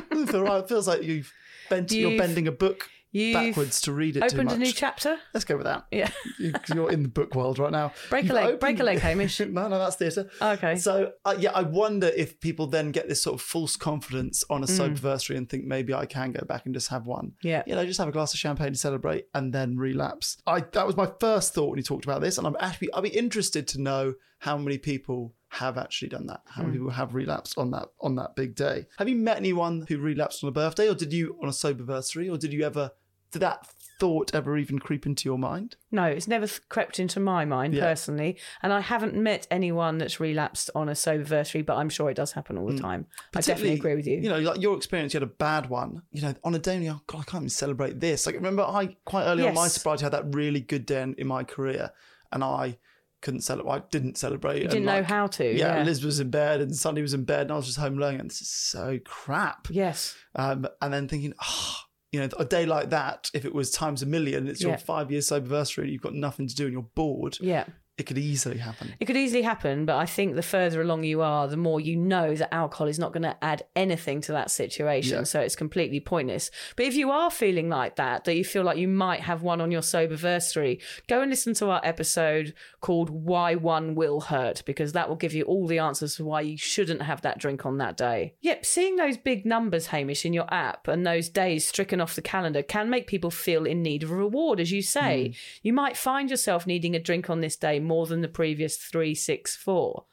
Doesn't 0.09 0.27
feel 0.27 0.43
right. 0.43 0.63
It 0.63 0.69
feels 0.69 0.87
like 0.87 1.03
you've 1.03 1.33
bent, 1.69 1.91
you're 1.91 2.11
You've- 2.11 2.17
bending 2.19 2.47
a 2.47 2.51
book 2.51 2.89
You've 3.11 3.33
backwards 3.33 3.81
to 3.81 3.93
read 3.93 4.17
it 4.17 4.19
too 4.29 4.35
Opened 4.35 4.51
a 4.51 4.57
new 4.57 4.71
chapter. 4.71 5.17
Let's 5.33 5.45
go 5.45 5.55
with 5.57 5.65
that. 5.65 5.85
Yeah. 5.91 6.09
You- 6.39 6.53
You're 6.73 6.91
in 6.91 7.03
the 7.03 7.09
book 7.09 7.33
world 7.35 7.57
right 7.57 7.71
now. 7.71 7.93
Break 8.09 8.25
a 8.25 8.27
You've 8.27 8.35
leg, 8.35 8.59
break 8.59 8.79
a 8.79 8.83
leg, 8.83 8.99
Hamish. 8.99 9.39
no, 9.39 9.67
no, 9.67 9.79
that's 9.79 9.95
theatre. 9.95 10.29
Okay. 10.41 10.75
So, 10.75 11.13
uh, 11.25 11.35
yeah, 11.39 11.51
I 11.53 11.61
wonder 11.63 12.07
if 12.15 12.39
people 12.39 12.67
then 12.67 12.91
get 12.91 13.07
this 13.07 13.21
sort 13.23 13.35
of 13.35 13.41
false 13.41 13.75
confidence 13.75 14.43
on 14.49 14.63
a 14.63 14.67
soberversary 14.67 15.37
and 15.37 15.49
think 15.49 15.65
maybe 15.65 15.93
I 15.93 16.05
can 16.05 16.31
go 16.31 16.45
back 16.45 16.65
and 16.65 16.73
just 16.75 16.89
have 16.89 17.05
one. 17.07 17.27
Mm. 17.27 17.33
Yeah. 17.41 17.63
You 17.65 17.75
know, 17.75 17.85
just 17.85 17.99
have 17.99 18.07
a 18.09 18.11
glass 18.11 18.33
of 18.33 18.39
champagne 18.39 18.73
to 18.73 18.77
celebrate 18.77 19.25
and 19.33 19.53
then 19.53 19.77
relapse. 19.77 20.37
I 20.45 20.59
That 20.73 20.85
was 20.85 20.95
my 20.97 21.09
first 21.19 21.53
thought 21.53 21.69
when 21.69 21.77
you 21.77 21.83
talked 21.83 22.05
about 22.05 22.21
this. 22.21 22.37
And 22.37 22.45
I'm 22.45 22.57
actually, 22.59 22.93
I'd 22.93 23.03
be 23.03 23.09
interested 23.09 23.67
to 23.69 23.81
know 23.81 24.13
how 24.39 24.57
many 24.57 24.77
people 24.77 25.33
have 25.49 25.77
actually 25.77 26.09
done 26.09 26.27
that. 26.27 26.41
How 26.45 26.63
many 26.63 26.75
Mm. 26.75 26.79
people 26.81 26.91
have 26.91 27.15
relapsed 27.15 27.57
on 27.57 27.71
that 27.71 27.89
on 28.01 28.15
that 28.15 28.35
big 28.35 28.55
day? 28.55 28.85
Have 28.97 29.07
you 29.09 29.15
met 29.15 29.37
anyone 29.37 29.85
who 29.87 29.97
relapsed 29.97 30.43
on 30.43 30.49
a 30.49 30.51
birthday, 30.51 30.89
or 30.89 30.95
did 30.95 31.13
you 31.13 31.37
on 31.41 31.47
a 31.47 31.51
soberversary, 31.51 32.31
or 32.31 32.37
did 32.37 32.51
you 32.53 32.63
ever? 32.63 32.91
Did 33.31 33.39
that 33.39 33.67
thought 33.99 34.33
ever 34.35 34.57
even 34.57 34.77
creep 34.79 35.05
into 35.05 35.27
your 35.27 35.37
mind? 35.39 35.75
No, 35.91 36.03
it's 36.05 36.27
never 36.27 36.47
crept 36.69 36.99
into 36.99 37.19
my 37.19 37.43
mind 37.45 37.73
Yeah. 37.73 37.81
personally, 37.87 38.37
and 38.61 38.71
I 38.71 38.79
haven't 38.81 39.15
met 39.15 39.47
anyone 39.51 39.97
that's 39.97 40.19
relapsed 40.19 40.69
on 40.75 40.87
a 40.87 40.93
soberversary. 40.93 41.65
But 41.65 41.77
I'm 41.77 41.89
sure 41.89 42.09
it 42.09 42.13
does 42.15 42.33
happen 42.33 42.57
all 42.57 42.67
the 42.67 42.77
time. 42.79 43.07
I 43.35 43.41
definitely. 43.41 43.73
Agree 43.73 43.95
with 43.95 44.07
you. 44.07 44.17
You 44.17 44.29
know, 44.29 44.39
like 44.39 44.61
your 44.61 44.75
experience, 44.77 45.13
you 45.13 45.19
had 45.19 45.27
a 45.29 45.31
bad 45.33 45.69
one. 45.69 46.03
You 46.11 46.21
know, 46.21 46.33
on 46.43 46.55
a 46.55 46.59
day 46.59 46.77
you, 46.81 46.91
oh 46.91 47.01
God, 47.07 47.21
I 47.21 47.23
can't 47.23 47.41
even 47.43 47.49
celebrate 47.49 47.99
this. 47.99 48.25
Like, 48.25 48.35
remember, 48.35 48.63
I 48.63 48.95
quite 49.05 49.25
early 49.25 49.43
on 49.43 49.53
my 49.53 49.65
Yes. 49.65 49.73
sobriety 49.73 50.03
had 50.03 50.13
that 50.13 50.33
really 50.33 50.59
good 50.61 50.85
day 50.85 51.01
in, 51.01 51.13
in 51.15 51.27
my 51.27 51.43
career, 51.43 51.91
and 52.31 52.43
I 52.43 52.77
couldn't 53.21 53.41
celebrate. 53.41 53.71
I 53.73 53.81
didn't 53.89 54.17
celebrate. 54.17 54.61
you 54.61 54.67
didn't 54.67 54.85
know 54.85 55.03
how 55.03 55.27
to. 55.27 55.45
Yeah, 55.45 55.77
Yeah. 55.77 55.83
Liz 55.83 56.03
was 56.03 56.19
in 56.19 56.29
bed 56.29 56.61
and 56.61 56.75
Sunday 56.75 57.01
was 57.01 57.13
in 57.13 57.23
bed, 57.23 57.41
and 57.43 57.51
I 57.51 57.55
was 57.55 57.65
just 57.65 57.77
home 57.79 57.97
alone, 57.97 58.19
and 58.19 58.29
this 58.29 58.41
is 58.41 58.49
so 58.49 58.99
crap. 59.05 59.67
yes. 59.71 60.15
Um, 60.35 60.67
and 60.81 60.93
then 60.93 61.07
thinking, 61.07 61.33
oh, 61.43 61.75
you 62.11 62.19
know, 62.21 62.29
a 62.39 62.45
day 62.45 62.65
like 62.65 62.89
that, 62.91 63.29
if 63.33 63.43
it 63.43 63.53
was 63.53 63.69
times 63.71 64.01
a 64.01 64.05
million, 64.05 64.47
it's 64.47 64.61
your 64.61 64.77
five 64.77 65.11
year 65.11 65.21
soberversary, 65.21 65.83
and 65.83 65.91
you've 65.91 66.01
got 66.01 66.13
nothing 66.13 66.47
to 66.47 66.55
do 66.55 66.65
and 66.65 66.73
you're 66.73 66.81
bored, 66.95 67.37
Yeah. 67.41 67.65
It 67.97 68.05
could 68.05 68.17
easily 68.17 68.57
happen. 68.57 68.93
It 68.99 69.05
could 69.05 69.17
easily 69.17 69.43
happen, 69.43 69.85
but 69.85 69.97
I 69.97 70.05
think 70.05 70.35
the 70.35 70.41
further 70.41 70.81
along 70.81 71.03
you 71.03 71.21
are, 71.21 71.47
the 71.47 71.57
more 71.57 71.79
you 71.79 71.95
know 71.95 72.35
that 72.35 72.53
alcohol 72.53 72.87
is 72.87 72.99
not 72.99 73.13
going 73.13 73.23
to 73.23 73.37
add 73.43 73.63
anything 73.75 74.21
to 74.21 74.31
that 74.33 74.51
situation. 74.51 75.19
Yeah. 75.19 75.23
So 75.23 75.41
it's 75.41 75.55
completely 75.55 75.99
pointless. 75.99 76.51
But 76.75 76.85
if 76.85 76.95
you 76.95 77.11
are 77.11 77.29
feeling 77.31 77.69
like 77.69 77.95
that, 77.97 78.23
that 78.25 78.35
you 78.35 78.43
feel 78.43 78.63
like 78.63 78.77
you 78.77 78.87
might 78.87 79.21
have 79.21 79.41
one 79.41 79.61
on 79.61 79.71
your 79.71 79.81
sober 79.81 80.07
soberversary, 80.07 80.81
go 81.07 81.21
and 81.21 81.29
listen 81.29 81.53
to 81.55 81.69
our 81.69 81.81
episode 81.83 82.53
called 82.81 83.09
Why 83.09 83.55
One 83.55 83.95
Will 83.95 84.21
Hurt, 84.21 84.63
because 84.65 84.93
that 84.93 85.09
will 85.09 85.15
give 85.15 85.33
you 85.33 85.43
all 85.43 85.67
the 85.67 85.79
answers 85.79 86.15
to 86.15 86.25
why 86.25 86.41
you 86.41 86.57
shouldn't 86.57 87.01
have 87.01 87.21
that 87.21 87.39
drink 87.39 87.65
on 87.65 87.77
that 87.77 87.97
day. 87.97 88.35
Yep, 88.41 88.65
seeing 88.65 88.95
those 88.95 89.17
big 89.17 89.45
numbers, 89.45 89.87
Hamish, 89.87 90.25
in 90.25 90.33
your 90.33 90.51
app 90.53 90.87
and 90.87 91.05
those 91.05 91.29
days 91.29 91.67
stricken 91.67 92.01
off 92.01 92.15
the 92.15 92.21
calendar 92.21 92.61
can 92.61 92.89
make 92.89 93.07
people 93.07 93.31
feel 93.31 93.65
in 93.65 93.81
need 93.81 94.03
of 94.03 94.11
a 94.11 94.15
reward, 94.15 94.59
as 94.59 94.71
you 94.71 94.81
say. 94.81 95.27
Hmm. 95.27 95.33
You 95.63 95.73
might 95.73 95.97
find 95.97 96.29
yourself 96.29 96.67
needing 96.67 96.95
a 96.95 96.99
drink 96.99 97.29
on 97.29 97.41
this 97.41 97.55
day 97.55 97.79
more 97.87 98.05
than 98.05 98.21
the 98.21 98.27
previous 98.27 98.77
three, 98.77 99.15
six, 99.15 99.55
four. 99.55 100.05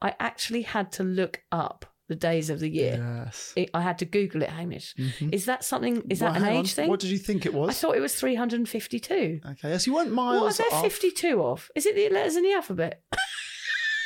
I 0.00 0.14
actually 0.20 0.62
had 0.62 0.92
to 0.92 1.02
look 1.02 1.42
up 1.52 1.84
the 2.08 2.14
days 2.16 2.48
of 2.48 2.58
the 2.60 2.70
year. 2.70 3.22
Yes. 3.26 3.52
It- 3.56 3.70
I 3.74 3.82
had 3.82 3.98
to 3.98 4.04
Google 4.06 4.42
it, 4.42 4.48
Hamish. 4.48 4.94
Mm-hmm. 4.96 5.30
Is 5.32 5.44
that 5.44 5.62
something? 5.62 6.02
Is 6.08 6.20
that 6.20 6.36
an 6.36 6.42
hang 6.42 6.56
on. 6.56 6.60
age 6.64 6.72
thing? 6.74 6.88
What 6.88 7.00
did 7.00 7.10
you 7.10 7.18
think 7.18 7.44
it 7.44 7.52
was? 7.52 7.70
I 7.70 7.72
thought 7.74 7.96
it 7.96 8.00
was 8.00 8.14
352. 8.14 9.40
okay, 9.44 9.68
yes, 9.70 9.86
you 9.86 9.94
weren't 9.94 10.12
miles 10.12 10.40
What 10.40 10.60
are 10.60 10.70
there 10.70 10.78
off. 10.78 10.84
52 10.84 11.42
of? 11.42 11.68
Is 11.74 11.84
it 11.84 11.94
the 11.96 12.08
letters 12.08 12.36
in 12.36 12.44
the 12.44 12.52
alphabet? 12.54 13.02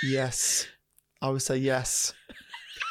Yes. 0.03 0.67
I 1.21 1.31
would 1.31 1.43
say 1.43 1.57
yes. 1.59 2.13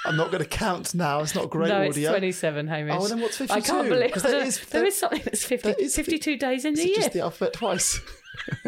I'm 0.06 0.16
not 0.16 0.32
going 0.32 0.42
to 0.42 0.50
count 0.50 0.96
now. 0.96 1.20
It's 1.20 1.36
not 1.36 1.50
great 1.50 1.68
no, 1.70 1.76
audio. 1.88 1.90
it's 1.90 2.40
27, 2.40 2.68
Hamish. 2.68 2.96
Oh, 2.98 3.08
then 3.08 3.20
what's 3.20 3.38
52? 3.38 3.54
I 3.58 3.62
can't 3.62 3.90
believe 3.90 4.12
I 4.16 4.20
there 4.20 4.32
don't- 4.44 4.70
there 4.70 4.82
there- 4.82 4.86
is 4.86 4.98
something 4.98 5.22
that's 5.26 5.44
50, 5.44 5.70
there 5.70 5.76
is 5.80 5.96
52 5.96 6.38
days 6.38 6.66
in 6.66 6.74
the 6.76 6.88
year. 6.88 6.96
just 6.96 7.12
the 7.14 7.20
alphabet 7.20 7.54
twice? 7.54 8.00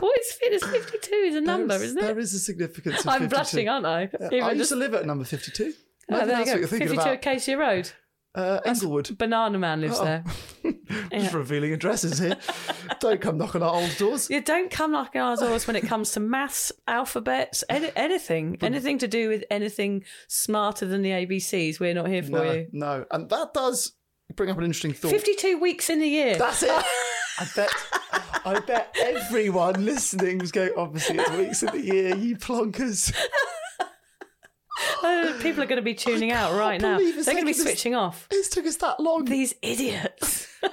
What 0.00 0.20
is 0.20 0.32
fit 0.32 0.52
as 0.52 0.62
52 0.64 1.14
is 1.14 1.36
a 1.36 1.40
number, 1.40 1.68
There's- 1.68 1.82
isn't 1.90 1.98
it? 1.98 2.02
There 2.02 2.18
is 2.18 2.34
a 2.34 2.38
significance 2.38 3.00
of 3.00 3.06
I'm 3.08 3.20
52. 3.22 3.28
blushing, 3.28 3.68
aren't 3.68 3.86
I? 3.86 4.00
Yeah. 4.20 4.26
Even 4.26 4.42
I 4.42 4.48
used 4.48 4.58
just- 4.58 4.70
to 4.70 4.76
live 4.76 4.94
at 4.94 5.06
number 5.06 5.24
52. 5.24 5.72
Oh, 6.12 6.26
there 6.26 6.38
you 6.40 6.44
go. 6.44 6.54
you're 6.56 6.66
thinking 6.68 6.88
52 6.88 7.00
about. 7.00 7.14
Acacia 7.14 7.56
Road. 7.56 7.90
Uh, 8.34 8.60
Englewood. 8.64 9.16
Banana 9.18 9.58
Man 9.58 9.78
Oh. 9.78 9.86
lives 9.86 10.00
there. 10.00 10.24
Just 11.12 11.34
revealing 11.34 11.72
addresses 11.72 12.18
here. 12.18 12.36
Don't 13.00 13.20
come 13.20 13.38
knocking 13.38 13.62
on 13.62 13.68
our 13.68 13.74
old 13.82 13.96
doors. 13.96 14.28
Yeah, 14.30 14.40
don't 14.40 14.70
come 14.70 14.92
knocking 14.92 15.20
our 15.20 15.36
doors 15.36 15.66
when 15.66 15.74
it 15.74 15.82
comes 15.84 16.12
to 16.12 16.20
maths, 16.20 16.70
alphabets, 16.86 17.64
any, 17.70 17.90
anything, 17.96 18.58
anything 18.60 18.98
to 18.98 19.08
do 19.08 19.28
with 19.30 19.42
anything 19.50 20.04
smarter 20.28 20.84
than 20.86 21.00
the 21.02 21.10
ABCs. 21.10 21.80
We're 21.80 21.94
not 21.94 22.08
here 22.08 22.22
for 22.22 22.30
No, 22.30 22.52
you. 22.52 22.66
no. 22.72 23.06
And 23.10 23.28
that 23.30 23.54
does 23.54 23.92
bring 24.36 24.50
up 24.50 24.58
an 24.58 24.64
interesting 24.64 24.92
thought. 24.92 25.10
52 25.12 25.58
weeks 25.58 25.88
in 25.88 25.98
the 26.00 26.08
year. 26.08 26.36
That's 26.36 26.62
it. 26.62 26.84
I 27.40 27.48
bet. 27.56 27.70
I 28.44 28.60
bet 28.60 28.94
everyone 29.00 29.84
listening 29.84 30.38
was 30.38 30.52
going. 30.52 30.72
Obviously, 30.76 31.16
it's 31.18 31.30
weeks 31.30 31.62
of 31.62 31.72
the 31.72 31.80
year. 31.80 32.14
You 32.16 32.36
plonkers. 32.36 33.14
Uh, 35.02 35.32
People 35.42 35.62
are 35.62 35.66
going 35.66 35.76
to 35.76 35.82
be 35.82 35.94
tuning 35.94 36.32
out 36.32 36.54
right 36.58 36.80
now. 36.80 36.98
They're 36.98 37.12
going 37.12 37.38
to 37.38 37.44
be 37.44 37.52
this- 37.52 37.62
switching 37.62 37.94
off. 37.94 38.26
It's 38.30 38.48
took 38.48 38.66
us 38.66 38.76
that 38.76 39.00
long. 39.00 39.24
These 39.26 39.54
idiots. 39.62 40.46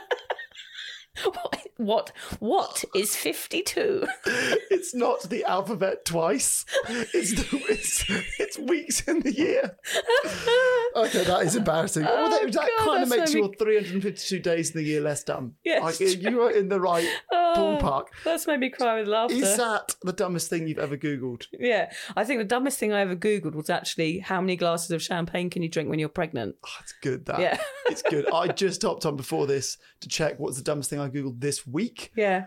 what? 1.77 2.11
What 2.39 2.83
is 2.95 3.15
52? 3.15 4.07
It's 4.69 4.93
not 4.93 5.23
the 5.23 5.43
alphabet 5.43 6.05
twice. 6.05 6.63
It's 6.87 7.33
the, 7.33 7.65
it's, 7.67 8.05
it's 8.39 8.57
weeks 8.59 9.01
in 9.01 9.21
the 9.21 9.33
year. 9.33 9.77
Okay, 10.95 11.23
that 11.25 11.43
is 11.45 11.55
embarrassing. 11.55 12.05
well, 12.05 12.29
that, 12.29 12.41
oh, 12.43 12.49
that 12.49 12.69
Oh, 12.79 12.85
kind 12.85 13.03
of 13.03 13.09
makes 13.09 13.31
your 13.31 13.53
352 13.53 14.39
days 14.39 14.71
in 14.71 14.77
the 14.77 14.83
year 14.83 14.99
less 14.99 15.23
dumb. 15.23 15.53
Yes, 15.63 15.83
like, 15.83 15.99
you 15.99 16.41
are 16.41 16.49
in 16.49 16.69
the 16.69 16.79
right 16.79 17.07
oh, 17.31 17.77
ballpark. 17.79 18.05
That's 18.23 18.47
made 18.47 18.59
me 18.59 18.69
cry 18.69 18.99
with 18.99 19.07
laughter. 19.07 19.35
Is 19.35 19.57
that 19.57 19.95
the 20.01 20.13
dumbest 20.13 20.49
thing 20.49 20.67
you've 20.67 20.79
ever 20.79 20.97
Googled? 20.97 21.45
Yeah, 21.51 21.91
I 22.15 22.23
think 22.23 22.39
the 22.39 22.45
dumbest 22.45 22.79
thing 22.79 22.93
I 22.93 23.01
ever 23.01 23.15
Googled 23.15 23.53
was 23.53 23.69
actually 23.69 24.19
how 24.19 24.41
many 24.41 24.55
glasses 24.55 24.89
of 24.89 25.03
champagne 25.03 25.51
can 25.51 25.61
you 25.61 25.69
drink 25.69 25.89
when 25.89 25.99
you're 25.99 26.09
pregnant? 26.09 26.55
Oh, 26.65 26.69
it's 26.81 26.93
good, 27.01 27.25
that. 27.25 27.39
Yeah. 27.39 27.59
it's 27.87 28.01
good. 28.01 28.31
I 28.33 28.47
just 28.47 28.81
hopped 28.81 29.05
on 29.05 29.17
before 29.17 29.45
this 29.45 29.77
to 30.01 30.09
check 30.09 30.39
what's 30.39 30.57
the 30.57 30.63
dumbest 30.63 30.89
thing 30.89 30.99
I 30.99 31.06
Googled 31.07 31.39
this 31.41 31.65
week. 31.67 32.11
Yeah, 32.15 32.45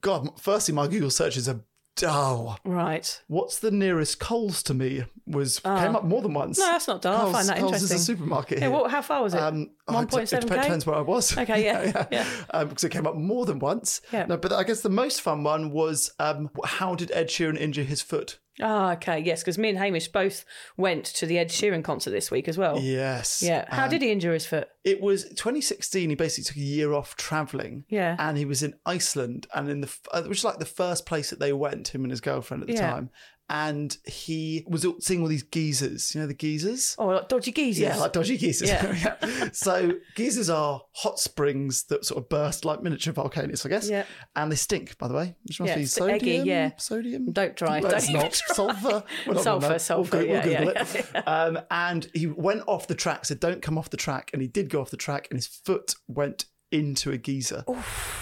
God, 0.00 0.40
firstly, 0.40 0.74
my 0.74 0.86
Google 0.86 1.10
searches 1.10 1.48
are 1.48 1.60
dull. 1.96 2.58
right. 2.64 3.22
What's 3.28 3.58
the 3.58 3.70
nearest 3.70 4.18
Coles 4.18 4.62
to 4.64 4.74
me 4.74 5.04
was 5.26 5.60
came 5.60 5.94
up 5.94 6.04
more 6.04 6.22
than 6.22 6.32
once. 6.34 6.58
No, 6.58 6.66
that's 6.66 6.88
not 6.88 7.02
dull. 7.02 7.28
I 7.28 7.32
find 7.32 7.48
that 7.48 7.58
Coles 7.58 7.72
interesting. 7.74 7.96
is 7.96 8.02
a 8.02 8.04
supermarket 8.04 8.58
Yeah, 8.58 8.64
here. 8.64 8.70
what, 8.70 8.90
how 8.90 9.02
far 9.02 9.22
was 9.22 9.34
it? 9.34 9.40
Um, 9.40 9.70
oh, 9.94 10.00
it- 10.00 10.08
1.7 10.08 10.32
It 10.38 10.40
depends 10.48 10.86
where 10.86 10.96
I 10.96 11.00
was. 11.02 11.36
Okay, 11.36 11.64
yeah, 11.66 12.06
yeah. 12.10 12.26
Um, 12.50 12.68
because 12.68 12.84
it 12.84 12.90
came 12.90 13.06
up 13.06 13.16
more 13.16 13.46
than 13.46 13.58
once. 13.58 14.00
Yeah. 14.12 14.26
No, 14.26 14.36
but 14.36 14.52
I 14.52 14.62
guess 14.64 14.80
the 14.82 14.88
most 14.90 15.20
fun 15.20 15.42
one 15.44 15.70
was 15.70 16.12
um, 16.18 16.50
how 16.64 16.94
did 16.94 17.10
Ed 17.12 17.28
Sheeran 17.28 17.58
injure 17.58 17.82
his 17.84 18.02
foot? 18.02 18.38
Oh, 18.60 18.90
okay, 18.90 19.18
yes, 19.18 19.40
because 19.40 19.56
me 19.56 19.70
and 19.70 19.78
Hamish 19.78 20.08
both 20.08 20.44
went 20.76 21.06
to 21.06 21.24
the 21.24 21.38
Ed 21.38 21.48
Sheeran 21.48 21.82
concert 21.82 22.10
this 22.10 22.30
week 22.30 22.48
as 22.48 22.58
well. 22.58 22.78
Yes. 22.78 23.42
Yeah. 23.42 23.64
How 23.74 23.84
Um, 23.84 23.90
did 23.90 24.02
he 24.02 24.10
injure 24.12 24.34
his 24.34 24.44
foot? 24.44 24.68
It 24.84 25.00
was 25.00 25.24
2016. 25.30 26.10
He 26.10 26.14
basically 26.14 26.44
took 26.44 26.56
a 26.56 26.60
year 26.60 26.92
off 26.92 27.16
traveling. 27.16 27.84
Yeah. 27.88 28.14
And 28.18 28.36
he 28.36 28.44
was 28.44 28.62
in 28.62 28.74
Iceland, 28.84 29.46
and 29.54 29.70
in 29.70 29.80
the 29.80 29.90
uh, 30.12 30.22
which 30.24 30.38
is 30.38 30.44
like 30.44 30.58
the 30.58 30.66
first 30.66 31.06
place 31.06 31.30
that 31.30 31.40
they 31.40 31.54
went, 31.54 31.94
him 31.94 32.02
and 32.02 32.10
his 32.10 32.20
girlfriend 32.20 32.62
at 32.62 32.66
the 32.66 32.74
Yeah. 32.74 32.90
time. 32.90 33.10
And 33.48 33.94
he 34.06 34.64
was 34.66 34.86
seeing 35.00 35.20
all 35.20 35.28
these 35.28 35.42
geezers. 35.42 36.14
You 36.14 36.22
know 36.22 36.26
the 36.26 36.32
geezers. 36.32 36.96
Oh, 36.98 37.08
like 37.08 37.28
dodgy 37.28 37.52
geezers. 37.52 37.82
Yeah, 37.82 37.96
like 37.96 38.12
dodgy 38.14 38.38
geezers. 38.38 38.68
Yeah. 38.68 38.82
Yeah. 39.22 39.48
so 39.52 39.92
geezers 40.14 40.48
are 40.48 40.80
hot 40.92 41.18
springs 41.18 41.84
that 41.84 42.04
sort 42.06 42.22
of 42.22 42.28
burst 42.30 42.64
like 42.64 42.82
miniature 42.82 43.12
volcanoes, 43.12 43.66
I 43.66 43.68
guess. 43.68 43.90
Yeah. 43.90 44.04
And 44.36 44.50
they 44.50 44.56
stink, 44.56 44.96
by 44.96 45.08
the 45.08 45.14
way. 45.14 45.34
Which 45.44 45.60
must 45.60 45.68
Yeah, 45.70 45.76
be 45.76 45.84
sodium. 45.86 46.14
eggy, 46.16 46.48
yeah. 46.48 46.70
Sodium. 46.78 47.30
Don't 47.32 47.56
try, 47.56 47.80
Let's 47.80 48.06
don't 48.06 48.14
not. 48.14 48.32
try. 48.46 48.54
Sulfur. 48.54 49.04
We're 49.26 49.34
not 49.34 49.42
sulfur. 49.44 49.78
Sulfur. 49.78 50.16
We'll, 50.18 50.26
go- 50.26 50.32
yeah, 50.32 50.64
we'll 50.64 50.72
yeah, 50.74 50.84
Google 50.84 51.00
it. 51.14 51.22
Um, 51.26 51.58
and 51.70 52.08
he 52.14 52.26
went 52.26 52.62
off 52.66 52.86
the 52.86 52.94
track. 52.94 53.24
Said, 53.26 53.40
"Don't 53.40 53.60
come 53.60 53.76
off 53.76 53.90
the 53.90 53.96
track." 53.96 54.30
And 54.32 54.40
he 54.40 54.48
did 54.48 54.70
go 54.70 54.80
off 54.80 54.90
the 54.90 54.96
track, 54.96 55.28
and 55.30 55.38
his 55.38 55.46
foot 55.46 55.94
went 56.08 56.46
into 56.72 57.10
a 57.12 57.18
geyser, 57.18 57.64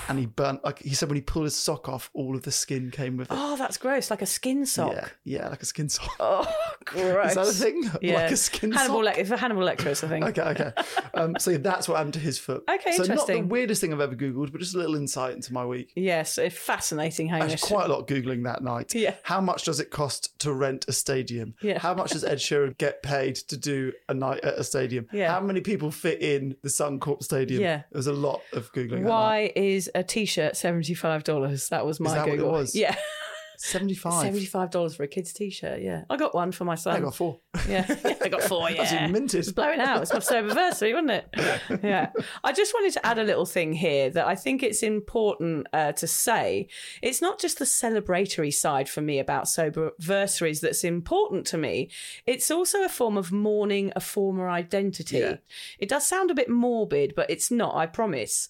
and 0.09 0.19
he 0.19 0.27
burnt. 0.27 0.65
Like 0.65 0.81
he 0.81 0.95
said, 0.95 1.09
when 1.09 1.17
he 1.17 1.23
pulled 1.23 1.45
his 1.45 1.57
sock 1.57 1.89
off, 1.89 2.11
all 2.15 2.35
of 2.37 2.43
the 2.43 2.51
skin 2.53 2.91
came 2.91 3.17
with 3.17 3.31
it. 3.31 3.37
Oh, 3.39 3.57
that's 3.57 3.77
gross. 3.77 4.11
Like 4.11 4.23
a 4.23 4.27
skin 4.27 4.67
sock. 4.67 4.93
Yeah, 4.93 5.09
yeah, 5.25 5.49
like 5.49 5.63
a 5.63 5.67
skin 5.67 5.89
sock. 5.89 6.11
Oh, 6.21 6.47
gross. 6.85 7.31
Is 7.37 7.37
that 7.37 7.47
a 7.49 7.53
thing? 7.53 7.91
Yeah. 8.03 8.15
Like 8.21 8.33
a 8.33 8.37
skin 8.37 8.73
Hannibal 8.73 9.05
sock? 9.05 9.17
Le- 9.17 9.21
it's 9.23 9.31
Hannibal 9.31 9.63
Lecter, 9.63 10.05
I 10.05 10.09
think. 10.09 10.25
Okay, 10.27 10.43
okay. 10.43 10.73
Um, 11.15 11.37
so 11.39 11.57
that's 11.57 11.89
what 11.89 11.97
happened 11.97 12.15
to 12.15 12.21
his 12.21 12.39
foot. 12.39 12.65
Okay, 12.69 12.93
so 12.93 13.05
not 13.05 13.27
the 13.27 13.41
weirdest 13.43 13.81
thing 13.81 13.93
I've 13.93 14.01
ever 14.01 14.15
googled, 14.17 14.53
but 14.53 14.61
just 14.61 14.75
a 14.75 14.79
little 14.79 14.97
insight 14.97 15.35
into 15.35 15.53
my 15.53 15.65
week. 15.65 15.93
Yes, 15.97 16.37
it's 16.39 16.57
fascinating, 16.57 17.33
I 17.33 17.39
Hamish. 17.39 17.53
had 17.53 17.61
quite 17.63 17.87
a 17.89 17.93
lot 17.93 18.07
googling 18.07 18.45
that 18.45 18.63
night. 18.63 18.95
Yeah. 18.95 19.15
How 19.23 19.41
much 19.41 19.65
does 19.65 19.81
it 19.81 19.91
cost 19.91 20.39
to 20.41 20.53
rent 20.53 20.85
a 20.89 20.93
stadium? 20.93 21.55
Yeah. 21.63 21.79
How 21.79 21.95
much 21.95 22.11
does 22.11 22.25
Ed 22.25 22.39
Sheeran 22.39 22.77
get 22.79 23.03
paid 23.03 23.37
to 23.37 23.57
do 23.57 23.93
a 24.09 24.15
night 24.15 24.41
at 24.45 24.55
a 24.59 24.65
stadium? 24.65 25.07
Yeah. 25.13 25.33
How 25.33 25.41
many 25.41 25.61
people 25.61 25.91
fit 25.91 26.21
in 26.21 26.57
the 26.63 26.69
Suncorp 26.69 27.23
Stadium? 27.23 27.61
Yeah. 27.63 27.77
There 27.91 27.99
was 27.99 28.07
a 28.07 28.13
lot 28.13 28.40
of 28.53 28.73
googling. 28.73 29.03
Why 29.03 29.53
is 29.55 29.91
a 29.95 30.03
t-shirt 30.03 30.57
seventy-five 30.57 31.25
dollars? 31.25 31.69
That 31.69 31.87
was 31.87 32.01
my 32.01 32.15
that 32.15 32.21
what 32.27 32.29
it 32.35 32.37
Google. 32.39 32.53
was? 32.53 32.75
Yeah, 32.75 32.97
Seventy-five. 33.63 34.23
seventy-five 34.23 34.71
dollars 34.71 34.95
for 34.97 35.03
a 35.03 35.07
kid's 35.09 35.35
t-shirt. 35.35 35.83
Yeah, 35.83 36.05
I 36.09 36.17
got 36.17 36.35
one 36.35 36.51
for 36.51 36.65
my 36.65 36.77
son. 36.77 36.97
I 36.97 37.01
got 37.01 37.15
four. 37.15 37.41
Yeah, 37.69 37.85
I 38.23 38.29
got 38.29 38.43
four. 38.45 38.71
That's 38.77 38.91
Yeah, 38.91 39.01
even 39.03 39.13
minted. 39.13 39.41
It's 39.41 39.53
blowing 39.53 39.81
out. 39.81 40.01
It's 40.01 40.13
my 40.15 40.19
soberversary, 40.21 40.95
wasn't 40.95 41.11
it? 41.11 41.81
Yeah. 41.83 42.11
I 42.43 42.53
just 42.53 42.73
wanted 42.75 42.93
to 42.95 43.07
add 43.07 43.19
a 43.19 43.23
little 43.23 43.45
thing 43.47 43.73
here 43.75 44.09
that 44.11 44.27
I 44.27 44.35
think 44.35 44.63
it's 44.63 44.83
important 44.83 45.67
uh, 45.75 45.93
to 45.93 46.07
say. 46.07 46.69
It's 47.03 47.21
not 47.21 47.39
just 47.39 47.59
the 47.59 47.65
celebratory 47.67 48.53
side 48.53 48.89
for 48.89 49.03
me 49.03 49.19
about 49.19 49.47
soberversaries 49.47 50.61
that's 50.61 50.83
important 50.85 51.47
to 51.49 51.59
me. 51.59 51.91
It's 52.27 52.51
also 52.51 52.83
a 52.83 52.89
form 52.89 53.17
of 53.19 53.31
mourning 53.31 53.93
a 53.95 54.01
former 54.01 54.49
identity. 54.49 55.19
Yeah. 55.19 55.37
It 55.79 55.89
does 55.91 56.07
sound 56.07 56.31
a 56.31 56.35
bit 56.35 56.49
morbid, 56.49 57.15
but 57.15 57.31
it's 57.31 57.51
not, 57.51 57.77
I 57.77 57.87
promise. 57.87 58.49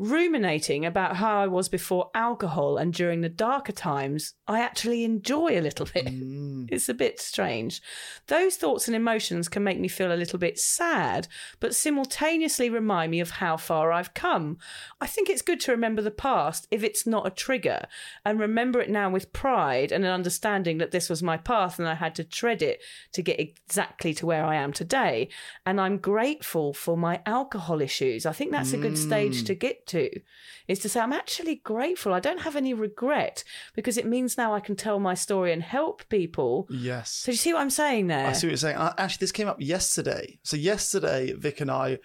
Ruminating 0.00 0.86
about 0.86 1.16
how 1.16 1.40
I 1.40 1.48
was 1.48 1.68
before 1.68 2.10
alcohol 2.14 2.76
and 2.76 2.94
during 2.94 3.20
the 3.20 3.28
darker 3.28 3.72
times, 3.72 4.34
I 4.46 4.60
actually 4.60 5.02
enjoy 5.02 5.58
a 5.58 5.60
little 5.60 5.86
bit. 5.86 6.06
Mm. 6.06 6.68
It's 6.70 6.88
a 6.88 6.94
bit 6.94 7.18
strange. 7.18 7.80
Those 8.26 8.56
thoughts 8.56 8.88
and 8.88 8.94
emotions 8.94 9.48
can 9.48 9.64
make 9.64 9.80
me 9.80 9.88
feel 9.88 10.12
a 10.12 10.14
little 10.14 10.38
bit 10.38 10.58
sad, 10.58 11.26
but 11.60 11.74
simultaneously 11.74 12.68
remind 12.68 13.10
me 13.10 13.20
of 13.20 13.30
how 13.30 13.56
far 13.56 13.90
I've 13.90 14.12
come. 14.12 14.58
I 15.00 15.06
think 15.06 15.30
it's 15.30 15.40
good 15.40 15.60
to 15.60 15.72
remember 15.72 16.02
the 16.02 16.10
past 16.10 16.68
if 16.70 16.84
it's 16.84 17.06
not 17.06 17.26
a 17.26 17.30
trigger, 17.30 17.86
and 18.24 18.38
remember 18.38 18.80
it 18.80 18.90
now 18.90 19.08
with 19.08 19.32
pride 19.32 19.90
and 19.92 20.04
an 20.04 20.10
understanding 20.10 20.76
that 20.78 20.90
this 20.90 21.08
was 21.08 21.22
my 21.22 21.38
path 21.38 21.78
and 21.78 21.88
I 21.88 21.94
had 21.94 22.14
to 22.16 22.24
tread 22.24 22.60
it 22.60 22.82
to 23.12 23.22
get 23.22 23.40
exactly 23.40 24.12
to 24.14 24.26
where 24.26 24.44
I 24.44 24.56
am 24.56 24.72
today. 24.72 25.30
And 25.64 25.80
I'm 25.80 25.96
grateful 25.96 26.74
for 26.74 26.96
my 26.98 27.22
alcohol 27.24 27.80
issues. 27.80 28.26
I 28.26 28.32
think 28.32 28.52
that's 28.52 28.74
a 28.74 28.78
good 28.78 28.98
stage 28.98 29.42
mm. 29.42 29.46
to 29.46 29.54
get 29.54 29.87
to, 29.88 30.20
is 30.66 30.78
to 30.80 30.88
say, 30.88 31.00
I'm 31.00 31.12
actually 31.12 31.56
grateful. 31.56 32.12
I 32.12 32.20
don't 32.20 32.40
have 32.42 32.56
any 32.56 32.74
regret 32.74 33.44
because 33.74 33.96
it 33.98 34.06
means 34.06 34.36
now 34.36 34.54
I 34.54 34.60
can 34.60 34.76
tell 34.76 34.98
my 35.00 35.14
story 35.14 35.52
and 35.52 35.62
help 35.62 36.08
people. 36.08 36.66
Yes. 36.70 37.10
So 37.10 37.26
do 37.26 37.32
you 37.32 37.36
see 37.38 37.52
what 37.52 37.60
I'm 37.62 37.70
saying 37.70 38.06
there? 38.06 38.26
I 38.26 38.32
see 38.32 38.46
what 38.46 38.52
you're 38.52 38.56
saying. 38.58 38.76
Uh, 38.76 38.94
Actually, 38.98 39.20
this 39.20 39.32
came 39.32 39.48
up 39.48 39.60
yesterday. 39.60 40.38
So 40.42 40.56
yesterday, 40.56 41.32
Vic 41.36 41.60
and 41.60 41.70
I 41.70 41.98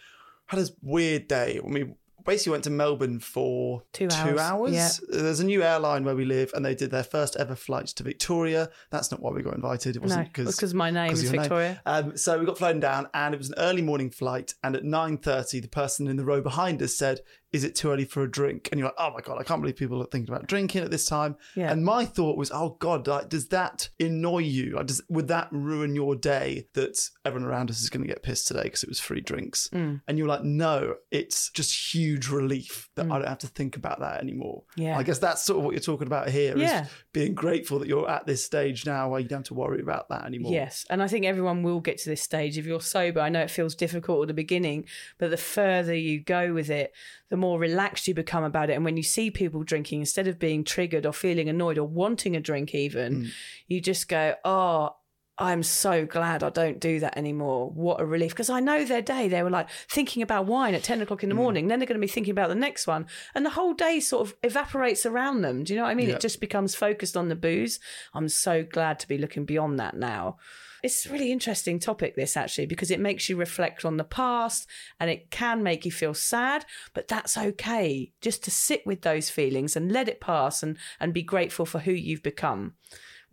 had 0.48 0.60
this 0.60 0.72
weird 0.82 1.28
day 1.28 1.60
when 1.62 1.74
we 1.74 1.94
basically 2.26 2.52
went 2.52 2.64
to 2.64 2.70
Melbourne 2.70 3.20
for 3.20 3.84
Two 3.92 4.08
Two 4.08 4.16
hours, 4.16 4.40
hours. 4.40 4.72
yeah. 4.74 4.90
There's 5.22 5.42
a 5.42 5.46
new 5.46 5.62
airline 5.62 6.06
where 6.06 6.16
we 6.16 6.24
live, 6.24 6.52
and 6.54 6.64
they 6.64 6.74
did 6.74 6.90
their 6.90 7.04
first 7.04 7.36
ever 7.36 7.54
flights 7.54 7.92
to 7.94 8.04
Victoria. 8.04 8.70
That's 8.92 9.12
not 9.12 9.22
why 9.22 9.32
we 9.32 9.42
got 9.42 9.56
invited. 9.56 9.98
It 9.98 10.00
No, 10.00 10.04
wasn't 10.04 10.32
because 10.34 10.74
my 10.74 10.90
name 10.90 11.12
is 11.12 11.22
your 11.24 11.34
name. 11.34 11.42
Victoria. 11.42 11.82
Um, 11.86 12.16
so 12.16 12.40
we 12.40 12.46
got 12.46 12.58
flown 12.58 12.80
down, 12.80 13.08
and 13.14 13.34
it 13.34 13.38
was 13.40 13.50
an 13.50 13.56
early 13.58 13.82
morning 13.82 14.10
flight. 14.10 14.54
And 14.64 14.74
at 14.74 14.86
nine 14.86 15.18
thirty, 15.18 15.60
the 15.60 15.68
person 15.68 16.08
in 16.08 16.16
the 16.16 16.24
row 16.24 16.40
behind 16.42 16.82
us 16.82 16.96
said, 16.96 17.20
"Is 17.54 17.64
it 17.64 17.76
too 17.76 17.92
early 17.92 18.06
for 18.06 18.24
a 18.24 18.30
drink?" 18.30 18.68
And 18.72 18.80
you're 18.80 18.90
like, 18.90 18.96
"Oh 18.98 19.12
my 19.12 19.22
god, 19.22 19.38
I 19.40 19.44
can't 19.44 19.62
believe 19.62 19.78
people 19.78 20.02
are 20.02 20.06
thinking 20.06 20.34
about 20.34 20.48
drinking 20.48 20.84
at 20.84 20.92
this 20.92 21.06
time." 21.06 21.38
Yeah. 21.56 21.72
And 21.72 21.86
my 21.86 22.04
thought 22.04 22.38
was, 22.38 22.52
"Oh 22.52 22.76
god, 22.80 23.08
like, 23.08 23.30
does 23.30 23.48
that 23.50 23.90
annoy 24.00 24.40
you? 24.40 24.76
Like, 24.76 24.88
does 24.88 25.02
would 25.10 25.30
that 25.30 25.48
ruin 25.52 25.96
your 25.96 26.16
day 26.16 26.68
that 26.74 27.10
everyone 27.24 27.48
around 27.48 27.70
us 27.70 27.82
is 27.82 27.90
going 27.90 28.02
to 28.02 28.08
get 28.08 28.24
pissed 28.24 28.48
today 28.48 28.64
because 28.64 28.84
it 28.84 28.90
was 28.90 29.00
free 29.00 29.22
drinks?" 29.22 29.70
Mm. 29.72 30.02
And 30.08 30.18
you're 30.18 30.28
like, 30.28 30.44
"No, 30.44 30.96
it's 31.12 31.50
just 31.52 31.94
huge 31.94 32.28
relief 32.28 32.90
that 32.96 33.06
I 33.10 33.20
don't 33.20 33.28
have 33.28 33.38
to 33.40 33.48
think 33.48 33.78
about 33.78 34.00
that 34.02 34.22
anymore." 34.22 34.64
Mm. 34.78 34.84
Yeah. 34.84 34.98
I 34.98 35.04
guess 35.04 35.20
that's 35.20 35.44
sort 35.44 35.60
of 35.60 35.66
what 35.66 35.74
you're 35.74 35.82
talking 35.82 36.08
about 36.08 36.30
here. 36.30 36.58
Yeah. 36.58 36.88
Being 37.14 37.36
grateful 37.36 37.78
that 37.80 37.88
you're 37.88 38.10
at 38.10 38.26
this 38.26 38.44
stage 38.44 38.86
now 38.86 39.08
where 39.08 39.20
you 39.20 39.28
don't 39.28 39.40
have 39.40 39.46
to 39.46 39.54
worry 39.54 39.80
about 39.80 40.10
that 40.10 40.26
anymore. 40.26 40.52
Yes, 40.52 40.84
and 40.90 41.02
I 41.02 41.08
think 41.08 41.26
everyone 41.26 41.62
will 41.64 41.80
get 41.80 42.00
to 42.00 42.10
this 42.10 42.22
stage 42.24 42.58
if 42.58 42.66
you're 42.66 42.82
sober. 42.82 43.20
I 43.20 43.30
know 43.30 43.42
it 43.42 43.52
feels 43.52 43.76
difficult 43.76 44.24
at 44.24 44.28
the 44.30 44.34
beginning, 44.34 44.86
but 45.20 45.30
the 45.30 45.38
further 45.38 45.94
you 45.96 46.20
go 46.20 46.54
with 46.54 46.70
it, 46.72 46.92
the 47.30 47.38
more 47.38 47.60
relaxed 47.60 48.08
you 48.08 48.14
become 48.16 48.44
about 48.44 48.70
it. 48.70 48.74
And 48.74 48.84
when 48.84 48.98
you 48.98 49.04
see 49.04 49.30
people 49.32 49.64
drinking, 49.64 50.00
instead 50.00 50.28
of 50.28 50.40
being 50.40 50.64
triggered 50.64 51.06
or 51.06 51.14
feeling 51.14 51.48
annoyed 51.50 51.78
or 51.78 51.88
wanting 51.88 52.36
a 52.36 52.42
drink, 52.42 52.74
even, 52.74 53.24
Mm. 53.24 53.32
you 53.68 53.80
just 53.80 54.10
go, 54.10 54.34
"Oh, 54.44 54.96
I'm 55.44 55.62
so 55.62 56.06
glad 56.06 56.42
I 56.42 56.50
don't 56.50 56.80
do 56.80 57.02
that 57.02 57.18
anymore. 57.18 57.70
What 57.70 58.00
a 58.00 58.06
relief. 58.06 58.32
Because 58.32 58.50
I 58.50 58.62
know 58.62 58.86
their 58.86 59.02
day. 59.02 59.28
They 59.28 59.44
were 59.44 59.50
like 59.50 59.70
thinking 59.90 60.24
about 60.24 60.46
wine 60.46 60.74
at 60.74 60.84
10 60.84 61.02
o'clock 61.02 61.22
in 61.22 61.30
the 61.30 61.36
mm. 61.36 61.40
morning. 61.40 61.68
Then 61.68 61.80
they're 61.80 61.88
going 61.88 62.00
to 62.00 62.06
be 62.06 62.12
thinking 62.12 62.32
about 62.32 62.48
the 62.48 62.56
next 62.56 62.88
one. 62.88 63.08
And 63.36 63.46
the 63.46 63.52
whole 63.52 63.74
day 63.74 64.00
sort 64.00 64.26
of 64.26 64.36
evaporates 64.42 65.06
around 65.06 65.42
them. 65.42 65.66
Do 65.66 65.74
you 65.74 65.78
know 65.80 65.84
what 65.84 65.92
I 65.92 65.96
mean? 65.96 66.08
Yeah. 66.08 66.16
It 66.16 66.22
just 66.22 66.40
becomes 66.40 66.76
focused 66.76 67.18
on 67.18 67.28
the 67.28 67.36
booze. 67.36 67.82
I'm 68.14 68.30
so 68.30 68.64
glad 68.64 69.00
to 69.00 69.08
be 69.08 69.18
looking 69.18 69.44
beyond 69.44 69.80
that 69.80 69.98
now. 69.98 70.38
It's 70.82 71.06
a 71.06 71.12
really 71.12 71.32
interesting 71.32 71.80
topic, 71.80 72.16
this 72.16 72.36
actually, 72.36 72.66
because 72.66 72.92
it 72.92 73.00
makes 73.00 73.30
you 73.30 73.38
reflect 73.38 73.86
on 73.86 73.98
the 73.98 74.04
past 74.04 74.68
and 75.00 75.10
it 75.10 75.30
can 75.30 75.62
make 75.64 75.86
you 75.86 75.92
feel 75.92 76.14
sad, 76.14 76.66
but 76.94 77.08
that's 77.08 77.38
okay. 77.38 78.12
Just 78.22 78.44
to 78.44 78.52
sit 78.52 78.86
with 78.86 79.02
those 79.02 79.30
feelings 79.30 79.78
and 79.78 79.92
let 79.92 80.10
it 80.10 80.20
pass 80.20 80.62
and, 80.62 80.78
and 81.00 81.14
be 81.14 81.24
grateful 81.24 81.66
for 81.66 81.80
who 81.80 81.94
you've 81.94 82.24
become. 82.24 82.74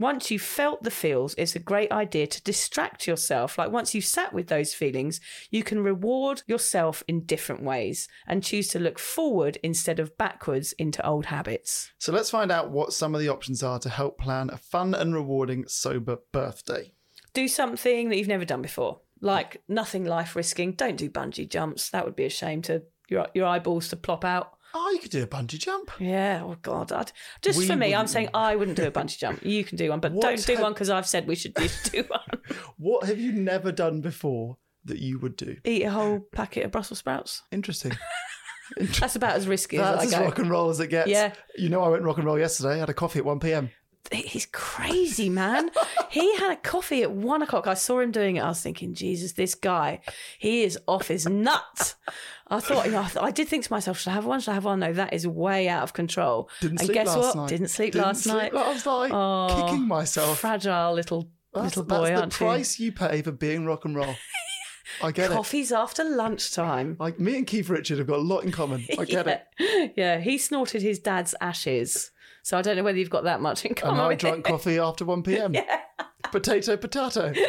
Once 0.01 0.31
you've 0.31 0.41
felt 0.41 0.83
the 0.83 0.91
feels, 0.91 1.35
it's 1.37 1.55
a 1.55 1.59
great 1.59 1.93
idea 1.93 2.27
to 2.27 2.43
distract 2.43 3.07
yourself. 3.07 3.59
Like 3.59 3.71
once 3.71 3.95
you've 3.95 4.07
sat 4.07 4.33
with 4.33 4.47
those 4.47 4.73
feelings, 4.73 5.21
you 5.51 5.63
can 5.63 5.85
reward 5.85 6.43
yourself 6.47 7.05
in 7.07 7.27
different 7.27 7.63
ways 7.63 8.09
and 8.27 8.43
choose 8.43 8.69
to 8.69 8.79
look 8.79 8.99
forward 8.99 9.59
instead 9.63 10.01
of 10.01 10.17
backwards 10.17 10.73
into 10.73 11.07
old 11.07 11.27
habits. 11.27 11.93
So 11.99 12.15
let's 12.15 12.31
find 12.31 12.51
out 12.51 12.71
what 12.71 12.95
some 12.95 13.15
of 13.15 13.21
the 13.21 13.29
options 13.29 13.63
are 13.63 13.79
to 13.79 13.91
help 13.91 14.19
plan 14.19 14.49
a 14.49 14.57
fun 14.57 14.95
and 14.95 15.15
rewarding 15.15 15.69
sober 15.69 16.17
birthday. 16.33 16.93
Do 17.35 17.47
something 17.47 18.09
that 18.09 18.17
you've 18.17 18.27
never 18.27 18.47
done 18.47 18.63
before, 18.63 19.01
like 19.21 19.61
nothing 19.69 20.07
life 20.07 20.35
risking. 20.35 20.73
Don't 20.73 20.97
do 20.97 21.11
bungee 21.11 21.47
jumps. 21.47 21.91
That 21.91 22.07
would 22.07 22.17
be 22.17 22.25
a 22.25 22.31
shame 22.31 22.63
to 22.63 22.85
your, 23.11 23.27
your 23.35 23.47
eyeballs 23.47 23.89
to 23.89 23.97
plop 23.97 24.25
out. 24.25 24.55
Oh, 24.75 24.91
you 24.93 24.99
could 25.01 25.11
do 25.11 25.23
a 25.23 25.27
bungee 25.27 25.59
jump. 25.59 25.91
Yeah, 25.99 26.43
oh 26.45 26.57
God. 26.63 26.93
I'd, 26.93 27.13
just 27.43 27.59
We 27.59 27.67
for 27.67 27.77
me, 27.77 27.95
I'm 27.95 28.07
saying 28.07 28.29
I 28.35 28.57
wouldn't 28.57 28.77
do 28.77 28.87
a 28.87 28.91
bungee 28.91 29.19
jump. 29.19 29.43
You 29.45 29.65
can 29.65 29.77
do 29.77 29.91
one, 29.91 30.01
but 30.01 30.13
What 30.13 30.23
don't 30.23 30.47
do 30.47 30.53
have- 30.55 30.63
one 30.63 30.73
because 30.73 30.91
I've 30.91 31.07
said 31.07 31.27
we 31.27 31.35
should, 31.35 31.59
should 31.59 31.93
do 31.93 32.03
one. 32.09 32.21
What 32.79 33.07
have 33.07 33.19
you 33.19 33.33
never 33.33 33.73
done 33.73 34.01
before 34.01 34.59
that 34.85 34.99
you 34.99 35.19
would 35.19 35.37
do? 35.37 35.57
Eat 35.65 35.83
a 35.85 35.91
whole 35.91 36.21
packet 36.33 36.65
of 36.65 36.71
Brussels 36.73 36.99
sprouts. 37.01 37.43
Interesting. 37.51 37.93
That's 39.01 39.17
about 39.17 39.35
as 39.35 39.49
risky 39.49 39.79
That's 39.79 40.05
as 40.05 40.09
as 40.09 40.15
I 40.15 40.19
go. 40.21 40.25
rock 40.27 40.39
and 40.39 40.49
roll 40.51 40.71
as 40.71 40.79
it 40.79 40.87
gets. 40.89 41.09
Yeah. 41.11 41.33
You 41.57 41.69
know, 41.69 41.83
I 41.83 41.89
went 41.89 42.05
rock 42.05 42.19
and 42.19 42.27
roll 42.27 42.39
yesterday. 42.39 42.75
I 42.75 42.79
had 42.79 42.89
a 42.89 42.95
coffee 42.95 43.19
at 43.19 43.25
1 43.25 43.41
p.m. 43.41 43.71
He's 44.13 44.47
crazy, 44.51 45.29
man. 45.29 45.71
he 46.11 46.37
had 46.37 46.51
a 46.53 46.57
coffee 46.57 47.03
at 47.03 47.13
one 47.13 47.43
o'clock. 47.43 47.67
I 47.67 47.75
saw 47.75 48.01
him 48.01 48.11
doing 48.11 48.37
it. 48.37 48.41
I 48.41 48.49
was 48.49 48.61
thinking, 48.61 48.93
Jesus, 48.95 49.33
this 49.33 49.55
guy, 49.55 50.01
he 50.39 50.65
is 50.65 50.77
off 50.89 51.09
his 51.09 51.27
nut. 51.27 51.95
I 52.49 52.59
thought, 52.59 52.87
you 52.87 52.93
know, 52.93 53.03
I, 53.03 53.07
th- 53.09 53.23
I 53.25 53.31
did 53.31 53.47
think 53.47 53.65
to 53.65 53.73
myself, 53.73 53.99
should 54.01 54.11
I 54.11 54.15
have 54.15 54.27
one? 54.27 54.41
Should 54.41 54.51
I 54.51 54.55
have 54.55 54.65
one? 54.65 54.81
No, 54.81 54.93
that 54.93 55.13
is 55.13 55.27
way 55.29 55.69
out 55.69 55.85
of 55.85 55.93
control. 55.93 56.51
Didn't 56.61 56.81
and 56.81 56.87
sleep 56.87 56.95
guess 56.95 57.07
last 57.07 57.19
what? 57.19 57.37
night. 57.37 57.49
Didn't 57.51 57.69
sleep 57.69 57.93
Didn't 57.93 58.07
last 58.07 58.23
sleep 58.25 58.35
night. 58.35 58.55
last 58.55 58.87
night. 58.87 59.11
Oh, 59.13 59.65
Kicking 59.69 59.87
myself. 59.87 60.41
Fragile 60.41 60.93
little 60.95 61.31
That's, 61.55 61.77
little 61.77 61.85
boy, 61.85 61.95
aren't 61.95 62.09
you? 62.11 62.17
that's 62.17 62.39
the 62.39 62.45
aren't 62.47 62.57
price 62.57 62.81
you 62.81 62.91
pay 62.91 63.23
for 63.23 63.31
being 63.33 63.65
rock 63.65 63.85
and 63.85 63.95
roll. 63.95 64.17
I 65.03 65.13
get 65.13 65.27
you? 65.29 65.35
it. 65.35 65.37
Coffees 65.37 65.71
after 65.71 66.03
lunchtime. 66.03 66.97
Like 66.99 67.21
me 67.21 67.37
and 67.37 67.47
Keith 67.47 67.69
Richard 67.69 67.99
have 67.99 68.09
got 68.09 68.19
a 68.19 68.23
lot 68.23 68.43
in 68.43 68.51
common. 68.51 68.85
I 68.99 69.05
get 69.05 69.29
it. 69.29 69.43
it. 69.59 69.93
Yeah, 69.97 70.19
he 70.19 70.37
snorted 70.37 70.83
his 70.83 70.99
dad's 70.99 71.37
ashes. 71.41 72.11
So 72.43 72.59
I 72.59 72.63
don't 72.63 72.77
know 72.77 72.83
whether 72.83 72.99
you've 72.99 73.11
got 73.11 73.25
that 73.25 73.41
much 73.41 73.65
in 73.65 73.71
And 73.71 73.77
common. 73.77 74.01
I 74.01 74.09
with 74.09 74.19
drank 74.19 74.37
him. 74.37 74.43
coffee 74.43 74.79
after 74.79 75.05
1 75.05 75.23
p.m. 75.23 75.55
Potato, 76.33 76.77
potato. 76.77 77.33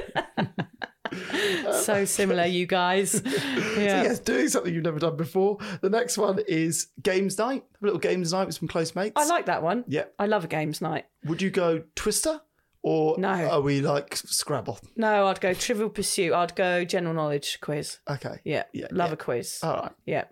Um, 1.14 1.74
so 1.74 2.06
similar, 2.06 2.46
you 2.46 2.66
guys. 2.66 3.12
So 3.12 3.22
yes, 3.26 4.20
doing 4.20 4.48
something 4.48 4.74
you've 4.74 4.84
never 4.86 5.00
done 5.00 5.18
before. 5.18 5.58
The 5.82 5.90
next 5.90 6.18
one 6.18 6.40
is 6.48 6.88
games 7.04 7.38
night. 7.38 7.66
A 7.82 7.86
little 7.86 8.00
games 8.00 8.32
night 8.32 8.46
with 8.48 8.56
some 8.56 8.70
close 8.70 8.96
mates. 8.96 9.14
I 9.18 9.26
like 9.28 9.48
that 9.48 9.62
one. 9.62 9.84
Yeah. 9.88 10.06
I 10.18 10.28
love 10.28 10.46
a 10.46 10.48
games 10.48 10.80
night. 10.80 11.06
Would 11.26 11.42
you 11.42 11.50
go 11.50 11.84
Twister 11.96 12.40
or 12.82 13.18
No. 13.18 13.28
are 13.28 13.60
we 13.62 13.82
like 13.82 14.16
Scrabble? 14.16 14.80
No, 14.96 15.28
I'd 15.28 15.42
go 15.42 15.54
Trivial 15.54 15.90
Pursuit. 15.90 16.32
I'd 16.32 16.56
go 16.56 16.86
General 16.86 17.14
Knowledge 17.14 17.60
quiz. 17.62 17.98
Okay. 18.10 18.40
Yeah, 18.46 18.64
Yeah, 18.74 18.88
love 18.92 19.10
yeah. 19.10 19.14
a 19.14 19.18
quiz. 19.18 19.60
All 19.64 19.76
right. 19.82 19.92
Yeah, 20.06 20.26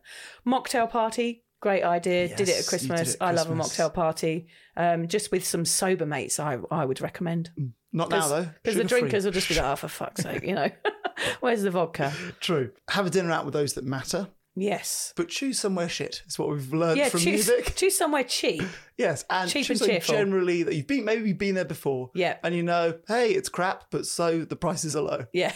mocktail 0.48 0.90
party. 0.90 1.44
Great 1.62 1.84
idea. 1.84 2.30
did 2.30 2.48
it 2.50 2.60
at 2.60 2.68
Christmas. 2.68 3.16
it 3.16 3.18
at 3.22 3.28
I 3.28 3.32
love 3.32 3.50
a 3.50 3.54
Christmas. 3.56 3.78
mocktail 3.78 3.94
party. 3.94 4.48
Um, 4.78 5.08
just 5.08 5.32
with 5.32 5.46
some 5.46 5.66
sober 5.66 6.06
mates, 6.06 6.40
I 6.40 6.58
I 6.72 6.86
would 6.86 7.02
recommend. 7.02 7.52
Not 7.92 8.10
now 8.10 8.28
though. 8.28 8.50
Because 8.64 8.78
the 8.78 8.84
drinkers 8.84 9.26
will 9.26 9.32
just 9.32 9.50
be 9.50 9.56
like, 9.56 9.66
oh, 9.66 9.76
for 9.76 9.88
fuck's 9.88 10.24
sake, 10.24 10.44
you 10.44 10.54
know. 10.56 10.70
Where's 11.40 11.64
the 11.64 11.72
vodka? 11.72 12.14
True. 12.40 12.72
Have 12.90 13.06
a 13.08 13.10
dinner 13.10 13.32
out 13.32 13.46
with 13.46 13.54
those 13.54 13.74
that 13.74 13.84
matter, 13.84 14.30
Yes. 14.62 15.14
but 15.16 15.30
choose 15.30 15.58
somewhere 15.60 15.90
shit. 15.90 16.22
It's 16.26 16.38
what 16.38 16.50
we've 16.50 16.74
learned 16.74 16.98
Yeah, 16.98 17.10
from 17.10 17.20
choose, 17.22 17.48
music. 17.48 17.76
choose 17.76 17.98
somewhere 17.98 18.24
cheap. 18.24 18.64
Yes, 19.00 19.24
and 19.30 19.50
Cheap 19.50 19.66
choose 19.66 19.82
and 19.82 19.92
cheerful. 19.92 20.14
generally 20.14 20.64
that 20.64 20.76
you've 20.76 20.86
been 20.86 21.06
maybe 21.06 21.30
you've 21.30 21.38
been 21.38 21.56
there 21.56 21.64
before. 21.64 22.12
Yeah. 22.14 22.36
And 22.44 22.54
you 22.54 22.64
know, 22.64 23.00
hey, 23.08 23.32
it's 23.32 23.48
crap, 23.48 23.86
but 23.92 24.06
so 24.06 24.44
the 24.44 24.58
prices 24.58 24.94
are 24.94 25.02
low. 25.02 25.26
Yeah. 25.32 25.54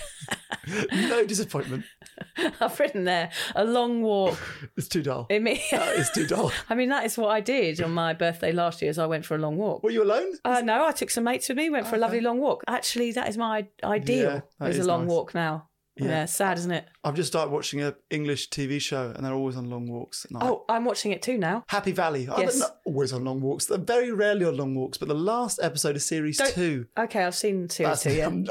no 0.93 1.25
disappointment. 1.25 1.83
I've 2.61 2.79
written 2.79 3.03
there 3.03 3.31
a 3.53 3.65
long 3.65 4.01
walk. 4.01 4.37
It's 4.77 4.87
too 4.87 5.03
dull. 5.03 5.27
It 5.29 5.41
It's 5.45 6.11
too 6.13 6.25
dull. 6.25 6.53
I 6.69 6.75
mean, 6.75 6.87
that 6.87 7.05
is 7.05 7.17
what 7.17 7.31
I 7.31 7.41
did 7.41 7.81
on 7.81 7.91
my 7.91 8.13
birthday 8.13 8.53
last 8.53 8.81
year. 8.81 8.89
As 8.89 8.97
I 8.97 9.07
went 9.07 9.25
for 9.25 9.35
a 9.35 9.39
long 9.39 9.57
walk. 9.57 9.83
Were 9.83 9.91
you 9.91 10.03
alone? 10.03 10.31
Uh, 10.45 10.61
no, 10.61 10.85
I 10.85 10.93
took 10.93 11.09
some 11.09 11.25
mates 11.25 11.49
with 11.49 11.57
me. 11.57 11.69
Went 11.69 11.87
for 11.87 11.95
a 11.97 11.99
lovely 11.99 12.21
long 12.21 12.39
walk. 12.39 12.63
Actually, 12.65 13.11
that 13.11 13.27
is 13.27 13.37
my 13.37 13.67
ideal. 13.83 14.23
Yeah, 14.35 14.41
that 14.61 14.69
is 14.69 14.79
a 14.79 14.85
long 14.85 15.01
nice. 15.01 15.09
walk 15.11 15.35
now. 15.35 15.67
Yeah. 15.95 16.05
Yeah. 16.07 16.25
sad, 16.25 16.57
isn't 16.57 16.71
it? 16.71 16.85
I've 17.03 17.13
just 17.15 17.27
started 17.27 17.51
watching 17.51 17.81
a 17.81 17.93
English 18.09 18.49
TV 18.49 18.81
show, 18.81 19.11
and 19.15 19.23
they're 19.25 19.33
always 19.33 19.55
on 19.55 19.69
long 19.69 19.87
walks 19.87 20.25
at 20.25 20.31
night. 20.31 20.43
Oh, 20.43 20.65
I'm 20.67 20.85
watching 20.85 21.11
it 21.11 21.21
too 21.21 21.37
now. 21.37 21.63
Happy 21.67 21.91
Valley. 21.91 22.27
Yes. 22.37 22.59
Not 22.59 22.77
always 22.85 23.13
on 23.13 23.23
long 23.23 23.41
walks. 23.41 23.65
They're 23.65 23.77
very 23.77 24.11
rarely 24.11 24.45
on 24.45 24.57
long 24.57 24.73
walks, 24.73 24.97
but 24.97 25.07
the 25.07 25.13
last 25.13 25.59
episode 25.61 25.95
of 25.95 26.01
series 26.01 26.37
Don't- 26.37 26.53
two. 26.53 26.87
Okay, 26.97 27.23
I've 27.23 27.35
seen 27.35 27.69
series 27.69 28.01
two. 28.01 28.13
Yeah, 28.13 28.27
I'm, 28.27 28.47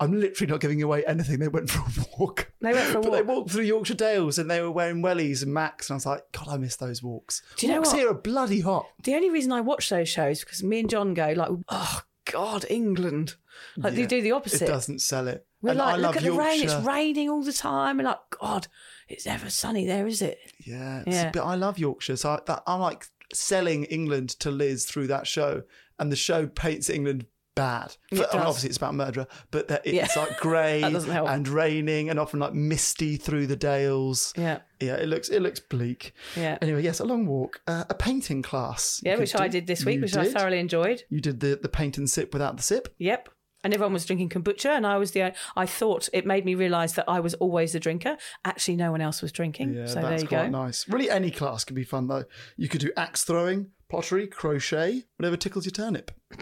I'm 0.00 0.18
literally 0.18 0.50
not 0.50 0.60
giving 0.60 0.82
away 0.82 1.04
anything. 1.06 1.38
They 1.40 1.48
went 1.48 1.68
for 1.68 1.80
a 1.80 2.06
walk. 2.18 2.50
They 2.60 2.72
went 2.72 2.86
for 2.86 2.98
a 2.98 3.00
But 3.02 3.10
they 3.12 3.22
walked 3.22 3.50
through 3.50 3.64
Yorkshire 3.64 3.94
Dales 3.94 4.38
and 4.38 4.50
they 4.50 4.62
were 4.62 4.70
wearing 4.70 5.02
wellies 5.02 5.42
and 5.42 5.52
Macs. 5.52 5.90
And 5.90 5.94
I 5.94 5.96
was 5.96 6.06
like, 6.06 6.22
God, 6.32 6.48
I 6.48 6.56
miss 6.56 6.76
those 6.76 7.02
walks. 7.02 7.42
Do 7.56 7.66
you 7.66 7.72
know 7.72 7.80
walks 7.80 7.90
what? 7.92 7.98
here 7.98 8.10
are 8.10 8.14
bloody 8.14 8.60
hot. 8.60 8.86
the 9.02 9.14
only 9.14 9.30
reason 9.30 9.52
I 9.52 9.60
watch 9.60 9.90
those 9.90 10.08
shows 10.08 10.40
because 10.40 10.62
me 10.62 10.80
and 10.80 10.88
John 10.90 11.12
go 11.14 11.32
like, 11.36 11.50
oh 11.68 12.02
God, 12.24 12.64
England. 12.70 13.34
Like 13.76 13.92
Yeah, 13.92 14.00
they 14.00 14.06
do 14.06 14.22
the 14.22 14.32
opposite. 14.32 14.62
It 14.62 14.66
doesn't 14.66 15.00
sell 15.00 15.28
it. 15.28 15.46
We're 15.62 15.70
and 15.70 15.78
like, 15.80 15.94
I 15.94 15.96
look 15.96 16.02
love 16.14 16.16
at 16.18 16.22
the 16.22 16.32
rain. 16.32 16.62
It's 16.62 16.74
raining 16.74 17.28
all 17.28 17.42
the 17.42 17.52
time. 17.52 17.98
And 17.98 18.06
like, 18.06 18.18
God, 18.40 18.68
it's 19.08 19.26
never 19.26 19.50
sunny 19.50 19.86
there, 19.86 20.06
is 20.06 20.22
it? 20.22 20.38
Yeah, 20.64 21.02
Yeah. 21.06 21.30
but 21.32 21.42
I 21.44 21.54
love 21.56 21.78
Yorkshire. 21.78 22.16
So 22.16 22.30
I, 22.30 22.38
that, 22.46 22.62
I'm 22.66 22.80
like 22.80 23.06
selling 23.34 23.84
England 23.84 24.30
to 24.40 24.50
Liz 24.50 24.84
through 24.84 25.08
that 25.08 25.26
show, 25.26 25.62
and 25.98 26.12
the 26.12 26.16
show 26.16 26.46
paints 26.46 26.88
England 26.88 27.26
bad. 27.56 27.96
It 28.12 28.20
I 28.20 28.36
mean, 28.36 28.46
obviously, 28.46 28.68
it's 28.68 28.76
about 28.78 28.94
murderer, 28.94 29.26
but 29.50 29.66
that 29.66 29.82
it's 29.84 30.14
Yeah. 30.16 30.22
like 30.22 30.36
grey 30.40 30.80
That 30.80 30.92
doesn't 30.92 31.10
help. 31.10 31.28
and 31.28 31.48
raining, 31.48 32.08
and 32.08 32.20
often 32.20 32.38
like 32.38 32.54
misty 32.54 33.16
through 33.16 33.48
the 33.48 33.56
dales. 33.56 34.32
Yeah, 34.36 34.60
Yeah, 34.78 34.94
it 34.94 35.08
looks 35.08 35.28
it 35.28 35.42
looks 35.42 35.58
bleak. 35.58 36.12
yeah, 36.36 36.56
Anyway, 36.62 36.84
yes, 36.84 37.00
a 37.00 37.04
long 37.04 37.26
walk, 37.26 37.60
uh, 37.66 37.82
a 37.90 37.94
painting 37.94 38.42
class. 38.42 39.00
yeah. 39.04 39.16
Which 39.16 39.34
I 39.34 39.48
did 39.48 39.66
this 39.66 39.84
week, 39.84 39.96
You 39.96 40.02
which 40.02 40.16
I 40.16 40.30
thoroughly 40.30 40.60
enjoyed. 40.60 41.02
You 41.10 41.20
did 41.20 41.40
the 41.40 41.58
the 41.60 41.68
paint 41.68 41.98
and 41.98 42.08
sip 42.08 42.32
without 42.32 42.56
the 42.56 42.62
sip. 42.62 42.94
Yep. 42.98 43.28
And 43.68 43.74
everyone 43.74 43.92
was 43.92 44.06
drinking 44.06 44.30
kombucha, 44.30 44.70
and 44.70 44.86
I 44.86 44.96
was 44.96 45.10
the. 45.10 45.34
I 45.54 45.66
thought 45.66 46.08
it 46.14 46.24
made 46.24 46.46
me 46.46 46.54
realise 46.54 46.92
that 46.92 47.04
I 47.06 47.20
was 47.20 47.34
always 47.34 47.74
the 47.74 47.78
drinker. 47.78 48.16
Actually, 48.46 48.76
no 48.76 48.90
one 48.90 49.02
else 49.02 49.20
was 49.20 49.30
drinking. 49.30 49.74
Yeah, 49.74 49.84
so 49.84 49.96
there 49.96 50.08
that's 50.08 50.22
you 50.22 50.28
quite 50.28 50.44
go. 50.44 50.64
nice. 50.64 50.88
Really, 50.88 51.10
any 51.10 51.30
class 51.30 51.64
can 51.64 51.76
be 51.76 51.84
fun 51.84 52.06
though. 52.06 52.24
You 52.56 52.70
could 52.70 52.80
do 52.80 52.90
axe 52.96 53.24
throwing, 53.24 53.66
pottery, 53.90 54.26
crochet, 54.26 55.04
whatever 55.18 55.36
tickles 55.36 55.66
your 55.66 55.72
turnip. 55.72 56.10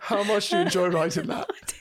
How 0.00 0.24
much 0.24 0.50
do 0.50 0.56
you 0.56 0.62
enjoy 0.64 0.88
writing 0.88 1.28
that? 1.28 1.48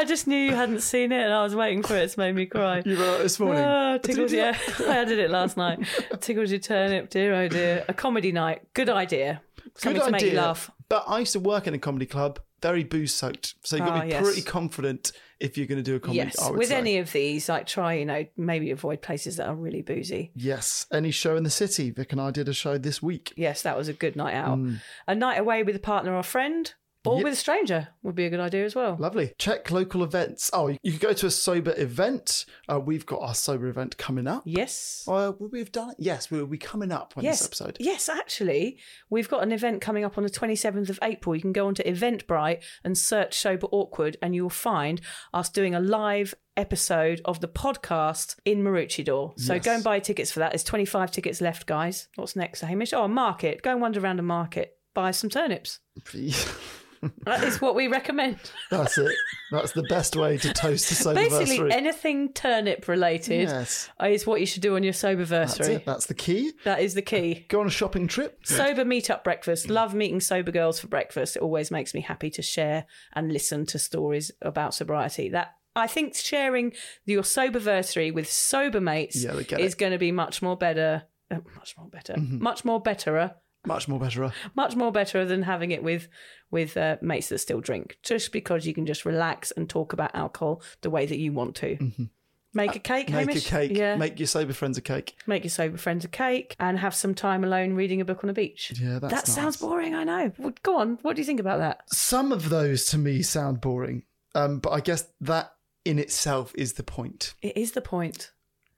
I 0.00 0.04
just 0.06 0.26
knew 0.26 0.38
you 0.38 0.54
hadn't 0.54 0.80
seen 0.80 1.12
it, 1.12 1.22
and 1.22 1.30
I 1.32 1.42
was 1.42 1.54
waiting 1.54 1.82
for 1.82 1.94
it. 1.94 2.04
It's 2.04 2.16
made 2.16 2.34
me 2.34 2.46
cry. 2.46 2.82
You 2.86 2.96
wrote 2.98 3.20
it 3.20 3.22
this 3.24 3.38
morning. 3.38 3.62
Ah, 3.62 3.98
tickled, 3.98 4.30
do 4.30 4.36
yeah. 4.36 4.56
I 4.88 5.04
did 5.04 5.18
it 5.18 5.30
last 5.30 5.58
night. 5.58 5.80
Tickled 6.20 6.48
your 6.48 6.58
turnip, 6.58 7.10
dear, 7.10 7.34
oh 7.34 7.48
dear. 7.48 7.84
A 7.86 7.92
comedy 7.92 8.32
night. 8.32 8.62
Good 8.72 8.88
idea. 8.88 9.42
Something 9.74 10.00
Good 10.00 10.06
to 10.06 10.12
make 10.12 10.22
you 10.22 10.32
laugh. 10.38 10.70
But 10.88 11.04
I 11.06 11.18
used 11.18 11.32
to 11.34 11.40
work 11.40 11.66
in 11.66 11.74
a 11.74 11.78
comedy 11.78 12.06
club, 12.06 12.40
very 12.62 12.82
booze 12.82 13.14
soaked. 13.14 13.56
So 13.62 13.76
you've 13.76 13.84
got 13.86 13.92
to 13.94 14.00
Ah, 14.00 14.04
be 14.04 14.08
yes. 14.08 14.22
pretty 14.24 14.40
confident 14.42 15.12
if 15.38 15.58
you're 15.58 15.66
going 15.66 15.76
to 15.76 15.82
do 15.82 15.96
a 15.96 16.00
comedy. 16.00 16.16
Yes. 16.18 16.40
I 16.40 16.48
would 16.50 16.58
With 16.58 16.68
say. 16.68 16.76
any 16.76 16.96
of 16.96 17.12
these, 17.12 17.50
like 17.50 17.66
try, 17.66 17.92
you 17.94 18.06
know, 18.06 18.24
maybe 18.38 18.70
avoid 18.70 19.02
places 19.02 19.36
that 19.36 19.48
are 19.48 19.54
really 19.54 19.82
boozy. 19.82 20.32
Yes, 20.34 20.86
any 20.90 21.10
show 21.10 21.36
in 21.36 21.44
the 21.44 21.50
city. 21.50 21.90
Vic 21.90 22.10
and 22.12 22.20
I 22.22 22.30
did 22.30 22.48
a 22.48 22.54
show 22.54 22.78
this 22.78 23.02
week. 23.02 23.34
Yes, 23.36 23.60
that 23.62 23.76
was 23.76 23.88
a 23.88 23.92
good 23.92 24.16
night 24.16 24.34
out. 24.34 24.56
Mm. 24.58 24.80
A 25.06 25.14
night 25.14 25.38
away 25.38 25.62
with 25.62 25.76
a 25.76 25.80
partner 25.80 26.14
or 26.16 26.22
friend. 26.22 26.72
Or 27.06 27.16
Yeah. 27.16 27.24
with 27.24 27.32
a 27.32 27.36
stranger 27.36 27.88
would 28.02 28.14
be 28.14 28.26
a 28.26 28.30
good 28.30 28.40
idea 28.40 28.64
as 28.66 28.74
well. 28.74 28.94
Lovely. 28.98 29.32
Check 29.38 29.70
local 29.70 30.04
events. 30.04 30.50
Oh, 30.52 30.68
you 30.82 30.92
could 30.92 31.00
go 31.00 31.12
to 31.14 31.26
a 31.26 31.30
sober 31.30 31.72
event. 31.78 32.44
Uh, 32.70 32.78
we've 32.78 33.06
got 33.06 33.22
our 33.22 33.34
sober 33.34 33.68
event 33.68 33.96
coming 33.96 34.26
up. 34.26 34.42
Yes. 34.44 35.04
Uh, 35.08 35.32
will 35.38 35.48
we 35.48 35.60
have 35.60 35.72
done 35.72 35.90
it? 35.90 35.96
Yes, 35.98 36.30
we'll 36.30 36.46
be 36.46 36.58
coming 36.58 36.92
up 36.92 37.14
on 37.16 37.24
Yes. 37.24 37.38
this 37.38 37.46
episode. 37.48 37.76
Yes, 37.80 38.10
actually, 38.10 38.78
we've 39.08 39.30
got 39.30 39.42
an 39.42 39.50
event 39.50 39.80
coming 39.80 40.04
up 40.04 40.18
on 40.18 40.24
the 40.24 40.30
27th 40.30 40.90
of 40.90 40.98
April. 41.02 41.34
You 41.34 41.40
can 41.40 41.52
go 41.52 41.66
onto 41.68 41.82
Eventbrite 41.82 42.62
and 42.84 42.98
search 42.98 43.38
Sober 43.38 43.66
Awkward, 43.72 44.18
and 44.20 44.34
you 44.34 44.42
will 44.42 44.50
find 44.50 45.00
us 45.32 45.48
doing 45.48 45.74
a 45.74 45.80
live 45.80 46.34
episode 46.56 47.22
of 47.24 47.40
the 47.40 47.48
podcast 47.48 48.36
in 48.44 48.62
Maroochydore. 48.62 49.40
So 49.40 49.54
Yes. 49.54 49.64
go 49.64 49.72
and 49.74 49.82
buy 49.82 50.00
tickets 50.00 50.30
for 50.32 50.40
that. 50.40 50.50
There's 50.52 50.64
25 50.64 51.10
tickets 51.12 51.40
left, 51.40 51.66
guys. 51.66 52.08
What's 52.16 52.36
next, 52.36 52.60
Hamish? 52.60 52.92
Oh, 52.92 53.04
a 53.04 53.08
market. 53.08 53.62
Go 53.62 53.70
and 53.70 53.80
wander 53.80 54.00
around 54.00 54.18
a 54.18 54.22
market. 54.22 54.76
Buy 54.92 55.12
some 55.12 55.30
turnips. 55.30 55.78
That 57.24 57.44
is 57.44 57.60
what 57.60 57.74
we 57.74 57.88
recommend. 57.88 58.38
That's 58.70 58.98
it. 58.98 59.14
That's 59.50 59.72
the 59.72 59.84
best 59.84 60.16
way 60.16 60.36
to 60.38 60.52
toast 60.52 60.90
a 60.90 60.94
sober 60.94 61.14
Basically, 61.20 61.72
anything 61.72 62.32
turnip 62.32 62.86
related 62.88 63.48
Yes. 63.48 63.88
is 64.04 64.26
what 64.26 64.40
you 64.40 64.46
should 64.46 64.62
do 64.62 64.76
on 64.76 64.82
your 64.82 64.92
sober 64.92 65.24
That's 65.24 65.56
versary. 65.58 65.76
it. 65.76 65.86
That's 65.86 66.06
the 66.06 66.14
key. 66.14 66.52
That 66.64 66.80
is 66.80 66.94
the 66.94 67.02
key. 67.02 67.46
Go 67.48 67.60
on 67.60 67.66
a 67.66 67.70
shopping 67.70 68.06
trip. 68.06 68.40
Sober 68.44 68.84
meetup 68.84 69.24
breakfast. 69.24 69.70
Love 69.70 69.94
meeting 69.94 70.20
sober 70.20 70.50
girls 70.52 70.78
for 70.78 70.88
breakfast. 70.88 71.36
It 71.36 71.42
always 71.42 71.70
makes 71.70 71.94
me 71.94 72.00
happy 72.02 72.30
to 72.30 72.42
share 72.42 72.84
and 73.14 73.32
listen 73.32 73.64
to 73.66 73.78
stories 73.78 74.30
about 74.42 74.74
sobriety. 74.74 75.28
That 75.30 75.54
I 75.74 75.86
think 75.86 76.14
sharing 76.14 76.72
your 77.06 77.24
sober 77.24 77.60
soberversary 77.60 78.12
with 78.12 78.30
sober 78.30 78.80
mates 78.80 79.22
Yeah, 79.24 79.32
is 79.58 79.74
going 79.74 79.92
to 79.92 79.98
be 79.98 80.12
much 80.12 80.42
more 80.42 80.56
better. 80.56 81.04
uh, 81.30 81.38
much 81.56 81.76
more 81.78 81.88
better. 81.88 82.16
Much 82.18 82.64
more 82.64 82.80
betterer. 82.80 83.36
Much 83.66 83.88
more 83.88 83.98
better. 84.00 84.32
Much 84.56 84.74
more 84.74 84.90
better 84.90 85.24
than 85.24 85.42
having 85.42 85.70
it 85.70 85.82
with 85.82 86.08
with 86.50 86.76
uh, 86.76 86.96
mates 87.02 87.28
that 87.28 87.38
still 87.38 87.60
drink. 87.60 87.98
Just 88.02 88.32
because 88.32 88.66
you 88.66 88.72
can 88.74 88.86
just 88.86 89.04
relax 89.04 89.50
and 89.50 89.68
talk 89.68 89.92
about 89.92 90.14
alcohol 90.14 90.62
the 90.80 90.90
way 90.90 91.06
that 91.06 91.18
you 91.18 91.32
want 91.32 91.54
to. 91.56 92.08
Make 92.52 92.74
a 92.74 92.80
cake, 92.80 93.06
Mm-hmm. 93.06 93.16
Make 93.16 93.28
Hamish. 93.28 93.46
a 93.46 93.48
cake. 93.48 93.70
Yeah. 93.76 93.96
Make 93.96 94.18
your 94.18 94.26
sober 94.26 94.52
friends 94.52 94.76
a 94.76 94.80
cake. 94.80 95.14
Make 95.26 95.44
your 95.44 95.50
sober 95.50 95.76
friends 95.76 96.04
a 96.04 96.08
cake 96.08 96.56
and 96.58 96.78
have 96.80 96.94
some 96.96 97.14
time 97.14 97.44
alone 97.44 97.74
reading 97.74 98.00
a 98.00 98.04
book 98.04 98.24
on 98.24 98.28
the 98.28 98.32
beach. 98.34 98.72
Yeah, 98.80 98.98
that's 98.98 99.14
that 99.14 99.26
sounds 99.28 99.56
boring, 99.58 99.94
I 99.94 100.02
know. 100.04 100.32
Well, 100.38 100.52
Go 100.64 100.78
on, 100.80 100.98
what 101.02 101.14
do 101.14 101.22
you 101.22 101.26
think 101.26 101.38
about 101.38 101.58
that? 101.60 101.82
Some 101.92 102.32
of 102.32 102.48
those 102.48 102.86
to 102.86 102.98
me 102.98 103.22
sound 103.22 103.60
boring, 103.60 104.02
um, 104.34 104.58
but 104.58 104.70
I 104.70 104.80
guess 104.80 105.06
that 105.20 105.52
in 105.84 105.98
itself 106.00 106.52
is 106.56 106.72
the 106.72 106.82
point. 106.82 107.34
It 107.40 107.56
is 107.56 107.70
the 107.72 107.80
point. 107.82 108.32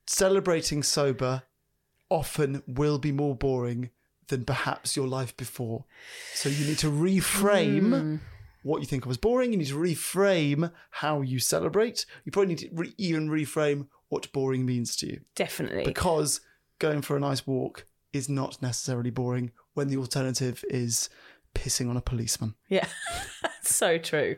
Celebrating 0.06 0.82
sober 0.82 1.44
often 2.10 2.62
will 2.66 2.98
be 2.98 3.12
more 3.12 3.34
boring 3.34 3.88
than 4.28 4.44
perhaps 4.44 4.96
your 4.96 5.06
life 5.08 5.36
before. 5.36 5.84
So 6.34 6.48
you 6.48 6.64
need 6.66 6.78
to 6.78 6.90
reframe 6.90 7.90
Hmm. 8.00 8.16
what 8.62 8.80
you 8.80 8.86
think 8.86 9.04
of 9.04 9.10
as 9.10 9.16
boring. 9.16 9.52
You 9.52 9.58
need 9.58 9.66
to 9.68 9.74
reframe 9.76 10.72
how 10.90 11.20
you 11.20 11.38
celebrate. 11.38 12.06
You 12.24 12.32
probably 12.32 12.54
need 12.54 12.58
to 12.58 12.68
re- 12.72 12.94
even 12.98 13.28
reframe 13.28 13.88
what 14.08 14.32
boring 14.32 14.64
means 14.66 14.96
to 14.96 15.06
you. 15.06 15.20
Definitely. 15.34 15.84
because 15.84 16.40
going 16.78 17.02
for 17.02 17.16
a 17.16 17.20
nice 17.20 17.46
walk 17.46 17.86
is 18.12 18.28
not 18.28 18.60
necessarily 18.60 19.10
boring 19.10 19.52
when 19.74 19.88
the 19.88 19.96
alternative 19.96 20.64
is 20.68 21.08
pissing 21.54 21.88
on 21.88 21.96
a 21.96 22.00
policeman. 22.00 22.54
yeah, 22.68 22.86
so 23.62 23.98
true. 23.98 24.36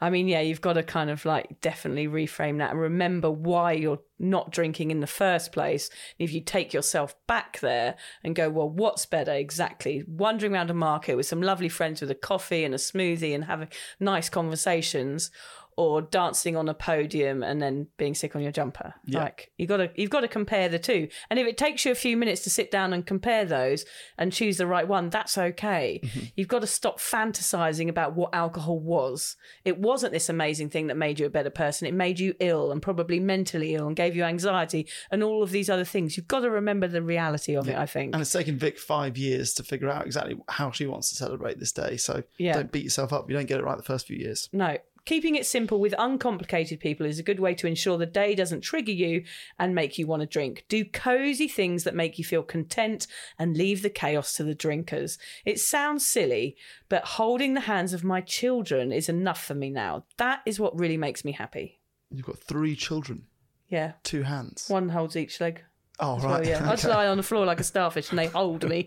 I 0.00 0.10
mean, 0.10 0.28
yeah, 0.28 0.40
you've 0.40 0.60
got 0.60 0.74
to 0.74 0.82
kind 0.82 1.10
of 1.10 1.24
like 1.24 1.60
definitely 1.60 2.08
reframe 2.08 2.58
that 2.58 2.70
and 2.72 2.80
remember 2.80 3.30
why 3.30 3.72
you're 3.72 4.00
not 4.18 4.50
drinking 4.50 4.90
in 4.90 5.00
the 5.00 5.06
first 5.06 5.52
place. 5.52 5.90
If 6.18 6.32
you 6.32 6.40
take 6.40 6.72
yourself 6.72 7.14
back 7.26 7.60
there 7.60 7.96
and 8.24 8.34
go, 8.34 8.48
well, 8.48 8.68
what's 8.68 9.06
better 9.06 9.32
exactly? 9.32 10.04
Wandering 10.06 10.54
around 10.54 10.70
a 10.70 10.74
market 10.74 11.16
with 11.16 11.26
some 11.26 11.42
lovely 11.42 11.68
friends 11.68 12.00
with 12.00 12.10
a 12.10 12.14
coffee 12.14 12.64
and 12.64 12.74
a 12.74 12.78
smoothie 12.78 13.34
and 13.34 13.44
having 13.44 13.68
nice 14.00 14.28
conversations. 14.28 15.30
Or 15.78 16.00
dancing 16.00 16.56
on 16.56 16.70
a 16.70 16.74
podium 16.74 17.42
and 17.42 17.60
then 17.60 17.88
being 17.98 18.14
sick 18.14 18.34
on 18.34 18.40
your 18.42 18.50
jumper. 18.50 18.94
Like 19.06 19.52
you 19.58 19.66
got 19.66 19.76
to 19.76 19.90
you've 19.94 20.08
got 20.08 20.20
to 20.20 20.28
compare 20.28 20.70
the 20.70 20.78
two. 20.78 21.08
And 21.28 21.38
if 21.38 21.46
it 21.46 21.58
takes 21.58 21.84
you 21.84 21.92
a 21.92 21.94
few 21.94 22.16
minutes 22.16 22.42
to 22.44 22.50
sit 22.50 22.70
down 22.70 22.94
and 22.94 23.04
compare 23.04 23.44
those 23.44 23.84
and 24.16 24.32
choose 24.32 24.56
the 24.56 24.66
right 24.66 24.88
one, 24.88 25.10
that's 25.10 25.36
okay. 25.36 26.00
Mm-hmm. 26.02 26.20
You've 26.34 26.48
got 26.48 26.60
to 26.60 26.66
stop 26.66 26.98
fantasizing 26.98 27.90
about 27.90 28.14
what 28.16 28.34
alcohol 28.34 28.78
was. 28.80 29.36
It 29.66 29.78
wasn't 29.78 30.14
this 30.14 30.30
amazing 30.30 30.70
thing 30.70 30.86
that 30.86 30.96
made 30.96 31.20
you 31.20 31.26
a 31.26 31.30
better 31.30 31.50
person. 31.50 31.86
It 31.86 31.92
made 31.94 32.18
you 32.18 32.34
ill 32.40 32.72
and 32.72 32.80
probably 32.80 33.20
mentally 33.20 33.74
ill 33.74 33.86
and 33.86 33.94
gave 33.94 34.16
you 34.16 34.24
anxiety 34.24 34.88
and 35.10 35.22
all 35.22 35.42
of 35.42 35.50
these 35.50 35.68
other 35.68 35.84
things. 35.84 36.16
You've 36.16 36.28
got 36.28 36.40
to 36.40 36.50
remember 36.50 36.88
the 36.88 37.02
reality 37.02 37.54
of 37.54 37.68
it, 37.68 37.76
I 37.76 37.84
think. 37.84 38.14
And 38.14 38.22
it's 38.22 38.32
taken 38.32 38.56
Vic 38.58 38.78
five 38.78 39.18
years 39.18 39.52
to 39.54 39.62
figure 39.62 39.90
out 39.90 40.06
exactly 40.06 40.38
how 40.48 40.70
she 40.70 40.86
wants 40.86 41.10
to 41.10 41.16
celebrate 41.16 41.58
this 41.58 41.72
day. 41.72 41.98
So 41.98 42.22
Yeah. 42.38 42.54
don't 42.54 42.72
beat 42.72 42.84
yourself 42.84 43.12
up. 43.12 43.28
You 43.28 43.36
don't 43.36 43.46
get 43.46 43.60
it 43.60 43.64
right 43.64 43.76
the 43.76 43.82
first 43.82 44.06
few 44.06 44.16
years. 44.16 44.48
No. 44.54 44.78
Keeping 45.06 45.36
it 45.36 45.46
simple 45.46 45.80
with 45.80 45.94
uncomplicated 45.98 46.80
people 46.80 47.06
is 47.06 47.18
a 47.18 47.22
good 47.22 47.40
way 47.40 47.54
to 47.54 47.66
ensure 47.66 47.96
the 47.96 48.06
day 48.06 48.34
doesn't 48.34 48.60
trigger 48.60 48.90
you 48.92 49.24
and 49.58 49.74
make 49.74 49.96
you 49.98 50.06
want 50.06 50.20
to 50.20 50.26
drink. 50.26 50.64
Do 50.68 50.84
cozy 50.84 51.46
things 51.48 51.84
that 51.84 51.94
make 51.94 52.18
you 52.18 52.24
feel 52.24 52.42
content 52.42 53.06
and 53.38 53.56
leave 53.56 53.82
the 53.82 53.88
chaos 53.88 54.34
to 54.34 54.42
the 54.44 54.54
drinkers. 54.54 55.16
It 55.44 55.60
sounds 55.60 56.04
silly, 56.04 56.56
but 56.88 57.04
holding 57.04 57.54
the 57.54 57.60
hands 57.60 57.92
of 57.92 58.02
my 58.04 58.20
children 58.20 58.90
is 58.92 59.08
enough 59.08 59.42
for 59.44 59.54
me 59.54 59.70
now. 59.70 60.04
That 60.18 60.42
is 60.44 60.58
what 60.60 60.78
really 60.78 60.96
makes 60.96 61.24
me 61.24 61.30
happy. 61.32 61.78
You've 62.10 62.26
got 62.26 62.38
three 62.38 62.74
children, 62.76 63.26
Yeah. 63.68 63.92
two 64.02 64.22
hands. 64.24 64.66
One 64.68 64.88
holds 64.88 65.16
each 65.16 65.40
leg. 65.40 65.62
Oh, 66.00 66.16
Well, 66.16 66.26
right. 66.34 66.46
yeah. 66.46 66.64
I 66.68 66.72
just 66.74 66.84
lie 66.88 67.06
on 67.06 67.16
the 67.16 67.22
floor 67.22 67.46
like 67.46 67.60
a 67.60 67.64
starfish 67.64 68.10
and 68.10 68.18
they 68.18 68.26
hold 68.26 68.68
me. 68.68 68.86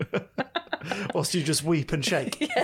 Whilst 1.14 1.34
you 1.34 1.42
just 1.42 1.64
weep 1.64 1.92
and 1.92 2.04
shake. 2.04 2.46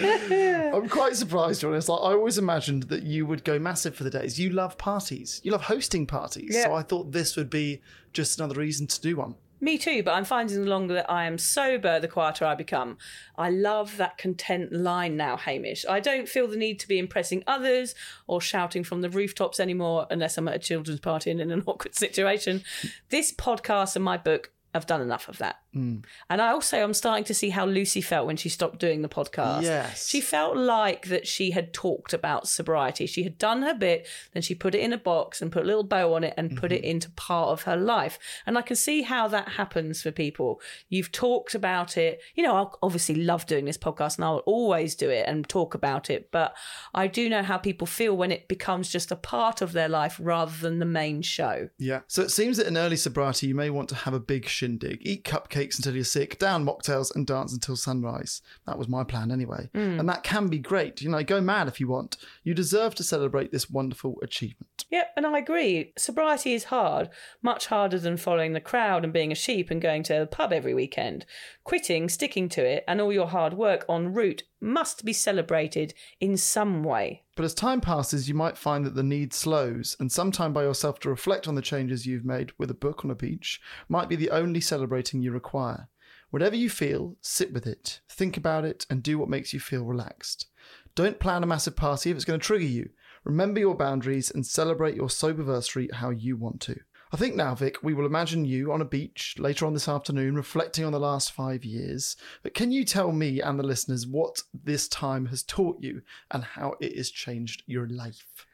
I'm 0.00 0.88
quite 0.88 1.16
surprised, 1.16 1.60
to 1.60 1.66
be 1.66 1.72
honest. 1.72 1.88
Like, 1.88 2.00
I 2.00 2.12
always 2.12 2.38
imagined 2.38 2.84
that 2.84 3.02
you 3.02 3.26
would 3.26 3.44
go 3.44 3.58
massive 3.58 3.94
for 3.94 4.04
the 4.04 4.10
days. 4.10 4.38
You 4.38 4.50
love 4.50 4.78
parties. 4.78 5.40
You 5.44 5.52
love 5.52 5.62
hosting 5.62 6.06
parties. 6.06 6.54
Yeah. 6.54 6.64
So 6.64 6.74
I 6.74 6.82
thought 6.82 7.12
this 7.12 7.36
would 7.36 7.50
be 7.50 7.80
just 8.12 8.38
another 8.38 8.58
reason 8.58 8.86
to 8.86 9.00
do 9.00 9.16
one. 9.16 9.36
Me 9.60 9.76
too, 9.76 10.04
but 10.04 10.12
I'm 10.12 10.24
finding 10.24 10.62
the 10.62 10.70
longer 10.70 10.94
that 10.94 11.10
I 11.10 11.24
am 11.24 11.36
sober, 11.36 11.98
the 11.98 12.06
quieter 12.06 12.44
I 12.44 12.54
become. 12.54 12.96
I 13.36 13.50
love 13.50 13.96
that 13.96 14.16
content 14.16 14.72
line 14.72 15.16
now, 15.16 15.36
Hamish. 15.36 15.84
I 15.88 15.98
don't 15.98 16.28
feel 16.28 16.46
the 16.46 16.56
need 16.56 16.78
to 16.80 16.88
be 16.88 16.98
impressing 16.98 17.42
others 17.44 17.96
or 18.28 18.40
shouting 18.40 18.84
from 18.84 19.00
the 19.00 19.10
rooftops 19.10 19.58
anymore 19.58 20.06
unless 20.10 20.38
I'm 20.38 20.46
at 20.46 20.54
a 20.54 20.60
children's 20.60 21.00
party 21.00 21.32
and 21.32 21.40
in 21.40 21.50
an 21.50 21.64
awkward 21.66 21.96
situation. 21.96 22.62
This 23.08 23.32
podcast 23.32 23.96
and 23.96 24.04
my 24.04 24.16
book 24.16 24.52
have 24.74 24.86
done 24.86 25.00
enough 25.00 25.28
of 25.28 25.38
that. 25.38 25.56
Hmm. 25.72 25.98
And 26.30 26.40
I 26.40 26.48
also 26.48 26.82
I'm 26.82 26.94
starting 26.94 27.24
to 27.24 27.34
see 27.34 27.50
how 27.50 27.66
Lucy 27.66 28.00
felt 28.00 28.26
when 28.26 28.36
she 28.36 28.48
stopped 28.48 28.78
doing 28.78 29.02
the 29.02 29.08
podcast. 29.08 29.62
Yes. 29.62 30.08
She 30.08 30.20
felt 30.20 30.56
like 30.56 31.08
that 31.08 31.26
she 31.26 31.50
had 31.50 31.74
talked 31.74 32.12
about 32.12 32.48
sobriety. 32.48 33.06
She 33.06 33.22
had 33.24 33.36
done 33.38 33.62
her 33.62 33.74
bit, 33.74 34.06
then 34.32 34.42
she 34.42 34.54
put 34.54 34.74
it 34.74 34.80
in 34.80 34.92
a 34.92 34.98
box 34.98 35.42
and 35.42 35.52
put 35.52 35.64
a 35.64 35.66
little 35.66 35.84
bow 35.84 36.14
on 36.14 36.24
it 36.24 36.34
and 36.36 36.56
put 36.56 36.68
Mm-hmm. 36.70 36.84
it 36.84 36.84
into 36.84 37.10
part 37.12 37.48
of 37.50 37.62
her 37.62 37.76
life. 37.76 38.18
And 38.46 38.58
I 38.58 38.62
can 38.62 38.76
see 38.76 39.02
how 39.02 39.26
that 39.28 39.48
happens 39.50 40.02
for 40.02 40.10
people. 40.10 40.60
You've 40.88 41.12
talked 41.12 41.54
about 41.54 41.96
it. 41.96 42.20
You 42.34 42.42
know, 42.44 42.54
I 42.56 42.66
obviously 42.82 43.14
love 43.16 43.46
doing 43.46 43.64
this 43.64 43.78
podcast 43.78 44.16
and 44.16 44.24
I'll 44.24 44.38
always 44.38 44.94
do 44.94 45.08
it 45.10 45.24
and 45.26 45.48
talk 45.48 45.74
about 45.74 46.10
it. 46.10 46.30
But 46.30 46.54
I 46.94 47.06
do 47.06 47.28
know 47.28 47.42
how 47.42 47.56
people 47.58 47.86
feel 47.86 48.16
when 48.16 48.30
it 48.32 48.48
becomes 48.48 48.88
just 48.90 49.10
a 49.10 49.16
part 49.16 49.62
of 49.62 49.72
their 49.72 49.88
life 49.88 50.18
rather 50.22 50.52
than 50.60 50.78
the 50.78 50.84
main 50.86 51.22
show. 51.22 51.68
Yeah. 51.78 52.00
So 52.06 52.22
it 52.22 52.30
seems 52.30 52.56
that 52.58 52.66
in 52.66 52.76
early 52.76 52.96
sobriety, 52.96 53.46
you 53.46 53.54
may 53.54 53.70
want 53.70 53.88
to 53.90 53.94
have 53.94 54.14
a 54.14 54.20
big 54.20 54.46
shindig, 54.46 54.98
eat 55.02 55.24
cupcakes 55.24 55.57
until 55.58 55.94
you're 55.94 56.04
sick, 56.04 56.38
down 56.38 56.64
mocktails, 56.64 57.14
and 57.14 57.26
dance 57.26 57.52
until 57.52 57.76
sunrise. 57.76 58.42
That 58.66 58.78
was 58.78 58.88
my 58.88 59.04
plan 59.04 59.30
anyway. 59.30 59.68
Mm. 59.74 60.00
And 60.00 60.08
that 60.08 60.22
can 60.22 60.48
be 60.48 60.58
great. 60.58 61.00
You 61.02 61.10
know, 61.10 61.22
go 61.22 61.40
mad 61.40 61.68
if 61.68 61.80
you 61.80 61.88
want. 61.88 62.16
You 62.44 62.54
deserve 62.54 62.94
to 62.96 63.02
celebrate 63.02 63.52
this 63.52 63.70
wonderful 63.70 64.16
achievement. 64.22 64.84
Yep, 64.90 65.12
and 65.16 65.26
I 65.26 65.38
agree. 65.38 65.92
Sobriety 65.98 66.54
is 66.54 66.64
hard, 66.64 67.10
much 67.42 67.66
harder 67.66 67.98
than 67.98 68.16
following 68.16 68.52
the 68.52 68.60
crowd 68.60 69.04
and 69.04 69.12
being 69.12 69.32
a 69.32 69.34
sheep 69.34 69.70
and 69.70 69.82
going 69.82 70.02
to 70.04 70.14
the 70.14 70.26
pub 70.26 70.52
every 70.52 70.74
weekend. 70.74 71.26
Quitting, 71.64 72.08
sticking 72.08 72.48
to 72.50 72.64
it, 72.64 72.84
and 72.88 73.00
all 73.00 73.12
your 73.12 73.28
hard 73.28 73.54
work 73.54 73.84
en 73.88 74.14
route 74.14 74.44
must 74.60 75.04
be 75.04 75.12
celebrated 75.12 75.94
in 76.20 76.36
some 76.36 76.82
way. 76.82 77.22
But 77.38 77.44
as 77.44 77.54
time 77.54 77.80
passes, 77.80 78.28
you 78.28 78.34
might 78.34 78.58
find 78.58 78.84
that 78.84 78.96
the 78.96 79.04
need 79.04 79.32
slows, 79.32 79.96
and 80.00 80.10
some 80.10 80.32
time 80.32 80.52
by 80.52 80.64
yourself 80.64 80.98
to 80.98 81.08
reflect 81.08 81.46
on 81.46 81.54
the 81.54 81.62
changes 81.62 82.04
you've 82.04 82.24
made 82.24 82.50
with 82.58 82.68
a 82.68 82.74
book 82.74 83.04
on 83.04 83.12
a 83.12 83.14
beach 83.14 83.60
might 83.88 84.08
be 84.08 84.16
the 84.16 84.30
only 84.30 84.60
celebrating 84.60 85.22
you 85.22 85.30
require. 85.30 85.88
Whatever 86.30 86.56
you 86.56 86.68
feel, 86.68 87.16
sit 87.20 87.52
with 87.52 87.64
it, 87.64 88.00
think 88.10 88.36
about 88.36 88.64
it, 88.64 88.86
and 88.90 89.04
do 89.04 89.20
what 89.20 89.28
makes 89.28 89.52
you 89.54 89.60
feel 89.60 89.84
relaxed. 89.84 90.48
Don't 90.96 91.20
plan 91.20 91.44
a 91.44 91.46
massive 91.46 91.76
party 91.76 92.10
if 92.10 92.16
it's 92.16 92.24
going 92.24 92.40
to 92.40 92.44
trigger 92.44 92.64
you. 92.64 92.90
Remember 93.22 93.60
your 93.60 93.76
boundaries 93.76 94.32
and 94.32 94.44
celebrate 94.44 94.96
your 94.96 95.06
soberversary 95.06 95.92
how 95.92 96.10
you 96.10 96.36
want 96.36 96.60
to. 96.62 96.80
I 97.10 97.16
think 97.16 97.34
now, 97.34 97.54
Vic, 97.54 97.82
we 97.82 97.94
will 97.94 98.04
imagine 98.04 98.44
you 98.44 98.70
on 98.70 98.82
a 98.82 98.84
beach 98.84 99.36
later 99.38 99.64
on 99.64 99.72
this 99.72 99.88
afternoon 99.88 100.34
reflecting 100.34 100.84
on 100.84 100.92
the 100.92 101.00
last 101.00 101.32
five 101.32 101.64
years. 101.64 102.16
But 102.42 102.52
can 102.52 102.70
you 102.70 102.84
tell 102.84 103.12
me 103.12 103.40
and 103.40 103.58
the 103.58 103.64
listeners 103.64 104.06
what 104.06 104.42
this 104.52 104.88
time 104.88 105.26
has 105.26 105.42
taught 105.42 105.80
you 105.80 106.02
and 106.30 106.44
how 106.44 106.74
it 106.80 106.94
has 106.96 107.10
changed 107.10 107.62
your 107.66 107.88
life? 107.88 108.46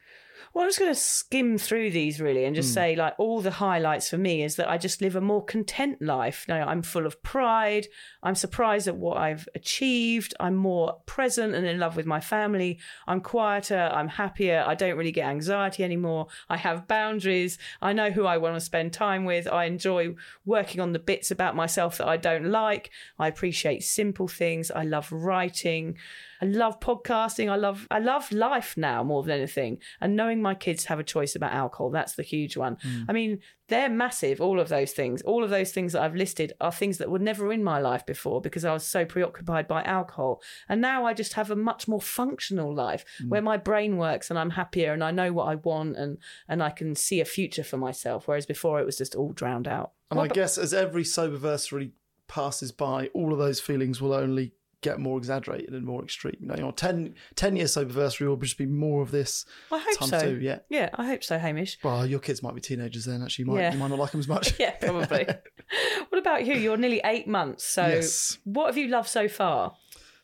Well, 0.55 0.62
I'm 0.62 0.68
just 0.68 0.78
going 0.78 0.92
to 0.94 1.00
skim 1.00 1.59
through 1.59 1.90
these 1.90 2.20
really 2.20 2.44
and 2.44 2.55
just 2.55 2.68
Hmm. 2.70 2.74
say, 2.74 2.96
like, 2.96 3.14
all 3.18 3.40
the 3.40 3.50
highlights 3.50 4.09
for 4.09 4.16
me 4.18 4.44
is 4.44 4.55
that 4.55 4.70
I 4.70 4.78
just 4.78 5.02
live 5.02 5.16
a 5.16 5.20
more 5.20 5.44
content 5.44 6.00
life. 6.00 6.44
Now, 6.46 6.68
I'm 6.68 6.80
full 6.80 7.07
of 7.07 7.20
pride. 7.24 7.88
I'm 8.22 8.36
surprised 8.36 8.86
at 8.86 8.94
what 8.96 9.16
I've 9.16 9.48
achieved. 9.57 10.32
I'm 10.38 10.55
more 10.55 11.00
present 11.07 11.57
and 11.57 11.66
in 11.66 11.80
love 11.80 11.96
with 11.96 12.07
my 12.07 12.20
family. 12.20 12.78
I'm 13.09 13.20
quieter. 13.20 13.90
I'm 13.92 14.07
happier. 14.07 14.62
I 14.64 14.76
don't 14.76 14.96
really 14.96 15.11
get 15.11 15.26
anxiety 15.26 15.82
anymore. 15.82 16.28
I 16.48 16.57
have 16.57 16.86
boundaries. 16.86 17.59
I 17.82 17.92
know 17.92 18.11
who 18.12 18.24
I 18.24 18.36
want 18.36 18.55
to 18.55 18.61
spend 18.61 18.92
time 18.92 19.24
with. 19.24 19.48
I 19.48 19.64
enjoy 19.64 20.14
working 20.44 20.80
on 20.80 20.92
the 20.92 21.00
bits 21.00 21.32
about 21.32 21.57
myself 21.57 21.98
that 21.98 22.07
I 22.07 22.16
don't 22.16 22.46
like. 22.46 22.90
I 23.18 23.26
appreciate 23.26 23.82
simple 23.82 24.28
things. 24.28 24.70
I 24.70 24.84
love 24.84 25.11
writing. 25.11 25.96
I 26.45 26.49
love 26.49 26.78
podcasting. 26.78 27.51
I 27.51 27.57
love 27.57 27.86
I 27.90 28.01
love 28.01 28.30
life 28.30 28.76
now 28.76 29.03
more 29.03 29.22
than 29.22 29.38
anything. 29.38 29.78
And 30.01 30.14
knowing 30.14 30.42
my 30.42 30.55
kids 30.55 30.84
have 30.84 30.99
a 30.99 31.05
choice 31.05 31.34
about 31.34 31.53
alcohol, 31.53 31.90
that's 31.90 32.16
the 32.16 32.22
huge 32.22 32.55
one. 32.57 32.76
Mm. 32.76 33.07
I 33.09 33.12
mean, 33.14 33.38
they're 33.68 33.88
massive, 33.88 34.42
all 34.42 34.61
of 34.61 34.68
those 34.68 34.92
things. 34.92 35.22
All 35.22 35.42
of 35.42 35.49
those 35.49 35.72
things 35.72 35.95
that 35.95 36.03
I've 36.03 36.14
listed 36.14 36.53
are 36.61 36.70
things 36.70 36.99
that 36.99 37.11
were 37.11 37.18
never 37.18 37.51
in 37.51 37.64
my 37.64 37.80
life 37.80 38.05
before 38.05 38.42
because 38.42 38.62
I 38.66 38.74
was 38.74 38.84
so 38.84 39.07
preoccupied 39.07 39.66
by 39.66 39.82
alcohol. 39.84 40.42
And 40.68 40.82
now 40.82 41.07
I 41.07 41.14
just 41.14 41.32
have 41.32 41.51
a 41.51 41.57
much 41.57 41.88
more 41.88 42.03
functional 42.03 42.74
life 42.74 43.07
mm. 43.22 43.30
where 43.30 43.42
my 43.42 43.57
brain 43.57 43.97
works 43.97 44.28
and 44.28 44.38
I'm 44.38 44.51
happier 44.51 44.92
and 44.92 45.03
I 45.03 45.12
know 45.12 45.32
what 45.32 45.49
I 45.49 45.55
want 45.55 45.97
and 45.97 46.18
and 46.47 46.62
I 46.62 46.70
can 46.70 46.95
see 46.95 47.22
a 47.22 47.24
future 47.24 47.64
for 47.64 47.78
myself. 47.78 48.28
Whereas 48.28 48.45
before 48.45 48.80
it 48.80 48.84
was 48.84 48.99
just 48.99 49.14
all 49.14 49.32
drowned 49.32 49.66
out. 49.66 49.92
And 50.11 50.20
I 50.20 50.28
guess 50.28 50.59
as 50.59 50.74
every 50.74 51.05
soberversary 51.05 51.92
passes 52.28 52.70
by, 52.70 53.07
all 53.14 53.32
of 53.32 53.38
those 53.38 53.61
feelings 53.61 54.03
will 54.03 54.12
only 54.12 54.53
get 54.85 55.01
more 55.01 55.18
exaggerated 55.18 55.70
and 55.74 55.85
more 55.85 56.03
extreme. 56.05 56.37
You 56.41 56.47
know, 56.49 56.55
your 56.57 56.72
10, 56.72 57.14
10 57.35 57.57
year 57.57 57.64
soberversary 57.64 58.28
will 58.28 58.37
just 58.37 58.59
be 58.59 58.66
more 58.66 59.03
of 59.03 59.11
this 59.11 59.45
I 59.72 59.78
hope 59.78 59.99
time 59.99 60.09
so. 60.09 60.20
too. 60.20 60.39
Yeah. 60.41 60.59
Yeah, 60.68 60.91
I 60.95 61.07
hope 61.07 61.24
so, 61.24 61.39
Hamish. 61.39 61.78
Well, 61.82 62.07
your 62.07 62.20
kids 62.20 62.43
might 62.43 62.55
be 62.55 62.61
teenagers 62.61 63.07
then. 63.07 63.22
Actually, 63.22 63.47
you 63.47 63.51
might, 63.53 63.61
Yeah. 63.61 63.72
you 63.72 63.78
might 63.78 63.89
not 63.89 63.99
like 63.99 64.11
them 64.12 64.20
as 64.20 64.28
much. 64.28 64.55
Yeah, 64.61 64.72
probably. 64.72 65.26
what 66.11 66.18
about 66.18 66.47
you? 66.47 66.55
You're 66.55 66.76
nearly 66.76 67.01
eight 67.05 67.26
months. 67.26 67.64
So, 67.64 67.87
Yes. 67.87 68.39
what 68.45 68.66
have 68.66 68.76
you 68.76 68.89
loved 68.89 69.09
so 69.09 69.26
far? 69.28 69.74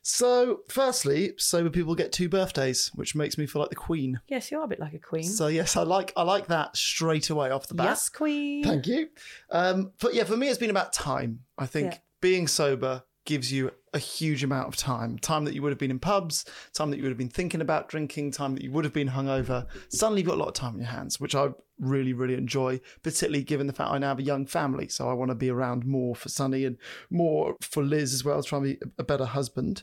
So, 0.02 0.60
firstly, 0.68 1.32
sober 1.36 1.68
people 1.70 1.94
get 1.94 2.10
two 2.12 2.28
birthdays, 2.28 2.90
which 2.94 3.14
makes 3.14 3.36
me 3.36 3.46
feel 3.46 3.60
like 3.60 3.68
the 3.68 3.76
queen. 3.76 4.20
Yes, 4.28 4.50
you 4.50 4.58
are 4.58 4.64
a 4.64 4.68
bit 4.68 4.80
like 4.80 4.94
a 4.94 4.98
queen. 4.98 5.24
So, 5.24 5.48
yes, 5.48 5.76
I 5.76 5.82
like 5.82 6.12
I 6.16 6.22
like 6.22 6.46
that 6.46 6.76
straight 6.76 7.28
away 7.28 7.50
off 7.50 7.66
the 7.68 7.74
bat. 7.74 7.86
yes, 7.86 8.08
queen. 8.08 8.64
Thank 8.64 8.86
you. 8.86 9.08
Um, 9.50 9.92
but 10.00 10.14
yeah, 10.14 10.24
for 10.24 10.36
me, 10.38 10.48
it's 10.48 10.58
been 10.58 10.70
about 10.70 10.92
time. 10.94 11.40
I 11.58 11.66
think 11.66 11.92
Yeah. 11.92 11.98
being 12.22 12.46
sober 12.48 13.02
gives 13.24 13.52
you 13.52 13.70
a 13.92 13.98
huge 13.98 14.42
amount 14.44 14.68
of 14.68 14.76
time. 14.76 15.18
Time 15.18 15.44
that 15.44 15.54
you 15.54 15.62
would 15.62 15.70
have 15.72 15.78
been 15.78 15.90
in 15.90 15.98
pubs, 15.98 16.44
time 16.72 16.90
that 16.90 16.96
you 16.96 17.02
would 17.02 17.10
have 17.10 17.18
been 17.18 17.28
thinking 17.28 17.60
about 17.60 17.88
drinking, 17.88 18.30
time 18.30 18.54
that 18.54 18.62
you 18.62 18.70
would 18.70 18.84
have 18.84 18.94
been 18.94 19.08
hungover. 19.08 19.66
Suddenly, 19.88 20.20
you've 20.22 20.28
got 20.28 20.36
a 20.36 20.38
lot 20.40 20.48
of 20.48 20.54
time 20.54 20.74
on 20.74 20.78
your 20.78 20.88
hands, 20.88 21.18
which 21.20 21.34
I 21.34 21.48
really, 21.78 22.12
really 22.12 22.34
enjoy, 22.34 22.80
particularly 23.02 23.42
given 23.42 23.66
the 23.66 23.72
fact 23.72 23.90
I 23.90 23.98
now 23.98 24.08
have 24.08 24.18
a 24.20 24.22
young 24.22 24.46
family. 24.46 24.88
So 24.88 25.08
I 25.08 25.12
want 25.12 25.30
to 25.30 25.34
be 25.34 25.50
around 25.50 25.84
more 25.86 26.14
for 26.14 26.28
Sunny 26.28 26.64
and 26.64 26.76
more 27.10 27.56
for 27.62 27.82
Liz 27.82 28.14
as 28.14 28.24
well, 28.24 28.42
trying 28.42 28.62
to 28.62 28.68
be 28.74 28.80
a 28.98 29.02
better 29.04 29.24
husband. 29.24 29.82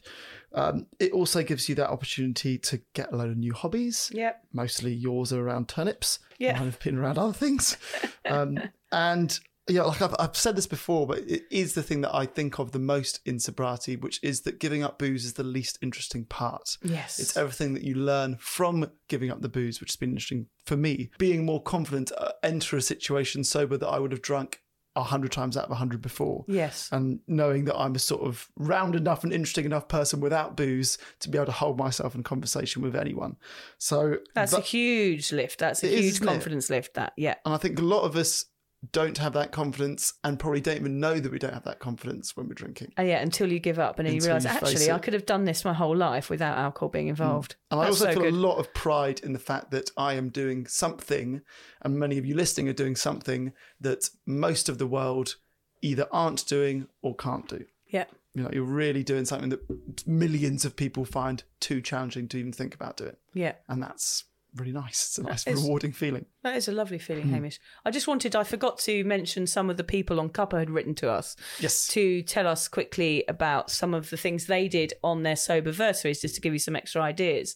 Um, 0.54 0.88
it 1.00 1.12
also 1.12 1.44
gives 1.44 1.68
you 1.68 1.76
that 1.76 1.90
opportunity 1.90 2.58
to 2.60 2.82
get 2.94 3.12
a 3.12 3.16
load 3.16 3.30
of 3.32 3.38
new 3.38 3.54
hobbies 3.54 4.10
Yep. 4.14 4.46
mostly 4.54 4.94
yours 4.94 5.34
are 5.34 5.42
around 5.42 5.68
turnips. 5.68 6.20
Yeah. 6.40 6.54
Mine 6.54 6.66
have 6.66 6.80
been 6.80 6.98
around 6.98 7.18
other 7.18 7.34
things. 7.34 7.78
Um, 8.26 8.60
and 8.92 9.40
yeah, 9.70 9.84
like 9.84 10.02
I've, 10.02 10.16
I've 10.20 10.38
said 10.38 10.56
this 10.56 10.68
before, 10.68 11.08
but 11.08 11.20
it 11.20 11.44
is 11.52 11.74
the 11.74 11.84
thing 11.84 12.02
that 12.02 12.16
I 12.16 12.26
think 12.26 12.60
of 12.60 12.72
the 12.72 12.80
most 12.80 13.20
in 13.26 13.40
sobriety, 13.40 13.96
which 13.96 14.20
is 14.24 14.42
that 14.42 14.60
giving 14.60 14.84
up 14.84 14.98
booze 14.98 15.26
is 15.26 15.34
the 15.34 15.44
least 15.44 15.78
interesting 15.82 16.26
part. 16.26 16.78
Yes. 16.84 17.20
It's 17.20 17.38
everything 17.38 17.74
that 17.74 17.84
you 17.84 17.96
learn 17.96 18.38
from 18.40 18.90
giving 19.08 19.32
up 19.32 19.42
the 19.42 19.50
booze, 19.50 19.80
which 19.80 19.92
has 19.92 19.98
been 19.98 20.12
interesting 20.12 20.48
for 20.66 20.78
me. 20.78 21.12
Being 21.18 21.46
more 21.46 21.62
confident, 21.62 22.12
uh, 22.18 22.32
enter 22.44 22.78
a 22.78 22.82
situation 22.82 23.44
sober 23.44 23.78
that 23.78 23.88
I 23.88 24.00
would 24.00 24.12
have 24.12 24.22
drunk 24.22 24.62
a 24.98 25.04
hundred 25.04 25.32
times 25.32 25.56
out 25.56 25.66
of 25.66 25.72
a 25.72 25.76
hundred 25.76 26.02
before 26.02 26.44
yes. 26.48 26.90
and 26.92 27.20
knowing 27.28 27.66
that 27.66 27.78
I'm 27.78 27.94
a 27.94 28.00
sort 28.00 28.24
of 28.24 28.50
round 28.58 28.96
enough 28.96 29.24
and 29.24 29.32
interesting 29.32 29.66
enough 29.66 29.88
person 29.88 30.20
without 30.20 30.58
booze 30.58 30.98
to 31.20 31.30
be 31.30 31.38
able 31.38 31.46
to 31.46 31.52
hold 31.52 31.78
myself 31.78 32.16
in 32.16 32.24
conversation 32.24 32.82
with 32.82 32.96
anyone. 32.96 33.36
So 33.78 34.18
That's 34.34 34.54
a 34.54 34.60
huge 34.60 35.32
lift. 35.32 35.60
That's 35.60 35.84
a 35.84 35.88
huge 35.88 36.20
it? 36.20 36.24
confidence 36.24 36.72
lift. 36.72 36.96
That. 36.96 37.14
Yeah. 37.16 37.36
and 37.46 37.54
I 37.54 37.58
think 37.58 37.78
a 37.78 37.84
lot 37.84 38.02
of 38.06 38.16
us 38.16 38.46
don't 38.92 39.18
have 39.18 39.34
that 39.34 39.52
confidence 39.52 40.14
and 40.24 40.38
probably 40.40 40.62
don't 40.62 40.78
even 40.78 41.00
know 41.00 41.20
that 41.20 41.32
we 41.32 41.40
don't 41.40 41.54
have 41.54 41.64
that 41.64 41.80
confidence 41.80 42.38
when 42.38 42.48
we're 42.48 42.54
drinking. 42.54 42.94
Oh, 42.98 43.04
yeah. 43.04 43.20
Until 43.20 43.52
you 43.52 43.60
give 43.60 43.80
up 43.80 43.98
and 43.98 44.08
then 44.08 44.16
you 44.16 44.22
realise 44.22 44.46
actually 44.46 44.92
I 44.92 45.00
could 45.00 45.14
have 45.14 45.26
done 45.26 45.46
this 45.46 45.66
my 45.66 45.74
whole 45.74 45.96
life 45.96 46.30
without 46.30 46.58
alcohol 46.58 46.90
being 46.90 47.08
mm. 47.08 47.12
involved. 47.12 47.56
And 47.72 47.80
I 47.80 47.88
also 47.88 48.06
so 48.06 48.12
feel 48.14 48.22
good. 48.24 48.34
a 48.34 48.38
lot 48.38 48.58
of 48.58 48.74
pride 48.74 49.20
in 49.22 49.34
the 49.34 49.40
fact 49.40 49.72
that 49.72 49.90
I 49.98 50.14
am 50.14 50.30
doing 50.30 50.68
something, 50.68 51.42
and 51.82 52.00
many 52.00 52.18
of 52.18 52.26
you 52.26 52.36
listening 52.36 52.70
are 52.70 52.74
doing 52.74 52.96
something 52.96 53.54
that 53.82 54.10
most 54.26 54.70
of 54.70 54.78
the 54.78 54.88
world 54.88 55.36
either 55.82 56.08
aren't 56.12 56.46
doing 56.48 56.88
or 57.02 57.16
can't 57.16 57.48
do. 57.48 57.66
Yeah. 57.88 58.06
You 58.36 58.44
know, 58.44 58.50
you're 58.54 58.64
really 58.64 59.04
doing 59.04 59.26
something 59.26 59.50
that 59.50 60.08
millions 60.08 60.66
of 60.66 60.76
people 60.76 61.06
find 61.06 61.44
too 61.60 61.82
challenging 61.82 62.28
to 62.30 62.38
even 62.38 62.52
think 62.52 62.76
about 62.76 62.98
doing. 62.98 63.16
Yeah. 63.34 63.54
and 63.68 63.82
that's 63.82 64.26
really 64.58 64.72
nice. 64.72 65.08
It's 65.08 65.18
a 65.18 65.24
nice, 65.24 65.48
is. 65.48 65.62
rewarding 65.64 65.92
feeling. 65.92 66.26
That 66.44 66.56
is 66.56 66.68
a 66.68 66.72
lovely 66.72 67.00
feeling, 67.00 67.30
Hamish. 67.30 67.60
I 67.86 67.92
just 67.92 68.08
wanted, 68.08 68.36
I 68.36 68.44
forgot 68.44 68.78
to 68.80 69.04
mention 69.04 69.48
some 69.48 69.70
of 69.70 69.78
the 69.78 69.84
people 69.84 70.20
on 70.20 70.30
Cuppa 70.30 70.60
had 70.60 70.70
written 70.70 70.94
to 70.96 71.10
us 71.10 71.36
Yes. 71.60 71.88
to 71.90 72.22
tell 72.24 72.48
us 72.48 72.68
quickly 72.68 73.24
about 73.28 73.70
some 73.72 73.94
of 73.94 74.10
the 74.10 74.18
things 74.18 74.46
they 74.48 74.68
did 74.68 74.94
on 75.04 75.24
their 75.24 75.36
soberversaries, 75.36 76.22
just 76.22 76.36
to 76.36 76.42
give 76.42 76.54
you 76.54 76.60
some 76.60 76.76
extra 76.76 77.02
ideas. 77.02 77.56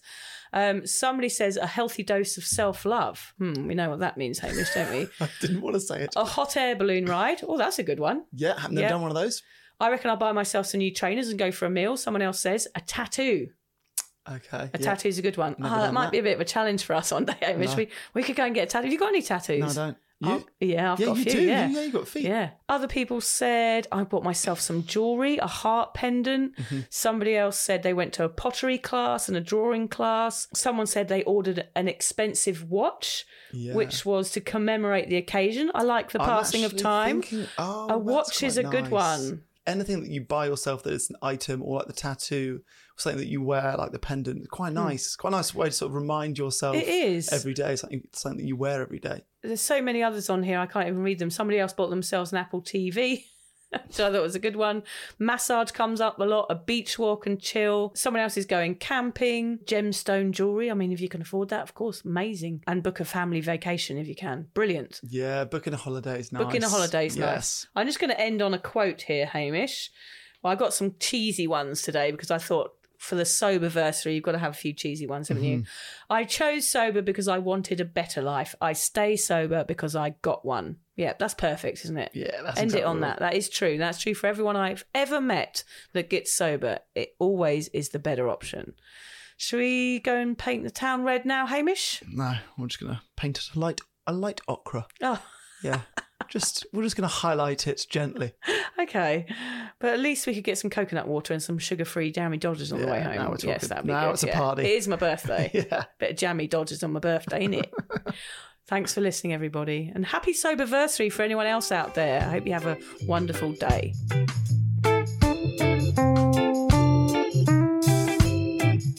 Um, 0.53 0.85
somebody 0.85 1.29
says 1.29 1.55
a 1.57 1.67
healthy 1.67 2.03
dose 2.03 2.37
of 2.37 2.43
self 2.45 2.85
love. 2.85 3.33
Hmm, 3.37 3.67
we 3.67 3.75
know 3.75 3.89
what 3.89 3.99
that 3.99 4.17
means, 4.17 4.39
Hamish, 4.39 4.73
don't 4.73 4.91
we? 4.91 5.07
I 5.25 5.29
didn't 5.39 5.61
want 5.61 5.75
to 5.75 5.79
say 5.79 6.01
it. 6.01 6.13
a 6.15 6.25
hot 6.25 6.57
air 6.57 6.75
balloon 6.75 7.05
ride. 7.05 7.41
Oh, 7.47 7.57
that's 7.57 7.79
a 7.79 7.83
good 7.83 7.99
one. 7.99 8.25
Yeah, 8.33 8.55
never 8.69 8.81
Yeah. 8.81 8.89
done 8.89 9.01
one 9.01 9.11
of 9.11 9.15
those. 9.15 9.41
I 9.79 9.89
reckon 9.89 10.11
I'll 10.11 10.17
buy 10.17 10.31
myself 10.31 10.67
some 10.67 10.79
new 10.79 10.93
trainers 10.93 11.29
and 11.29 11.39
go 11.39 11.51
for 11.51 11.65
a 11.65 11.69
meal. 11.69 11.97
Someone 11.97 12.21
else 12.21 12.39
says 12.39 12.67
a 12.75 12.81
tattoo. 12.81 13.47
Okay. 14.29 14.57
A 14.57 14.69
yeah. 14.73 14.77
tattoo's 14.85 15.17
a 15.17 15.21
good 15.21 15.37
one. 15.37 15.55
Never 15.57 15.73
Ah, 15.75 15.81
that 15.81 15.93
might 15.93 16.05
that. 16.05 16.11
be 16.11 16.19
a 16.19 16.23
bit 16.23 16.35
of 16.35 16.41
a 16.41 16.45
challenge 16.45 16.83
for 16.83 16.93
us 16.95 17.11
one 17.11 17.25
day, 17.25 17.35
Hamish. 17.41 17.71
No. 17.71 17.75
We, 17.77 17.89
we 18.13 18.23
could 18.23 18.35
go 18.35 18.45
and 18.45 18.53
get 18.53 18.63
a 18.67 18.71
tattoo. 18.71 18.85
Have 18.85 18.93
you 18.93 18.99
got 18.99 19.09
any 19.09 19.21
tattoos? 19.21 19.75
No, 19.75 19.83
I 19.83 19.85
don't. 19.87 19.97
You? 20.23 20.29
Oh, 20.29 20.43
yeah, 20.59 20.93
I've 20.93 20.99
yeah, 20.99 21.05
got 21.07 21.17
a 21.17 21.21
few. 21.23 21.31
do. 21.31 21.41
Yeah. 21.41 21.67
You, 21.67 21.75
yeah, 21.75 21.81
you 21.85 21.91
got 21.91 22.07
feet. 22.07 22.23
Yeah. 22.25 22.51
Other 22.69 22.87
people 22.87 23.21
said, 23.21 23.87
I 23.91 24.03
bought 24.03 24.23
myself 24.23 24.59
some 24.59 24.83
jewelry, 24.83 25.37
a 25.39 25.47
heart 25.47 25.95
pendant. 25.95 26.55
Mm-hmm. 26.57 26.81
Somebody 26.91 27.35
else 27.35 27.57
said 27.57 27.81
they 27.81 27.95
went 27.95 28.13
to 28.13 28.23
a 28.25 28.29
pottery 28.29 28.77
class 28.77 29.27
and 29.27 29.35
a 29.35 29.41
drawing 29.41 29.87
class. 29.87 30.47
Someone 30.53 30.85
said 30.85 31.07
they 31.07 31.23
ordered 31.23 31.67
an 31.75 31.87
expensive 31.87 32.69
watch, 32.69 33.25
Yeah. 33.51 33.73
which 33.73 34.05
was 34.05 34.29
to 34.31 34.41
commemorate 34.41 35.09
the 35.09 35.17
occasion. 35.17 35.71
I 35.73 35.81
like 35.81 36.11
the 36.11 36.21
I'm 36.21 36.29
passing 36.29 36.65
of 36.65 36.77
time. 36.77 37.23
thinking- 37.23 37.47
oh, 37.57 37.87
a 37.89 37.97
watch 37.97 38.43
is 38.43 38.57
a 38.57 38.63
good 38.63 38.89
one. 38.89 39.41
Anything 39.65 40.01
that 40.03 40.09
you 40.11 40.21
buy 40.21 40.45
yourself 40.45 40.83
that 40.83 40.93
is 40.93 41.09
an 41.09 41.15
item 41.23 41.63
or 41.63 41.77
like 41.77 41.87
the 41.87 41.93
tattoo, 41.93 42.61
something 43.01 43.19
that 43.19 43.27
you 43.27 43.41
wear, 43.41 43.75
like 43.77 43.91
the 43.91 43.99
pendant, 43.99 44.39
it's 44.39 44.47
quite 44.47 44.73
nice. 44.73 45.07
It's 45.07 45.15
quite 45.15 45.33
a 45.33 45.37
nice 45.37 45.53
way 45.53 45.67
to 45.67 45.71
sort 45.71 45.89
of 45.91 45.95
remind 45.95 46.37
yourself 46.37 46.75
Hmm. 46.75 46.81
It 46.81 46.87
is. 46.87 47.31
every 47.31 47.53
day, 47.53 47.75
something, 47.75 48.07
something 48.13 48.39
that 48.39 48.47
you 48.47 48.55
wear 48.55 48.81
every 48.81 48.99
day. 48.99 49.21
There's 49.43 49.61
so 49.61 49.81
many 49.81 50.03
others 50.03 50.29
on 50.29 50.43
here, 50.43 50.59
I 50.59 50.65
can't 50.67 50.87
even 50.87 51.01
read 51.01 51.19
them. 51.19 51.29
Somebody 51.29 51.59
else 51.59 51.73
bought 51.73 51.89
themselves 51.89 52.31
an 52.31 52.37
Apple 52.37 52.61
TV. 52.61 53.23
So 53.89 54.05
I 54.07 54.11
thought 54.11 54.15
it 54.17 54.21
was 54.21 54.35
a 54.35 54.39
good 54.39 54.55
one. 54.57 54.83
Massage 55.17 55.71
comes 55.71 56.01
up 56.01 56.19
a 56.19 56.23
lot. 56.25 56.47
A 56.49 56.55
beach 56.55 56.99
walk 56.99 57.25
and 57.25 57.39
chill. 57.39 57.91
Someone 57.95 58.21
else 58.21 58.35
is 58.37 58.45
going 58.45 58.75
camping. 58.75 59.59
Gemstone 59.65 60.31
jewelry. 60.31 60.69
I 60.69 60.73
mean, 60.73 60.91
if 60.91 60.99
you 60.99 61.07
can 61.09 61.21
afford 61.21 61.49
that, 61.49 61.61
of 61.61 61.73
course, 61.73 62.03
amazing. 62.03 62.63
And 62.67 62.83
book 62.83 62.99
a 62.99 63.05
family 63.05 63.39
vacation 63.41 63.97
if 63.97 64.07
you 64.07 64.15
can. 64.15 64.47
Brilliant. 64.53 64.99
Yeah, 65.03 65.45
booking 65.45 65.73
a 65.73 65.77
holiday 65.77 66.19
is 66.19 66.31
nice. 66.31 66.43
Booking 66.43 66.63
a 66.63 66.69
holiday 66.69 67.05
is 67.07 67.15
yes. 67.17 67.25
nice. 67.25 67.67
I'm 67.75 67.87
just 67.87 67.99
going 67.99 68.09
to 68.11 68.19
end 68.19 68.41
on 68.41 68.53
a 68.53 68.59
quote 68.59 69.03
here, 69.03 69.25
Hamish. 69.25 69.89
Well, 70.43 70.51
I 70.51 70.55
got 70.55 70.73
some 70.73 70.95
cheesy 70.99 71.47
ones 71.47 71.81
today 71.81 72.11
because 72.11 72.29
I 72.31 72.39
thought 72.39 72.73
for 73.01 73.15
the 73.15 73.23
soberversary, 73.23 74.13
you've 74.13 74.23
got 74.23 74.33
to 74.33 74.37
have 74.37 74.51
a 74.51 74.55
few 74.55 74.73
cheesy 74.73 75.07
ones, 75.07 75.27
haven't 75.29 75.43
you? 75.43 75.57
Mm-hmm. 75.57 76.13
I 76.13 76.23
chose 76.23 76.69
sober 76.69 77.01
because 77.01 77.27
I 77.27 77.39
wanted 77.39 77.81
a 77.81 77.85
better 77.85 78.21
life. 78.21 78.53
I 78.61 78.73
stay 78.73 79.15
sober 79.15 79.63
because 79.63 79.95
I 79.95 80.11
got 80.21 80.45
one. 80.45 80.75
Yeah, 80.95 81.13
that's 81.17 81.33
perfect, 81.33 81.83
isn't 81.83 81.97
it? 81.97 82.11
Yeah, 82.13 82.43
that's 82.43 82.59
End 82.59 82.75
it 82.75 82.83
on 82.83 82.99
right. 83.01 83.07
that. 83.09 83.19
That 83.19 83.33
is 83.33 83.49
true. 83.49 83.79
That's 83.79 83.97
true 83.97 84.13
for 84.13 84.27
everyone 84.27 84.55
I've 84.55 84.85
ever 84.93 85.19
met 85.19 85.63
that 85.93 86.11
gets 86.11 86.31
sober. 86.31 86.77
It 86.93 87.15
always 87.17 87.69
is 87.69 87.89
the 87.89 87.97
better 87.97 88.29
option. 88.29 88.75
Shall 89.35 89.57
we 89.57 89.97
go 89.99 90.15
and 90.15 90.37
paint 90.37 90.63
the 90.63 90.69
town 90.69 91.01
red 91.01 91.25
now, 91.25 91.47
Hamish? 91.47 92.03
No, 92.07 92.35
we're 92.55 92.67
just 92.67 92.79
gonna 92.79 93.01
paint 93.17 93.39
it 93.39 93.49
a 93.55 93.59
light 93.59 93.81
a 94.05 94.13
light 94.13 94.41
ochre. 94.47 94.85
Oh, 95.01 95.23
Yeah. 95.63 95.81
just 96.27 96.65
we're 96.73 96.83
just 96.83 96.95
gonna 96.95 97.07
highlight 97.07 97.67
it 97.67 97.85
gently. 97.89 98.33
okay. 98.79 99.25
But 99.79 99.91
at 99.93 99.99
least 99.99 100.27
we 100.27 100.33
could 100.35 100.43
get 100.43 100.57
some 100.57 100.69
coconut 100.69 101.07
water 101.07 101.33
and 101.33 101.41
some 101.41 101.57
sugar-free 101.57 102.11
Jammie 102.13 102.39
Dodgers 102.39 102.71
on 102.71 102.81
the 102.81 102.87
way 102.87 103.01
home. 103.01 103.15
now 103.15 103.29
we're 103.29 103.37
Yes, 103.43 103.67
that'd 103.67 103.85
be 103.85 103.91
Now 103.93 104.05
good. 104.07 104.13
it's 104.13 104.23
a 104.23 104.27
yeah. 104.27 104.37
party. 104.37 104.63
It 104.63 104.77
is 104.77 104.87
my 104.87 104.95
birthday. 104.95 105.49
Yeah. 105.71 105.83
Bit 105.99 106.11
of 106.11 106.17
Jammie 106.17 106.49
Dodgers 106.49 106.83
on 106.83 106.91
my 106.93 106.99
birthday, 106.99 107.41
ain't 107.43 107.55
it? 107.55 107.73
Thanks 108.67 108.93
for 108.93 109.01
listening, 109.01 109.33
everybody. 109.33 109.91
And 109.93 110.05
happy 110.05 110.33
soberversary 110.33 111.11
for 111.11 111.23
anyone 111.23 111.45
else 111.45 111.71
out 111.71 111.93
there. 111.95 112.21
I 112.21 112.23
hope 112.31 112.45
you 112.45 112.53
have 112.53 112.65
a 112.67 112.77
wonderful 113.05 113.51
day. 113.53 113.93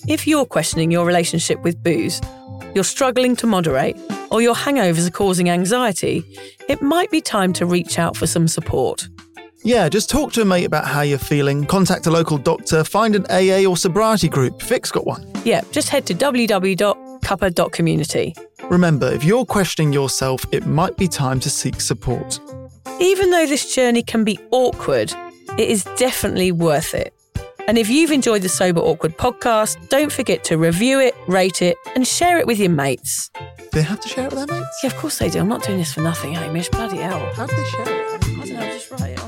If 0.09 0.27
you're 0.27 0.45
questioning 0.45 0.91
your 0.91 1.07
relationship 1.07 1.63
with 1.63 1.83
booze, 1.83 2.21
you're 2.75 2.85
struggling 2.85 3.35
to 3.37 3.47
moderate, 3.47 3.97
or 4.33 4.43
your 4.43 4.55
hangovers 4.55 5.07
are 5.07 5.13
causing 5.13 5.51
anxiety, 5.51 6.25
it 6.69 6.83
might 6.83 7.11
be 7.11 7.21
time 7.21 7.53
to 7.53 7.67
reach 7.67 7.99
out 7.99 8.17
for 8.17 8.27
some 8.27 8.49
support. 8.49 9.07
Yeah, 9.63 9.89
just 9.89 10.11
talk 10.11 10.33
to 10.33 10.43
a 10.43 10.45
mate 10.45 10.65
about 10.65 10.87
how 10.87 11.03
you're 11.03 11.19
feeling, 11.19 11.65
contact 11.67 12.07
a 12.07 12.11
local 12.11 12.39
doctor, 12.39 12.83
find 12.83 13.15
an 13.15 13.27
AA 13.27 13.65
or 13.69 13.77
sobriety 13.77 14.29
group. 14.29 14.61
Vic's 14.63 14.91
got 14.91 15.07
one. 15.07 15.25
Yeah, 15.45 15.61
just 15.71 15.89
head 15.89 16.05
to 16.07 16.15
www.cuppa.community. 16.15 18.35
Remember, 18.65 19.13
if 19.13 19.23
you're 19.23 19.45
questioning 19.45 19.93
yourself, 19.93 20.45
it 20.51 20.67
might 20.67 20.97
be 20.97 21.07
time 21.07 21.39
to 21.41 21.51
seek 21.51 21.81
support. 21.81 22.41
Even 23.01 23.31
though 23.31 23.47
this 23.47 23.73
journey 23.75 24.03
can 24.03 24.25
be 24.25 24.39
awkward, 24.51 25.13
it 25.59 25.69
is 25.69 25.85
definitely 25.97 26.51
worth 26.51 26.95
it. 26.95 27.15
And 27.69 27.79
if 27.79 27.89
you've 27.89 28.11
enjoyed 28.11 28.43
the 28.43 28.49
Sober 28.49 28.81
Awkward 28.81 29.17
podcast, 29.17 29.89
don't 29.89 30.11
forget 30.11 30.43
to 30.45 30.57
review 30.57 30.99
it, 30.99 31.15
rate 31.29 31.63
it, 31.63 31.77
and 31.95 32.07
share 32.07 32.39
it 32.39 32.47
with 32.47 32.59
your 32.59 32.71
mates. 32.71 33.31
They 33.73 33.83
have 33.83 34.01
to 34.01 34.09
share 34.09 34.27
it 34.27 34.33
with 34.33 34.47
their 34.47 34.59
mates? 34.59 34.81
Yeah, 34.83 34.91
of 34.91 34.97
course 34.97 35.19
they 35.19 35.31
do. 35.31 35.39
I'm 35.39 35.49
not 35.49 35.63
doing 35.63 35.79
this 35.79 35.93
for 35.93 36.01
nothing, 36.01 36.35
Hamish. 36.35 36.69
Bloody 36.71 36.99
hell. 36.99 37.21
How 37.35 37.47
do 37.47 37.55
they 37.55 37.65
share 37.65 37.83
it? 37.83 37.89
I 37.89 38.19
don't 38.19 38.49
know, 38.49 38.61
just 38.73 38.91
write 38.91 39.11
it? 39.13 39.22